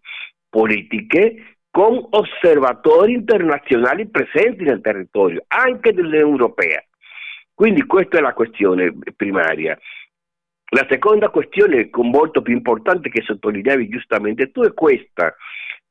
politiche 0.48 1.58
con 1.70 2.06
osservatori 2.10 3.12
internazionali 3.12 4.08
presenti 4.08 4.64
nel 4.64 4.80
territorio, 4.80 5.44
anche 5.48 5.92
dell'Unione 5.92 6.30
Europea. 6.30 6.82
Quindi 7.54 7.82
questa 7.84 8.18
è 8.18 8.20
la 8.20 8.32
questione 8.32 8.94
primaria. 9.14 9.78
La 10.70 10.86
seconda 10.88 11.28
questione, 11.28 11.88
molto 11.92 12.40
più 12.40 12.54
importante, 12.54 13.08
che 13.10 13.22
sottolineavi 13.22 13.88
giustamente 13.88 14.50
tu, 14.50 14.62
è 14.62 14.72
questa. 14.72 15.34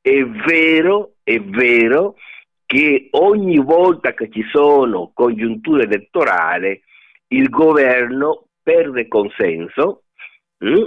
È 0.07 0.23
vero, 0.25 1.15
è 1.21 1.37
vero 1.37 2.15
che 2.65 3.09
ogni 3.11 3.57
volta 3.57 4.13
che 4.13 4.29
ci 4.29 4.41
sono 4.49 5.11
congiunture 5.13 5.83
elettorali 5.83 6.81
il 7.27 7.49
governo 7.49 8.45
perde 8.63 9.09
consenso, 9.09 10.03
hm? 10.59 10.85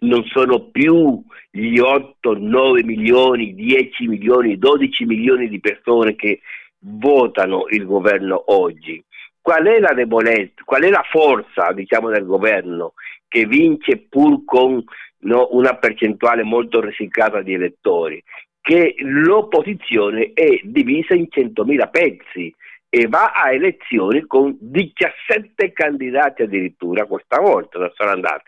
non 0.00 0.24
sono 0.24 0.68
più 0.70 1.22
gli 1.48 1.78
8, 1.78 2.36
9 2.36 2.82
milioni, 2.82 3.54
10 3.54 4.08
milioni, 4.08 4.58
12 4.58 5.04
milioni 5.04 5.48
di 5.48 5.60
persone 5.60 6.16
che 6.16 6.40
votano 6.80 7.66
il 7.68 7.86
governo 7.86 8.42
oggi. 8.46 9.00
Qual 9.40 9.64
è 9.64 9.78
la 9.78 9.92
debolezza, 9.94 10.64
qual 10.64 10.82
è 10.82 10.90
la 10.90 11.04
forza 11.08 11.70
diciamo, 11.70 12.10
del 12.10 12.24
governo 12.26 12.94
che 13.28 13.46
vince 13.46 13.98
pur 14.08 14.44
con 14.44 14.82
no, 15.24 15.48
una 15.50 15.76
percentuale 15.76 16.42
molto 16.42 16.80
risicata 16.80 17.42
di 17.42 17.54
elettori? 17.54 18.22
Che 18.60 18.94
l'opposizione 18.98 20.32
è 20.32 20.60
divisa 20.62 21.14
in 21.14 21.26
100.000 21.30 21.90
pezzi 21.90 22.54
e 22.88 23.08
va 23.08 23.32
a 23.32 23.52
elezioni 23.52 24.22
con 24.22 24.56
17 24.58 25.72
candidati 25.72 26.42
addirittura 26.42 27.06
questa 27.06 27.40
volta, 27.40 27.78
non 27.78 27.90
sono 27.94 28.10
andati, 28.10 28.44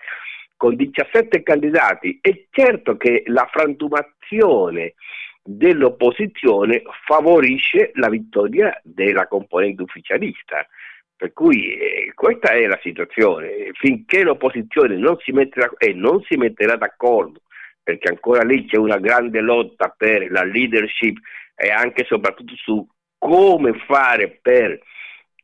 con 0.56 0.76
17 0.76 1.42
candidati. 1.42 2.18
È 2.20 2.46
certo 2.50 2.96
che 2.96 3.24
la 3.26 3.46
frantumazione 3.50 4.94
dell'opposizione 5.42 6.82
favorisce 7.06 7.90
la 7.94 8.08
vittoria 8.08 8.80
della 8.82 9.26
componente 9.26 9.82
ufficialista. 9.82 10.66
Per 11.16 11.32
cui 11.32 11.76
eh, 11.76 12.12
questa 12.14 12.52
è 12.52 12.66
la 12.66 12.78
situazione. 12.82 13.70
Finché 13.72 14.22
l'opposizione 14.22 14.96
non 14.96 15.16
si 15.20 15.32
metterà, 15.32 15.72
e 15.78 15.92
non 15.92 16.22
si 16.22 16.36
metterà 16.36 16.76
d'accordo, 16.76 17.40
perché 17.82 18.08
ancora 18.08 18.42
lì 18.42 18.66
c'è 18.66 18.76
una 18.76 18.98
grande 18.98 19.40
lotta 19.40 19.94
per 19.96 20.30
la 20.30 20.44
leadership 20.44 21.18
e 21.54 21.70
anche 21.70 22.02
e 22.02 22.06
soprattutto 22.06 22.54
su 22.56 22.86
come 23.18 23.72
fare 23.86 24.38
per 24.42 24.78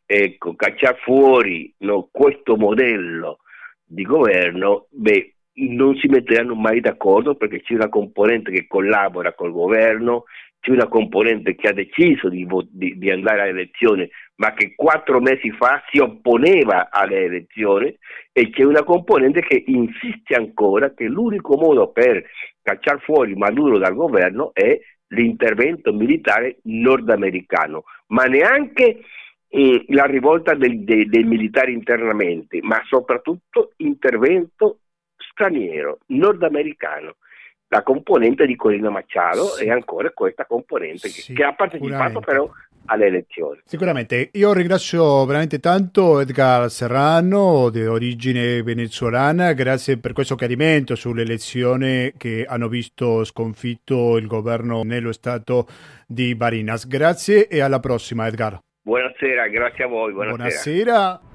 ecco, 0.04 0.54
cacciare 0.54 0.98
fuori 1.02 1.72
no, 1.78 2.08
questo 2.12 2.56
modello 2.56 3.38
di 3.82 4.02
governo, 4.02 4.86
beh, 4.90 5.34
non 5.54 5.96
si 5.96 6.08
metteranno 6.08 6.54
mai 6.54 6.80
d'accordo 6.80 7.34
perché 7.34 7.62
c'è 7.62 7.74
una 7.74 7.88
componente 7.88 8.50
che 8.50 8.66
collabora 8.66 9.34
col 9.34 9.52
governo, 9.52 10.24
c'è 10.60 10.70
una 10.70 10.88
componente 10.88 11.54
che 11.54 11.68
ha 11.68 11.72
deciso 11.72 12.28
di, 12.28 12.46
di, 12.70 12.96
di, 12.96 13.10
andare 13.10 13.42
alle 13.42 13.50
elezioni 13.50 14.08
ma 14.43 14.55
che 14.55 14.74
quattro 14.74 15.20
mesi 15.20 15.53
fa 15.53 15.80
si 15.88 16.01
opponeva 16.01 16.88
alle 16.90 17.26
elezioni 17.26 17.97
e 18.32 18.51
c'è 18.51 18.64
una 18.64 18.82
componente 18.82 19.40
che 19.40 19.62
insiste 19.68 20.34
ancora 20.34 20.93
che 20.95 21.05
l'unico 21.05 21.57
modo 21.57 21.93
per 21.93 22.24
cacciare 22.61 22.99
fuori 22.99 23.36
Maduro 23.36 23.78
dal 23.78 23.95
governo 23.95 24.51
è 24.53 24.76
l'intervento 25.09 25.93
militare 25.93 26.59
nordamericano, 26.62 27.84
ma 28.09 28.24
neanche 28.24 29.03
eh, 29.47 29.84
la 29.90 30.07
rivolta 30.07 30.55
dei, 30.55 30.82
dei, 30.82 31.07
dei 31.07 31.22
militari 31.22 31.72
internamente, 31.72 32.59
ma 32.62 32.82
soprattutto 32.88 33.74
intervento 33.76 34.78
straniero, 35.16 35.99
nordamericano. 36.07 37.14
La 37.68 37.84
componente 37.84 38.45
di 38.45 38.57
Corina 38.57 38.90
Machado 38.90 39.45
sì. 39.45 39.66
è 39.66 39.70
ancora 39.70 40.11
questa 40.11 40.47
componente 40.47 41.09
che, 41.09 41.20
sì, 41.20 41.32
che 41.32 41.45
ha 41.45 41.55
partecipato 41.55 42.20
però 42.20 42.51
alle 42.87 43.07
elezioni. 43.07 43.61
Sicuramente, 43.64 44.30
io 44.33 44.53
ringrazio 44.53 45.24
veramente 45.24 45.59
tanto 45.59 46.20
Edgar 46.20 46.70
Serrano 46.70 47.70
di 47.70 47.85
origine 47.85 48.62
venezuelana, 48.62 49.53
grazie 49.53 49.99
per 49.99 50.12
questo 50.12 50.35
chiarimento 50.35 50.95
sull'elezione 50.95 52.14
che 52.16 52.45
hanno 52.47 52.68
visto 52.68 53.24
sconfitto 53.24 54.16
il 54.16 54.26
governo 54.26 54.83
nello 54.83 55.12
stato 55.12 55.66
di 56.07 56.35
Barinas. 56.35 56.87
Grazie 56.87 57.49
e 57.49 57.61
alla 57.61 57.80
prossima 57.80 58.26
Edgar. 58.26 58.59
Buonasera, 58.83 59.49
grazie 59.49 59.85
a 59.85 59.87
voi. 59.87 60.12
Buonasera. 60.12 60.41
buonasera. 60.41 61.30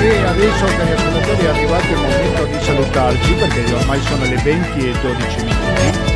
E 0.00 0.16
adesso 0.24 0.64
cari 0.76 0.92
ascoltatori 0.92 1.44
è 1.44 1.48
arrivato 1.48 1.86
il 1.86 1.96
momento 1.96 2.44
di 2.46 2.58
salutarci 2.60 3.34
perché 3.34 3.74
ormai 3.74 3.98
sono 3.98 4.22
le 4.22 4.36
20 4.36 4.78
e 4.78 4.92
12 5.00 5.44
minuti. 5.44 6.07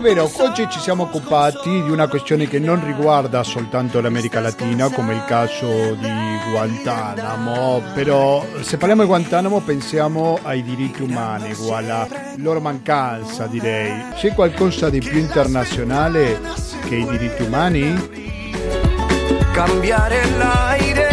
Vero, 0.00 0.28
oggi 0.38 0.66
ci 0.68 0.80
siamo 0.80 1.04
occupati 1.04 1.82
di 1.82 1.90
una 1.90 2.08
questione 2.08 2.48
che 2.48 2.58
non 2.58 2.84
riguarda 2.84 3.44
soltanto 3.44 4.00
l'America 4.00 4.40
Latina, 4.40 4.88
come 4.90 5.14
il 5.14 5.24
caso 5.24 5.94
di 5.94 6.08
Guantanamo, 6.50 7.80
però 7.94 8.44
se 8.60 8.76
parliamo 8.76 9.02
di 9.02 9.08
Guantanamo 9.08 9.60
pensiamo 9.60 10.38
ai 10.42 10.62
diritti 10.62 11.02
umani, 11.02 11.54
alla 11.70 12.08
loro 12.38 12.60
mancanza 12.60 13.46
direi. 13.46 14.06
C'è 14.16 14.34
qualcosa 14.34 14.90
di 14.90 14.98
più 14.98 15.18
internazionale 15.18 16.40
che 16.88 16.96
i 16.96 17.06
diritti 17.06 17.42
umani? 17.42 18.10
Cambiare 19.52 20.28
l'aire 20.36 21.03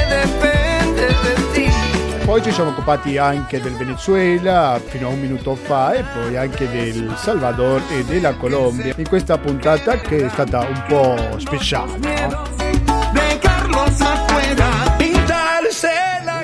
poi 2.26 2.42
ci 2.42 2.52
siamo 2.52 2.70
occupati 2.70 3.18
anche 3.18 3.62
del 3.62 3.74
Venezuela 3.74 4.80
fino 4.84 5.08
a 5.08 5.12
un 5.12 5.20
minuto 5.20 5.56
fa 5.56 5.94
e 5.94 6.04
poi 6.04 6.38
anche 6.38 6.70
del 6.70 7.14
Salvador 7.18 7.82
e 7.90 8.04
della 8.04 8.36
Colombia 8.36 8.94
in 8.96 9.08
questa 9.08 9.38
puntata 9.38 9.98
che 9.98 10.26
è 10.26 10.30
stata 10.30 10.60
un 10.60 10.84
po' 10.88 11.40
speciale. 11.40 11.98
No? 12.00 12.52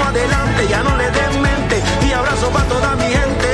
adelante, 0.10 0.68
ya 0.68 0.84
no 0.84 0.98
le 0.98 1.10
den 1.12 1.42
mente 1.42 1.82
y 2.08 2.12
abrazo 2.12 2.50
para 2.50 2.66
toda 2.66 2.96
mi 2.96 3.10
gente. 3.10 3.48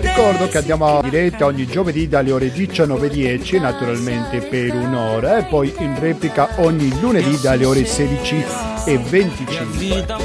Ricordo 0.00 0.48
che 0.48 0.58
andiamo 0.58 1.00
in 1.02 1.08
diretta 1.08 1.46
ogni 1.46 1.66
giovedì 1.66 2.06
dalle 2.08 2.32
ore 2.32 2.52
19.10 2.52 3.60
naturalmente 3.60 4.40
per 4.40 4.74
un'ora 4.74 5.38
e 5.38 5.44
poi 5.44 5.72
in 5.78 5.98
replica 5.98 6.48
ogni 6.56 6.92
lunedì 7.00 7.38
dalle 7.40 7.64
ore 7.64 7.82
16.25. 7.82 10.16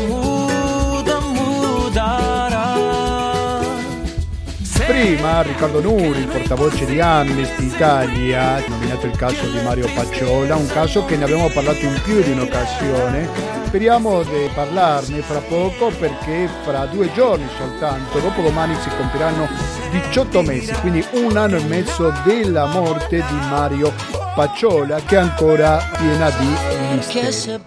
Prima 4.88 5.42
Riccardo 5.44 5.80
Nuri, 5.82 6.20
il 6.20 6.28
portavoce 6.28 6.86
di 6.86 7.00
Amnesty 7.00 7.68
Italia, 7.68 8.56
ha 8.56 8.64
nominato 8.68 9.06
il 9.06 9.16
caso 9.16 9.48
di 9.48 9.62
Mario 9.64 9.88
Pacciola, 9.94 10.56
un 10.56 10.68
caso 10.68 11.06
che 11.06 11.16
ne 11.18 11.24
abbiamo 11.24 11.50
parlato 11.50 11.86
in 11.86 12.00
più 12.04 12.22
di 12.22 12.32
un'occasione. 12.32 13.63
Speriamo 13.74 14.22
di 14.22 14.52
parlarne 14.54 15.22
fra 15.24 15.40
poco 15.40 15.90
perché 15.98 16.48
fra 16.62 16.86
due 16.86 17.12
giorni 17.14 17.48
soltanto, 17.58 18.20
dopo 18.20 18.44
domani 18.44 18.76
si 18.80 18.88
compiranno 18.96 19.50
18 19.90 20.44
mesi, 20.44 20.72
quindi 20.74 21.04
un 21.14 21.36
anno 21.36 21.58
e 21.58 21.64
mezzo 21.64 22.14
della 22.24 22.68
morte 22.68 23.16
di 23.18 23.36
Mario 23.50 23.92
Pacciola 24.36 25.00
che 25.00 25.16
è 25.16 25.18
ancora 25.18 25.80
piena 25.98 26.30
di 26.30 26.46
misteri. 26.92 27.62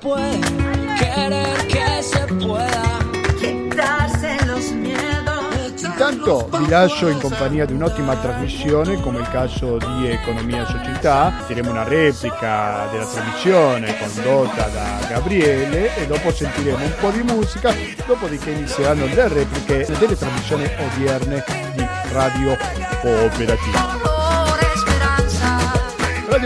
Intanto 6.16 6.48
vi 6.58 6.68
lascio 6.68 7.08
in 7.08 7.20
compagnia 7.20 7.66
di 7.66 7.74
un'ottima 7.74 8.16
trasmissione 8.16 8.98
come 9.00 9.20
il 9.20 9.28
caso 9.28 9.76
di 9.76 10.08
Economia 10.08 10.62
e 10.62 10.66
Società. 10.66 11.30
Faremo 11.46 11.70
una 11.70 11.84
replica 11.84 12.88
della 12.90 13.04
trasmissione 13.04 13.94
condotta 13.98 14.66
da 14.68 15.06
Gabriele 15.08 15.94
e 15.94 16.06
dopo 16.06 16.32
sentiremo 16.32 16.82
un 16.82 16.94
po' 16.98 17.10
di 17.10 17.22
musica, 17.22 17.74
dopodiché 18.06 18.50
inizieranno 18.50 19.04
le 19.06 19.28
repliche 19.28 19.86
delle 19.98 20.16
trasmissioni 20.16 20.64
odierne 20.78 21.44
di 21.74 21.86
Radio 22.12 22.56
Cooperativa 23.02 24.15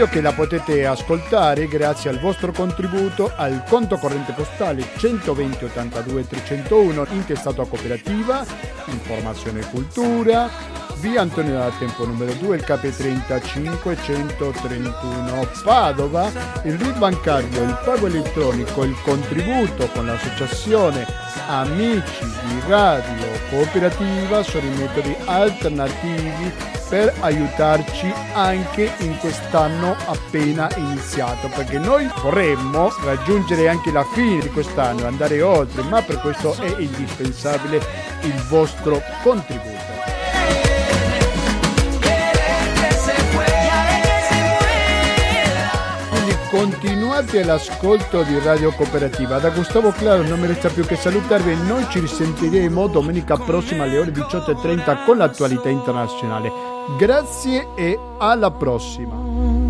radio 0.01 0.07
che 0.07 0.21
la 0.21 0.33
potete 0.33 0.85
ascoltare 0.85 1.67
grazie 1.67 2.09
al 2.09 2.19
vostro 2.19 2.51
contributo 2.51 3.31
al 3.35 3.63
conto 3.67 3.97
corrente 3.97 4.31
postale 4.31 4.83
120 4.97 5.65
82 5.65 6.27
301 6.27 7.05
intestato 7.11 7.61
a 7.61 7.67
cooperativa, 7.67 8.43
informazione 8.85 9.59
e 9.59 9.69
cultura, 9.69 10.49
via 10.99 11.21
Antonio 11.21 11.53
da 11.53 11.71
Tempo 11.77 12.05
numero 12.05 12.33
2, 12.33 12.55
il 12.55 12.63
KP30 12.65 13.45
531 13.45 15.47
Padova, 15.63 16.31
il 16.63 16.79
RID 16.79 16.97
bancario, 16.97 17.61
il 17.61 17.79
pago 17.85 18.07
elettronico, 18.07 18.83
il 18.83 18.95
contributo 19.03 19.87
con 19.93 20.07
l'associazione 20.07 21.20
Amici 21.51 22.23
di 22.23 22.61
Radio 22.67 23.27
Cooperativa 23.49 24.41
sono 24.41 24.65
i 24.65 24.77
metodi 24.77 25.13
alternativi 25.25 26.49
per 26.87 27.13
aiutarci 27.19 28.09
anche 28.31 28.89
in 28.99 29.17
quest'anno 29.17 29.97
appena 30.05 30.69
iniziato 30.77 31.49
perché 31.49 31.77
noi 31.77 32.09
vorremmo 32.21 32.89
raggiungere 33.03 33.67
anche 33.67 33.91
la 33.91 34.05
fine 34.13 34.39
di 34.39 34.49
quest'anno 34.49 35.05
andare 35.05 35.41
oltre 35.41 35.81
ma 35.81 36.01
per 36.01 36.21
questo 36.21 36.55
è 36.55 36.73
indispensabile 36.77 37.81
il 38.21 38.41
vostro 38.47 39.01
contributo 39.21 40.10
continuate 46.51 47.41
all'ascolto 47.41 48.23
di 48.23 48.37
Radio 48.39 48.73
Cooperativa. 48.73 49.39
Da 49.39 49.51
Gustavo 49.51 49.91
Claro 49.91 50.23
non 50.23 50.37
mi 50.37 50.47
resta 50.47 50.67
più 50.67 50.85
che 50.85 50.97
salutarvi 50.97 51.55
noi 51.65 51.87
ci 51.89 52.01
risentiremo 52.01 52.87
domenica 52.87 53.37
prossima 53.37 53.85
alle 53.85 53.97
ore 53.97 54.11
18.30 54.11 55.05
con 55.05 55.17
l'attualità 55.17 55.69
internazionale. 55.69 56.51
Grazie 56.97 57.69
e 57.75 57.97
alla 58.17 58.51
prossima. 58.51 59.60